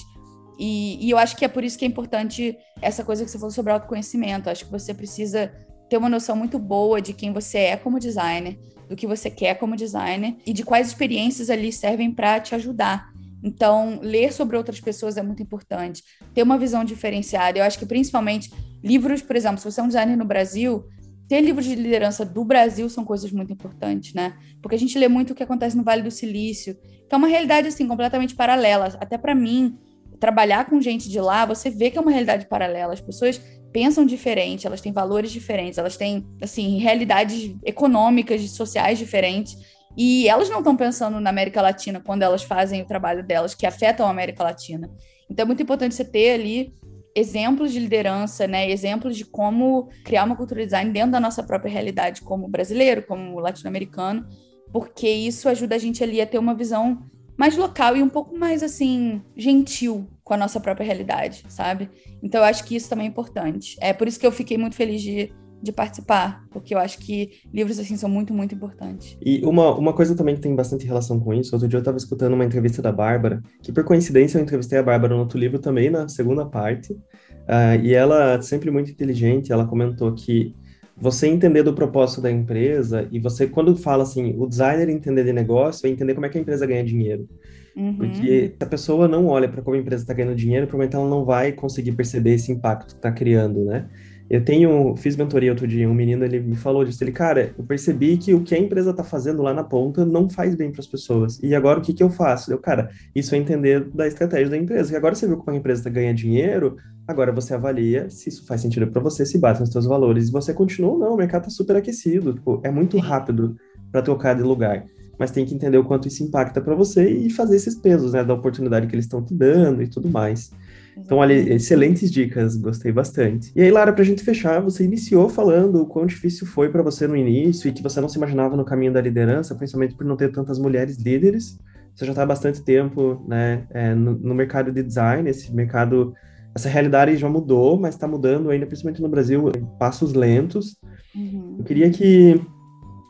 E, 0.57 1.05
e 1.05 1.09
eu 1.09 1.17
acho 1.17 1.35
que 1.35 1.43
é 1.43 1.47
por 1.47 1.63
isso 1.63 1.77
que 1.77 1.83
é 1.83 1.87
importante 1.87 2.57
essa 2.81 3.03
coisa 3.03 3.25
que 3.25 3.31
você 3.31 3.37
falou 3.37 3.51
sobre 3.51 3.73
autoconhecimento. 3.73 4.49
Acho 4.49 4.65
que 4.65 4.71
você 4.71 4.93
precisa 4.93 5.51
ter 5.91 5.97
uma 5.97 6.07
noção 6.07 6.37
muito 6.37 6.57
boa 6.57 7.01
de 7.01 7.11
quem 7.11 7.33
você 7.33 7.57
é 7.57 7.75
como 7.75 7.99
designer, 7.99 8.57
do 8.87 8.95
que 8.95 9.05
você 9.05 9.29
quer 9.29 9.55
como 9.55 9.75
designer 9.75 10.37
e 10.45 10.53
de 10.53 10.63
quais 10.63 10.87
experiências 10.87 11.49
ali 11.49 11.69
servem 11.69 12.09
para 12.09 12.39
te 12.39 12.55
ajudar. 12.55 13.09
Então, 13.43 13.99
ler 14.01 14.31
sobre 14.31 14.55
outras 14.55 14.79
pessoas 14.79 15.17
é 15.17 15.21
muito 15.21 15.43
importante. 15.43 16.01
Ter 16.33 16.43
uma 16.43 16.57
visão 16.57 16.85
diferenciada. 16.85 17.59
Eu 17.59 17.65
acho 17.65 17.77
que, 17.77 17.85
principalmente, 17.85 18.53
livros, 18.81 19.21
por 19.21 19.35
exemplo, 19.35 19.57
se 19.57 19.65
você 19.65 19.81
é 19.81 19.83
um 19.83 19.87
designer 19.87 20.15
no 20.15 20.23
Brasil, 20.23 20.85
ter 21.27 21.41
livros 21.41 21.65
de 21.65 21.75
liderança 21.75 22.23
do 22.23 22.45
Brasil 22.45 22.87
são 22.87 23.03
coisas 23.03 23.29
muito 23.29 23.51
importantes, 23.51 24.13
né? 24.13 24.37
Porque 24.61 24.75
a 24.75 24.79
gente 24.79 24.97
lê 24.97 25.09
muito 25.09 25.31
o 25.31 25.35
que 25.35 25.43
acontece 25.43 25.75
no 25.75 25.83
Vale 25.83 26.03
do 26.03 26.11
Silício, 26.11 26.73
que 27.09 27.13
é 27.13 27.17
uma 27.17 27.27
realidade 27.27 27.67
assim 27.67 27.85
completamente 27.85 28.33
paralela. 28.33 28.97
Até 28.97 29.17
para 29.17 29.35
mim, 29.35 29.77
trabalhar 30.21 30.69
com 30.69 30.79
gente 30.79 31.09
de 31.09 31.19
lá, 31.19 31.45
você 31.45 31.69
vê 31.69 31.91
que 31.91 31.97
é 31.97 32.01
uma 32.01 32.11
realidade 32.11 32.47
paralela. 32.47 32.93
As 32.93 33.01
pessoas 33.01 33.41
pensam 33.71 34.05
diferente, 34.05 34.67
elas 34.67 34.81
têm 34.81 34.91
valores 34.91 35.31
diferentes, 35.31 35.77
elas 35.77 35.97
têm 35.97 36.25
assim 36.41 36.77
realidades 36.77 37.55
econômicas 37.63 38.41
e 38.41 38.47
sociais 38.47 38.97
diferentes. 38.97 39.57
E 39.97 40.27
elas 40.27 40.49
não 40.49 40.59
estão 40.59 40.75
pensando 40.75 41.19
na 41.19 41.29
América 41.29 41.61
Latina 41.61 41.99
quando 41.99 42.23
elas 42.23 42.43
fazem 42.43 42.81
o 42.81 42.85
trabalho 42.85 43.23
delas, 43.23 43.53
que 43.53 43.65
afetam 43.65 44.05
a 44.05 44.09
América 44.09 44.43
Latina. 44.43 44.89
Então 45.29 45.43
é 45.43 45.45
muito 45.47 45.63
importante 45.63 45.95
você 45.95 46.05
ter 46.05 46.31
ali 46.31 46.73
exemplos 47.15 47.73
de 47.73 47.79
liderança, 47.79 48.47
né, 48.47 48.69
exemplos 48.69 49.17
de 49.17 49.25
como 49.25 49.89
criar 50.03 50.23
uma 50.23 50.35
cultura 50.35 50.63
design 50.63 50.91
dentro 50.91 51.11
da 51.11 51.19
nossa 51.19 51.43
própria 51.43 51.71
realidade 51.71 52.21
como 52.21 52.47
brasileiro, 52.47 53.03
como 53.03 53.37
latino-americano, 53.39 54.25
porque 54.71 55.09
isso 55.09 55.49
ajuda 55.49 55.75
a 55.75 55.77
gente 55.77 56.01
ali 56.01 56.21
a 56.21 56.25
ter 56.25 56.37
uma 56.37 56.53
visão 56.53 57.03
mais 57.37 57.57
local 57.57 57.97
e 57.97 58.03
um 58.03 58.09
pouco 58.09 58.37
mais 58.37 58.63
assim 58.63 59.21
gentil 59.35 60.07
com 60.31 60.35
a 60.35 60.37
nossa 60.37 60.61
própria 60.61 60.85
realidade, 60.85 61.43
sabe? 61.49 61.89
Então 62.23 62.39
eu 62.39 62.45
acho 62.45 62.63
que 62.63 62.73
isso 62.73 62.89
também 62.89 63.05
é 63.05 63.09
importante. 63.09 63.75
É 63.81 63.91
por 63.91 64.07
isso 64.07 64.17
que 64.17 64.25
eu 64.25 64.31
fiquei 64.31 64.57
muito 64.57 64.77
feliz 64.77 65.01
de 65.01 65.33
de 65.63 65.71
participar, 65.71 66.43
porque 66.49 66.73
eu 66.73 66.79
acho 66.79 66.97
que 66.97 67.33
livros 67.53 67.77
assim 67.77 67.95
são 67.95 68.09
muito, 68.09 68.33
muito 68.33 68.55
importantes. 68.55 69.15
E 69.23 69.45
uma, 69.45 69.75
uma 69.75 69.93
coisa 69.93 70.15
também 70.15 70.33
que 70.33 70.41
tem 70.41 70.55
bastante 70.55 70.87
relação 70.87 71.19
com 71.19 71.35
isso, 71.35 71.53
outro 71.53 71.67
dia 71.67 71.77
eu 71.77 71.81
estava 71.81 71.97
escutando 71.97 72.33
uma 72.33 72.43
entrevista 72.43 72.81
da 72.81 72.91
Bárbara, 72.91 73.43
que 73.61 73.71
por 73.71 73.83
coincidência 73.83 74.39
eu 74.39 74.41
entrevistei 74.41 74.79
a 74.79 74.81
Bárbara 74.81 75.13
no 75.13 75.19
outro 75.19 75.37
livro 75.37 75.59
também, 75.59 75.91
na 75.91 76.07
segunda 76.07 76.47
parte, 76.47 76.93
uh, 76.93 77.79
e 77.79 77.93
ela, 77.93 78.41
sempre 78.41 78.71
muito 78.71 78.89
inteligente, 78.89 79.53
ela 79.53 79.67
comentou 79.67 80.11
que 80.15 80.55
você 80.97 81.27
entender 81.27 81.61
do 81.61 81.75
propósito 81.75 82.21
da 82.21 82.31
empresa, 82.31 83.07
e 83.11 83.19
você, 83.19 83.45
quando 83.45 83.75
fala 83.75 84.01
assim, 84.01 84.33
o 84.39 84.47
designer 84.47 84.89
entender 84.89 85.25
de 85.25 85.31
negócio, 85.31 85.85
é 85.85 85.91
entender 85.91 86.15
como 86.15 86.25
é 86.25 86.29
que 86.29 86.39
a 86.39 86.41
empresa 86.41 86.65
ganha 86.65 86.83
dinheiro. 86.83 87.29
Uhum. 87.75 87.95
Porque 87.95 88.53
se 88.57 88.63
a 88.63 88.65
pessoa 88.65 89.07
não 89.07 89.27
olha 89.27 89.47
para 89.47 89.61
como 89.61 89.75
a 89.75 89.79
empresa 89.79 90.03
está 90.03 90.13
ganhando 90.13 90.35
dinheiro, 90.35 90.67
provavelmente 90.67 90.95
ela 90.95 91.09
não 91.09 91.25
vai 91.25 91.51
conseguir 91.51 91.93
perceber 91.93 92.33
esse 92.33 92.51
impacto 92.51 92.87
que 92.87 92.99
está 92.99 93.11
criando, 93.11 93.63
né? 93.63 93.87
Eu 94.31 94.45
tenho, 94.45 94.95
fiz 94.95 95.17
mentoria 95.17 95.51
outro 95.51 95.67
dia, 95.67 95.89
um 95.89 95.93
menino, 95.93 96.23
ele 96.23 96.39
me 96.39 96.55
falou 96.55 96.85
disso, 96.85 97.03
ele, 97.03 97.11
cara, 97.11 97.53
eu 97.57 97.65
percebi 97.65 98.15
que 98.15 98.33
o 98.33 98.41
que 98.41 98.55
a 98.55 98.57
empresa 98.57 98.93
tá 98.93 99.03
fazendo 99.03 99.41
lá 99.41 99.53
na 99.53 99.61
ponta 99.61 100.05
não 100.05 100.29
faz 100.29 100.55
bem 100.55 100.71
para 100.71 100.79
as 100.79 100.87
pessoas. 100.87 101.37
E 101.43 101.53
agora 101.53 101.79
o 101.79 101.81
que 101.81 101.93
que 101.93 102.01
eu 102.01 102.09
faço? 102.09 102.49
Eu, 102.49 102.57
cara, 102.57 102.89
isso 103.13 103.35
é 103.35 103.37
entender 103.37 103.83
da 103.93 104.07
estratégia 104.07 104.49
da 104.49 104.55
empresa. 104.55 104.93
E 104.93 104.95
agora 104.95 105.15
você 105.15 105.27
viu 105.27 105.35
como 105.35 105.51
a 105.51 105.59
empresa 105.59 105.89
ganha 105.89 106.13
dinheiro, 106.13 106.77
agora 107.05 107.29
você 107.33 107.53
avalia 107.53 108.09
se 108.09 108.29
isso 108.29 108.47
faz 108.47 108.61
sentido 108.61 108.87
para 108.87 109.01
você, 109.01 109.25
se 109.25 109.37
bate 109.37 109.59
nos 109.59 109.69
seus 109.69 109.85
valores. 109.85 110.29
E 110.29 110.31
você 110.31 110.53
continua, 110.53 110.97
não, 110.97 111.13
o 111.13 111.17
mercado 111.17 111.43
tá 111.43 111.49
super 111.49 111.75
aquecido, 111.75 112.33
tipo, 112.33 112.61
é 112.63 112.71
muito 112.71 112.97
rápido 112.99 113.57
para 113.91 114.01
trocar 114.01 114.33
de 114.33 114.43
lugar. 114.43 114.85
Mas 115.21 115.29
tem 115.29 115.45
que 115.45 115.53
entender 115.53 115.77
o 115.77 115.83
quanto 115.83 116.07
isso 116.07 116.23
impacta 116.23 116.59
para 116.59 116.73
você 116.73 117.07
e 117.07 117.29
fazer 117.29 117.55
esses 117.55 117.75
pesos, 117.75 118.13
né, 118.13 118.23
da 118.23 118.33
oportunidade 118.33 118.87
que 118.87 118.95
eles 118.95 119.05
estão 119.05 119.23
te 119.23 119.35
dando 119.35 119.83
e 119.83 119.87
tudo 119.87 120.09
mais. 120.09 120.49
Então, 120.97 121.19
olha, 121.19 121.33
excelentes 121.33 122.09
dicas, 122.11 122.57
gostei 122.57 122.91
bastante. 122.91 123.51
E 123.55 123.61
aí, 123.61 123.69
Lara, 123.69 123.93
para 123.93 124.01
a 124.01 124.05
gente 124.05 124.23
fechar, 124.23 124.59
você 124.59 124.83
iniciou 124.83 125.29
falando 125.29 125.79
o 125.79 125.85
quão 125.85 126.07
difícil 126.07 126.47
foi 126.47 126.69
para 126.69 126.81
você 126.81 127.05
no 127.05 127.15
início 127.15 127.69
e 127.69 127.71
que 127.71 127.83
você 127.83 128.01
não 128.01 128.09
se 128.09 128.17
imaginava 128.17 128.57
no 128.57 128.65
caminho 128.65 128.91
da 128.91 128.99
liderança, 128.99 129.53
principalmente 129.53 129.93
por 129.93 130.07
não 130.07 130.17
ter 130.17 130.31
tantas 130.31 130.57
mulheres 130.57 130.97
líderes. 130.97 131.59
Você 131.93 132.03
já 132.03 132.13
está 132.13 132.23
há 132.23 132.25
bastante 132.25 132.63
tempo 132.63 133.23
né, 133.27 133.67
é, 133.69 133.93
no, 133.93 134.17
no, 134.17 134.33
mercado 134.33 134.71
de 134.71 134.81
design, 134.81 135.29
esse 135.29 135.53
mercado, 135.53 136.15
essa 136.55 136.67
realidade 136.67 137.15
já 137.15 137.29
mudou, 137.29 137.79
mas 137.79 137.93
está 137.93 138.07
mudando 138.07 138.49
ainda, 138.49 138.65
principalmente 138.65 139.03
no 139.03 139.07
Brasil, 139.07 139.51
em 139.55 139.77
passos 139.77 140.13
lentos. 140.13 140.75
Uhum. 141.15 141.57
Eu 141.59 141.63
queria 141.63 141.91
que 141.91 142.41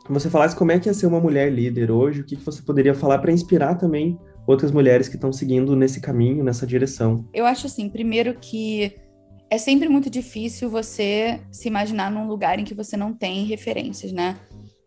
você 0.08 0.28
falasse 0.28 0.56
como 0.56 0.72
é 0.72 0.78
que 0.78 0.88
é 0.88 0.92
ser 0.92 1.06
uma 1.06 1.20
mulher 1.20 1.52
líder 1.52 1.90
hoje, 1.90 2.20
o 2.20 2.24
que, 2.24 2.36
que 2.36 2.44
você 2.44 2.62
poderia 2.62 2.94
falar 2.94 3.18
para 3.18 3.32
inspirar 3.32 3.76
também 3.76 4.18
outras 4.46 4.72
mulheres 4.72 5.08
que 5.08 5.14
estão 5.14 5.32
seguindo 5.32 5.76
nesse 5.76 6.00
caminho, 6.00 6.42
nessa 6.42 6.66
direção? 6.66 7.24
Eu 7.32 7.46
acho 7.46 7.66
assim, 7.66 7.88
primeiro 7.88 8.34
que 8.34 8.94
é 9.48 9.58
sempre 9.58 9.88
muito 9.88 10.08
difícil 10.08 10.70
você 10.70 11.40
se 11.50 11.68
imaginar 11.68 12.10
num 12.10 12.26
lugar 12.26 12.58
em 12.58 12.64
que 12.64 12.74
você 12.74 12.96
não 12.96 13.12
tem 13.12 13.44
referências, 13.44 14.10
né? 14.10 14.38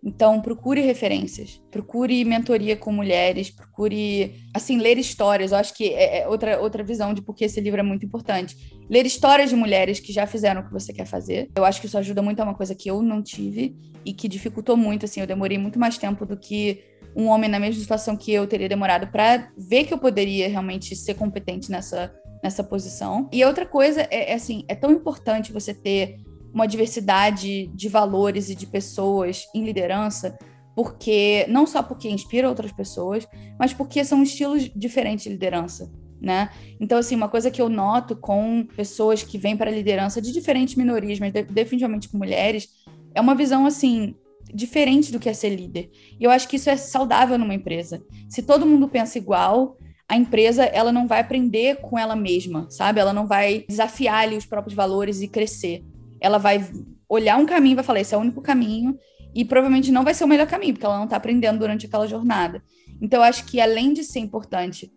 Então, 0.05 0.39
procure 0.39 0.81
referências, 0.81 1.59
procure 1.71 2.23
mentoria 2.23 2.77
com 2.77 2.91
mulheres, 2.91 3.49
procure, 3.49 4.35
assim, 4.53 4.77
ler 4.77 4.99
histórias. 4.99 5.51
Eu 5.51 5.57
acho 5.57 5.73
que 5.73 5.89
é, 5.89 6.19
é 6.19 6.27
outra, 6.27 6.61
outra 6.61 6.83
visão 6.83 7.11
de 7.11 7.23
porque 7.23 7.45
esse 7.45 7.59
livro 7.59 7.79
é 7.79 7.83
muito 7.83 8.05
importante. 8.05 8.55
Ler 8.87 9.03
histórias 9.07 9.49
de 9.49 9.55
mulheres 9.55 9.99
que 9.99 10.13
já 10.13 10.27
fizeram 10.27 10.61
o 10.61 10.65
que 10.65 10.71
você 10.71 10.93
quer 10.93 11.07
fazer. 11.07 11.49
Eu 11.55 11.65
acho 11.65 11.81
que 11.81 11.87
isso 11.87 11.97
ajuda 11.97 12.21
muito 12.21 12.39
a 12.39 12.43
uma 12.43 12.53
coisa 12.53 12.75
que 12.75 12.87
eu 12.87 13.01
não 13.01 13.23
tive 13.23 13.75
e 14.05 14.13
que 14.13 14.27
dificultou 14.27 14.77
muito, 14.77 15.05
assim. 15.05 15.21
Eu 15.21 15.27
demorei 15.27 15.57
muito 15.57 15.79
mais 15.79 15.97
tempo 15.97 16.23
do 16.23 16.37
que 16.37 16.83
um 17.15 17.25
homem 17.25 17.49
na 17.49 17.59
mesma 17.59 17.81
situação 17.81 18.15
que 18.15 18.31
eu 18.31 18.45
teria 18.45 18.69
demorado 18.69 19.07
para 19.07 19.49
ver 19.57 19.85
que 19.85 19.93
eu 19.93 19.97
poderia 19.97 20.47
realmente 20.47 20.95
ser 20.95 21.15
competente 21.15 21.71
nessa, 21.71 22.13
nessa 22.43 22.63
posição. 22.63 23.27
E 23.33 23.43
outra 23.43 23.65
coisa 23.65 24.01
é, 24.11 24.31
é 24.31 24.33
assim, 24.35 24.65
é 24.67 24.75
tão 24.75 24.91
importante 24.91 25.51
você 25.51 25.73
ter 25.73 26.17
uma 26.55 26.65
diversidade 26.65 27.67
de 27.67 27.89
valores 27.89 28.49
e 28.49 28.55
de 28.55 28.65
pessoas 28.65 29.45
em 29.53 29.65
liderança, 29.65 30.39
porque 30.73 31.45
não 31.49 31.67
só 31.67 31.83
porque 31.83 32.09
inspira 32.09 32.47
outras 32.47 32.71
pessoas, 32.71 33.27
mas 33.59 33.73
porque 33.73 34.05
são 34.05 34.23
estilos 34.23 34.71
diferentes 34.73 35.25
de 35.25 35.31
liderança. 35.31 35.91
Né? 36.21 36.49
Então, 36.79 36.97
assim, 36.97 37.13
uma 37.13 37.27
coisa 37.27 37.51
que 37.51 37.61
eu 37.61 37.67
noto 37.67 38.15
com 38.15 38.65
pessoas 38.73 39.21
que 39.21 39.37
vêm 39.37 39.57
para 39.57 39.69
a 39.69 39.73
liderança 39.73 40.21
de 40.21 40.31
diferentes 40.31 40.75
minorias, 40.75 41.19
mas 41.19 41.33
definitivamente 41.33 42.07
com 42.07 42.17
mulheres, 42.17 42.69
é 43.13 43.19
uma 43.19 43.35
visão, 43.35 43.65
assim, 43.65 44.15
diferente 44.53 45.11
do 45.11 45.19
que 45.19 45.27
é 45.27 45.33
ser 45.33 45.49
líder. 45.49 45.91
E 46.17 46.23
eu 46.23 46.31
acho 46.31 46.47
que 46.47 46.55
isso 46.55 46.69
é 46.69 46.77
saudável 46.77 47.37
numa 47.37 47.53
empresa. 47.53 48.01
Se 48.29 48.41
todo 48.41 48.65
mundo 48.65 48.87
pensa 48.87 49.17
igual, 49.17 49.77
a 50.07 50.15
empresa 50.15 50.63
ela 50.63 50.91
não 50.91 51.05
vai 51.05 51.19
aprender 51.19 51.81
com 51.81 51.99
ela 51.99 52.15
mesma, 52.15 52.67
sabe? 52.69 53.01
Ela 53.01 53.11
não 53.11 53.27
vai 53.27 53.65
desafiar 53.67 54.23
ali 54.23 54.37
os 54.37 54.45
próprios 54.45 54.73
valores 54.73 55.21
e 55.21 55.27
crescer. 55.27 55.83
Ela 56.19 56.37
vai 56.37 56.65
olhar 57.07 57.37
um 57.37 57.45
caminho 57.45 57.73
e 57.73 57.75
vai 57.75 57.83
falar: 57.83 57.99
esse 57.99 58.13
é 58.13 58.17
o 58.17 58.21
único 58.21 58.41
caminho, 58.41 58.97
e 59.33 59.43
provavelmente 59.43 59.91
não 59.91 60.03
vai 60.03 60.13
ser 60.13 60.23
o 60.23 60.27
melhor 60.27 60.47
caminho, 60.47 60.73
porque 60.73 60.85
ela 60.85 60.97
não 60.97 61.05
está 61.05 61.17
aprendendo 61.17 61.59
durante 61.59 61.85
aquela 61.85 62.07
jornada. 62.07 62.63
Então, 63.01 63.19
eu 63.19 63.23
acho 63.23 63.45
que 63.45 63.59
além 63.59 63.93
de 63.93 64.03
ser 64.03 64.19
importante 64.19 64.91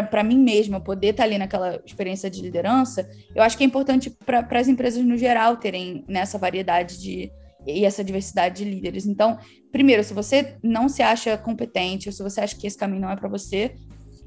para 0.00 0.24
mim 0.24 0.38
mesma 0.38 0.80
poder 0.80 1.08
estar 1.08 1.24
tá 1.24 1.28
ali 1.28 1.36
naquela 1.36 1.80
experiência 1.84 2.30
de 2.30 2.40
liderança, 2.40 3.08
eu 3.34 3.42
acho 3.42 3.56
que 3.56 3.62
é 3.62 3.66
importante 3.66 4.10
para 4.10 4.46
as 4.58 4.68
empresas 4.68 5.04
no 5.04 5.16
geral 5.16 5.58
terem 5.58 6.04
nessa 6.08 6.38
variedade 6.38 6.98
de, 6.98 7.30
e 7.66 7.84
essa 7.84 8.02
diversidade 8.02 8.64
de 8.64 8.70
líderes. 8.70 9.06
Então, 9.06 9.38
primeiro, 9.70 10.02
se 10.02 10.14
você 10.14 10.56
não 10.62 10.88
se 10.88 11.02
acha 11.02 11.36
competente, 11.36 12.08
ou 12.08 12.12
se 12.12 12.22
você 12.22 12.40
acha 12.40 12.56
que 12.56 12.66
esse 12.66 12.78
caminho 12.78 13.02
não 13.02 13.10
é 13.10 13.16
para 13.16 13.28
você, 13.28 13.74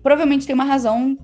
provavelmente 0.03 0.45
tem 0.45 0.53
uma 0.53 0.65
razão, 0.65 1.17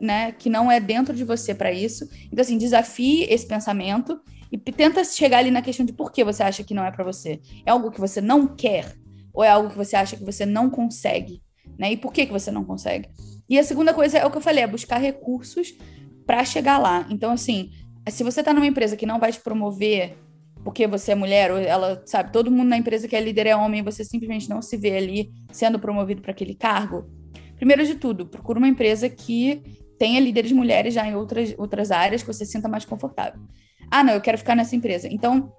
né, 0.00 0.32
que 0.32 0.48
não 0.48 0.70
é 0.70 0.80
dentro 0.80 1.14
de 1.14 1.24
você 1.24 1.54
para 1.54 1.72
isso. 1.72 2.08
Então, 2.26 2.40
assim, 2.40 2.56
desafie 2.58 3.24
esse 3.24 3.46
pensamento 3.46 4.20
e 4.50 4.58
tenta 4.58 5.04
chegar 5.04 5.38
ali 5.38 5.50
na 5.50 5.62
questão 5.62 5.84
de 5.86 5.92
por 5.92 6.10
que 6.10 6.24
você 6.24 6.42
acha 6.42 6.64
que 6.64 6.74
não 6.74 6.84
é 6.84 6.90
para 6.90 7.04
você. 7.04 7.40
É 7.64 7.70
algo 7.70 7.90
que 7.90 8.00
você 8.00 8.20
não 8.20 8.46
quer 8.46 8.96
ou 9.32 9.44
é 9.44 9.48
algo 9.48 9.70
que 9.70 9.76
você 9.76 9.96
acha 9.96 10.16
que 10.16 10.24
você 10.24 10.44
não 10.44 10.68
consegue, 10.68 11.42
né? 11.78 11.92
E 11.92 11.96
por 11.96 12.12
que 12.12 12.26
que 12.26 12.32
você 12.32 12.50
não 12.50 12.64
consegue? 12.64 13.08
E 13.48 13.58
a 13.58 13.62
segunda 13.62 13.94
coisa 13.94 14.18
é 14.18 14.26
o 14.26 14.30
que 14.30 14.38
eu 14.38 14.42
falei, 14.42 14.64
é 14.64 14.66
buscar 14.66 14.98
recursos 14.98 15.74
para 16.26 16.44
chegar 16.44 16.78
lá. 16.78 17.06
Então, 17.10 17.32
assim, 17.32 17.70
se 18.08 18.24
você 18.24 18.40
está 18.40 18.52
numa 18.52 18.66
empresa 18.66 18.96
que 18.96 19.06
não 19.06 19.18
vai 19.18 19.32
te 19.32 19.40
promover 19.40 20.16
porque 20.62 20.86
você 20.86 21.12
é 21.12 21.14
mulher, 21.14 21.50
ou 21.50 21.58
ela, 21.58 22.02
sabe, 22.04 22.32
todo 22.32 22.50
mundo 22.50 22.68
na 22.68 22.76
empresa 22.76 23.08
que 23.08 23.16
é 23.16 23.20
líder 23.20 23.46
é 23.46 23.56
homem, 23.56 23.82
você 23.82 24.04
simplesmente 24.04 24.48
não 24.48 24.60
se 24.60 24.76
vê 24.76 24.96
ali 24.96 25.30
sendo 25.50 25.78
promovido 25.78 26.20
para 26.20 26.32
aquele 26.32 26.54
cargo. 26.54 27.08
Primeiro 27.56 27.84
de 27.84 27.94
tudo, 27.94 28.26
procura 28.26 28.58
uma 28.58 28.68
empresa 28.68 29.08
que 29.08 29.62
tenha 30.00 30.18
líderes 30.18 30.50
mulheres 30.50 30.94
já 30.94 31.06
em 31.06 31.14
outras, 31.14 31.54
outras 31.58 31.90
áreas 31.90 32.22
que 32.22 32.26
você 32.26 32.46
se 32.46 32.52
sinta 32.52 32.66
mais 32.66 32.86
confortável. 32.86 33.38
Ah, 33.90 34.02
não, 34.02 34.14
eu 34.14 34.20
quero 34.22 34.38
ficar 34.38 34.54
nessa 34.54 34.74
empresa. 34.74 35.06
Então, 35.10 35.52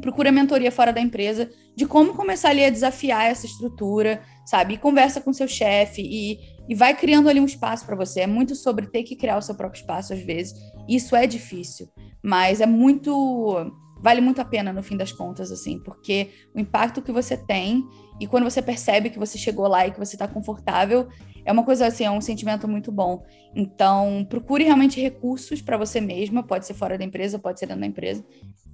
procura 0.00 0.32
mentoria 0.32 0.72
fora 0.72 0.92
da 0.92 1.00
empresa 1.00 1.48
de 1.76 1.86
como 1.86 2.12
começar 2.12 2.48
ali 2.48 2.64
a 2.64 2.70
desafiar 2.70 3.30
essa 3.30 3.46
estrutura, 3.46 4.20
sabe? 4.44 4.74
E 4.74 4.78
conversa 4.78 5.20
com 5.20 5.32
seu 5.32 5.46
chefe 5.46 6.02
e, 6.02 6.36
e 6.68 6.74
vai 6.74 6.96
criando 6.96 7.28
ali 7.28 7.38
um 7.38 7.44
espaço 7.44 7.86
para 7.86 7.94
você. 7.94 8.22
É 8.22 8.26
muito 8.26 8.56
sobre 8.56 8.88
ter 8.88 9.04
que 9.04 9.14
criar 9.14 9.38
o 9.38 9.42
seu 9.42 9.54
próprio 9.54 9.78
espaço 9.78 10.12
às 10.12 10.20
vezes. 10.20 10.52
Isso 10.88 11.14
é 11.14 11.24
difícil, 11.24 11.88
mas 12.24 12.60
é 12.60 12.66
muito 12.66 13.72
vale 14.02 14.20
muito 14.20 14.40
a 14.40 14.44
pena 14.44 14.72
no 14.72 14.82
fim 14.82 14.96
das 14.96 15.10
contas, 15.10 15.50
assim, 15.50 15.78
porque 15.82 16.30
o 16.54 16.60
impacto 16.60 17.00
que 17.00 17.10
você 17.10 17.34
tem 17.36 17.82
e 18.20 18.26
quando 18.26 18.44
você 18.44 18.60
percebe 18.60 19.10
que 19.10 19.18
você 19.18 19.38
chegou 19.38 19.66
lá 19.66 19.86
e 19.86 19.90
que 19.90 19.98
você 19.98 20.16
está 20.16 20.28
confortável, 20.28 21.08
é 21.46 21.52
uma 21.52 21.62
coisa 21.62 21.86
assim, 21.86 22.04
é 22.04 22.10
um 22.10 22.20
sentimento 22.20 22.68
muito 22.68 22.92
bom. 22.92 23.24
Então, 23.54 24.26
procure 24.28 24.64
realmente 24.64 25.00
recursos 25.00 25.62
para 25.62 25.78
você 25.78 26.00
mesma, 26.00 26.42
pode 26.42 26.66
ser 26.66 26.74
fora 26.74 26.98
da 26.98 27.04
empresa, 27.04 27.38
pode 27.38 27.58
ser 27.58 27.66
dentro 27.66 27.80
da 27.80 27.86
empresa. 27.86 28.22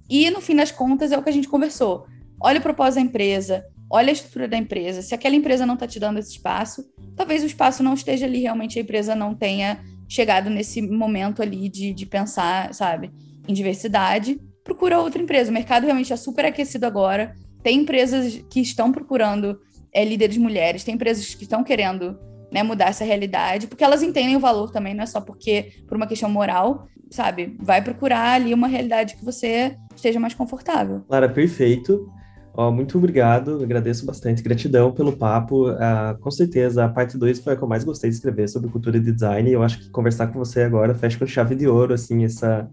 E 0.09 0.29
no 0.29 0.41
fim 0.41 0.55
das 0.55 0.71
contas 0.71 1.11
é 1.13 1.17
o 1.17 1.23
que 1.23 1.29
a 1.29 1.33
gente 1.33 1.47
conversou. 1.47 2.05
Olha 2.41 2.59
o 2.59 2.61
propósito 2.61 2.95
da 2.95 3.01
empresa, 3.07 3.65
olha 3.89 4.09
a 4.09 4.11
estrutura 4.11 4.47
da 4.47 4.57
empresa. 4.57 5.01
Se 5.01 5.15
aquela 5.15 5.35
empresa 5.35 5.65
não 5.65 5.75
está 5.75 5.87
te 5.87 5.99
dando 5.99 6.19
esse 6.19 6.31
espaço, 6.31 6.83
talvez 7.15 7.43
o 7.43 7.45
espaço 7.45 7.81
não 7.81 7.93
esteja 7.93 8.25
ali, 8.25 8.41
realmente 8.41 8.77
a 8.77 8.81
empresa 8.81 9.15
não 9.15 9.33
tenha 9.33 9.79
chegado 10.09 10.49
nesse 10.49 10.81
momento 10.81 11.41
ali 11.41 11.69
de, 11.69 11.93
de 11.93 12.05
pensar, 12.05 12.73
sabe, 12.73 13.09
em 13.47 13.53
diversidade 13.53 14.37
procura 14.63 14.99
outra 14.99 15.21
empresa. 15.21 15.51
O 15.51 15.53
mercado 15.53 15.83
realmente 15.83 16.13
é 16.13 16.15
super 16.15 16.45
aquecido 16.45 16.85
agora. 16.85 17.35
Tem 17.61 17.79
empresas 17.79 18.43
que 18.49 18.61
estão 18.61 18.91
procurando 18.91 19.59
é, 19.91 20.03
líderes 20.03 20.37
mulheres, 20.37 20.83
tem 20.83 20.95
empresas 20.95 21.35
que 21.35 21.43
estão 21.43 21.63
querendo 21.63 22.17
né, 22.53 22.61
mudar 22.61 22.89
essa 22.89 23.03
realidade, 23.03 23.65
porque 23.65 23.83
elas 23.83 24.03
entendem 24.03 24.35
o 24.35 24.39
valor 24.39 24.71
também, 24.71 24.93
não 24.93 25.03
é 25.03 25.07
só 25.07 25.19
porque 25.19 25.71
por 25.87 25.97
uma 25.97 26.05
questão 26.05 26.29
moral, 26.29 26.87
sabe? 27.09 27.57
Vai 27.59 27.81
procurar 27.81 28.33
ali 28.33 28.53
uma 28.53 28.67
realidade 28.67 29.15
que 29.15 29.25
você 29.25 29.75
esteja 29.95 30.19
mais 30.19 30.35
confortável. 30.35 31.03
Lara, 31.09 31.27
perfeito. 31.27 32.07
Oh, 32.55 32.69
muito 32.69 32.95
obrigado, 32.99 33.63
agradeço 33.63 34.05
bastante, 34.05 34.43
gratidão 34.43 34.91
pelo 34.91 35.17
papo. 35.17 35.71
Uh, 35.71 36.15
com 36.21 36.29
certeza, 36.29 36.85
a 36.85 36.89
parte 36.89 37.17
2 37.17 37.39
foi 37.39 37.53
a 37.53 37.55
que 37.55 37.63
eu 37.63 37.67
mais 37.67 37.83
gostei 37.83 38.11
de 38.11 38.15
escrever 38.15 38.47
sobre 38.47 38.69
cultura 38.69 38.99
de 38.99 39.11
design. 39.11 39.49
E 39.49 39.53
eu 39.53 39.63
acho 39.63 39.79
que 39.79 39.89
conversar 39.89 40.27
com 40.27 40.37
você 40.37 40.61
agora 40.61 40.93
fecha 40.93 41.17
com 41.17 41.25
chave 41.25 41.55
de 41.55 41.67
ouro, 41.67 41.95
assim, 41.95 42.23
essa, 42.23 42.69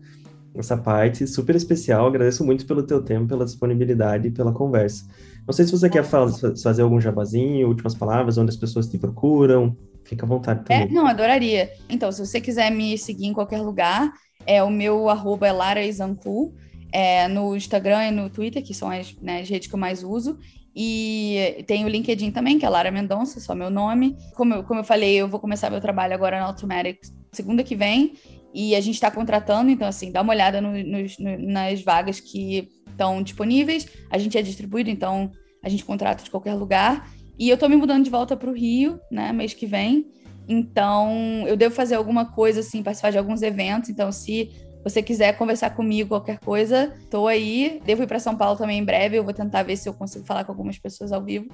essa 0.54 0.76
parte 0.76 1.26
super 1.26 1.54
especial. 1.54 2.06
Agradeço 2.06 2.44
muito 2.44 2.66
pelo 2.66 2.82
teu 2.82 3.02
tempo, 3.02 3.28
pela 3.28 3.44
disponibilidade 3.44 4.28
e 4.28 4.30
pela 4.30 4.52
conversa. 4.52 5.04
Não 5.46 5.52
sei 5.52 5.64
se 5.64 5.72
você 5.72 5.88
quer 5.88 6.04
fazer 6.04 6.82
algum 6.82 7.00
jabazinho, 7.00 7.68
últimas 7.68 7.94
palavras, 7.94 8.38
onde 8.38 8.50
as 8.50 8.56
pessoas 8.56 8.86
te 8.86 8.98
procuram. 8.98 9.76
Fica 10.04 10.24
à 10.24 10.28
vontade 10.28 10.64
também. 10.64 10.88
É, 10.88 10.90
não, 10.90 11.06
adoraria. 11.06 11.70
Então, 11.88 12.10
se 12.10 12.24
você 12.24 12.40
quiser 12.40 12.70
me 12.70 12.96
seguir 12.98 13.26
em 13.26 13.32
qualquer 13.32 13.60
lugar, 13.60 14.12
é 14.46 14.62
o 14.62 14.70
meu 14.70 15.08
arroba 15.08 15.46
é 15.46 15.52
Lara 15.52 15.84
Izancu 15.84 16.54
é, 16.92 17.28
no 17.28 17.56
Instagram 17.56 18.08
e 18.08 18.10
no 18.10 18.30
Twitter, 18.30 18.62
que 18.62 18.74
são 18.74 18.90
as, 18.90 19.14
né, 19.20 19.40
as 19.40 19.48
redes 19.48 19.68
que 19.68 19.74
eu 19.74 19.78
mais 19.78 20.02
uso. 20.02 20.38
E 20.74 21.64
tem 21.66 21.84
o 21.84 21.88
LinkedIn 21.88 22.30
também, 22.30 22.58
que 22.58 22.64
é 22.64 22.68
Lara 22.68 22.90
Mendonça, 22.90 23.40
só 23.40 23.54
meu 23.54 23.70
nome. 23.70 24.16
Como 24.34 24.54
eu, 24.54 24.62
como 24.62 24.80
eu 24.80 24.84
falei, 24.84 25.16
eu 25.16 25.28
vou 25.28 25.40
começar 25.40 25.68
meu 25.70 25.80
trabalho 25.80 26.14
agora 26.14 26.38
na 26.38 26.46
Automatic 26.46 26.98
segunda 27.32 27.62
que 27.62 27.76
vem. 27.76 28.14
E 28.52 28.74
a 28.74 28.80
gente 28.80 28.94
está 28.94 29.10
contratando, 29.10 29.70
então, 29.70 29.86
assim, 29.86 30.10
dá 30.10 30.22
uma 30.22 30.32
olhada 30.32 30.60
no, 30.60 30.72
no, 30.72 31.52
nas 31.52 31.82
vagas 31.82 32.20
que 32.20 32.68
estão 32.88 33.22
disponíveis. 33.22 33.86
A 34.10 34.18
gente 34.18 34.36
é 34.36 34.42
distribuído, 34.42 34.90
então 34.90 35.30
a 35.62 35.68
gente 35.68 35.84
contrata 35.84 36.24
de 36.24 36.30
qualquer 36.30 36.54
lugar. 36.54 37.08
E 37.38 37.48
eu 37.48 37.54
estou 37.54 37.68
me 37.68 37.76
mudando 37.76 38.04
de 38.04 38.10
volta 38.10 38.36
para 38.36 38.50
o 38.50 38.52
Rio, 38.52 39.00
né, 39.10 39.32
mês 39.32 39.54
que 39.54 39.66
vem. 39.66 40.06
Então, 40.48 41.44
eu 41.46 41.56
devo 41.56 41.74
fazer 41.74 41.94
alguma 41.94 42.24
coisa, 42.24 42.60
assim, 42.60 42.82
participar 42.82 43.12
de 43.12 43.18
alguns 43.18 43.40
eventos. 43.40 43.88
Então, 43.88 44.10
se 44.10 44.50
você 44.82 45.02
quiser 45.02 45.36
conversar 45.36 45.70
comigo, 45.70 46.08
qualquer 46.08 46.38
coisa, 46.40 46.92
tô 47.10 47.26
aí. 47.26 47.80
Devo 47.84 48.02
ir 48.02 48.06
para 48.06 48.18
São 48.18 48.36
Paulo 48.36 48.58
também 48.58 48.78
em 48.78 48.84
breve. 48.84 49.16
Eu 49.16 49.24
vou 49.24 49.32
tentar 49.32 49.62
ver 49.62 49.76
se 49.76 49.88
eu 49.88 49.94
consigo 49.94 50.24
falar 50.24 50.44
com 50.44 50.52
algumas 50.52 50.78
pessoas 50.78 51.12
ao 51.12 51.22
vivo. 51.22 51.48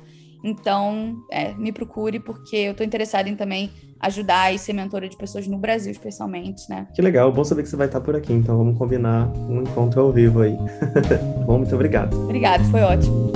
Então, 0.44 1.16
é, 1.30 1.54
me 1.54 1.72
procure, 1.72 2.20
porque 2.20 2.56
eu 2.56 2.74
tô 2.74 2.84
interessada 2.84 3.28
em 3.28 3.36
também 3.36 3.70
ajudar 4.00 4.54
e 4.54 4.58
ser 4.58 4.72
mentora 4.72 5.08
de 5.08 5.16
pessoas 5.16 5.46
no 5.46 5.58
Brasil, 5.58 5.90
especialmente, 5.90 6.68
né? 6.68 6.86
Que 6.94 7.02
legal, 7.02 7.32
bom 7.32 7.44
saber 7.44 7.62
que 7.62 7.68
você 7.68 7.76
vai 7.76 7.86
estar 7.86 8.00
por 8.00 8.14
aqui. 8.14 8.32
Então, 8.32 8.56
vamos 8.56 8.78
combinar 8.78 9.28
um 9.48 9.62
encontro 9.62 10.00
ao 10.00 10.12
vivo 10.12 10.40
aí. 10.42 10.56
bom, 11.46 11.58
muito 11.58 11.74
obrigado. 11.74 12.16
Obrigado, 12.24 12.64
foi 12.70 12.82
ótimo. 12.82 13.32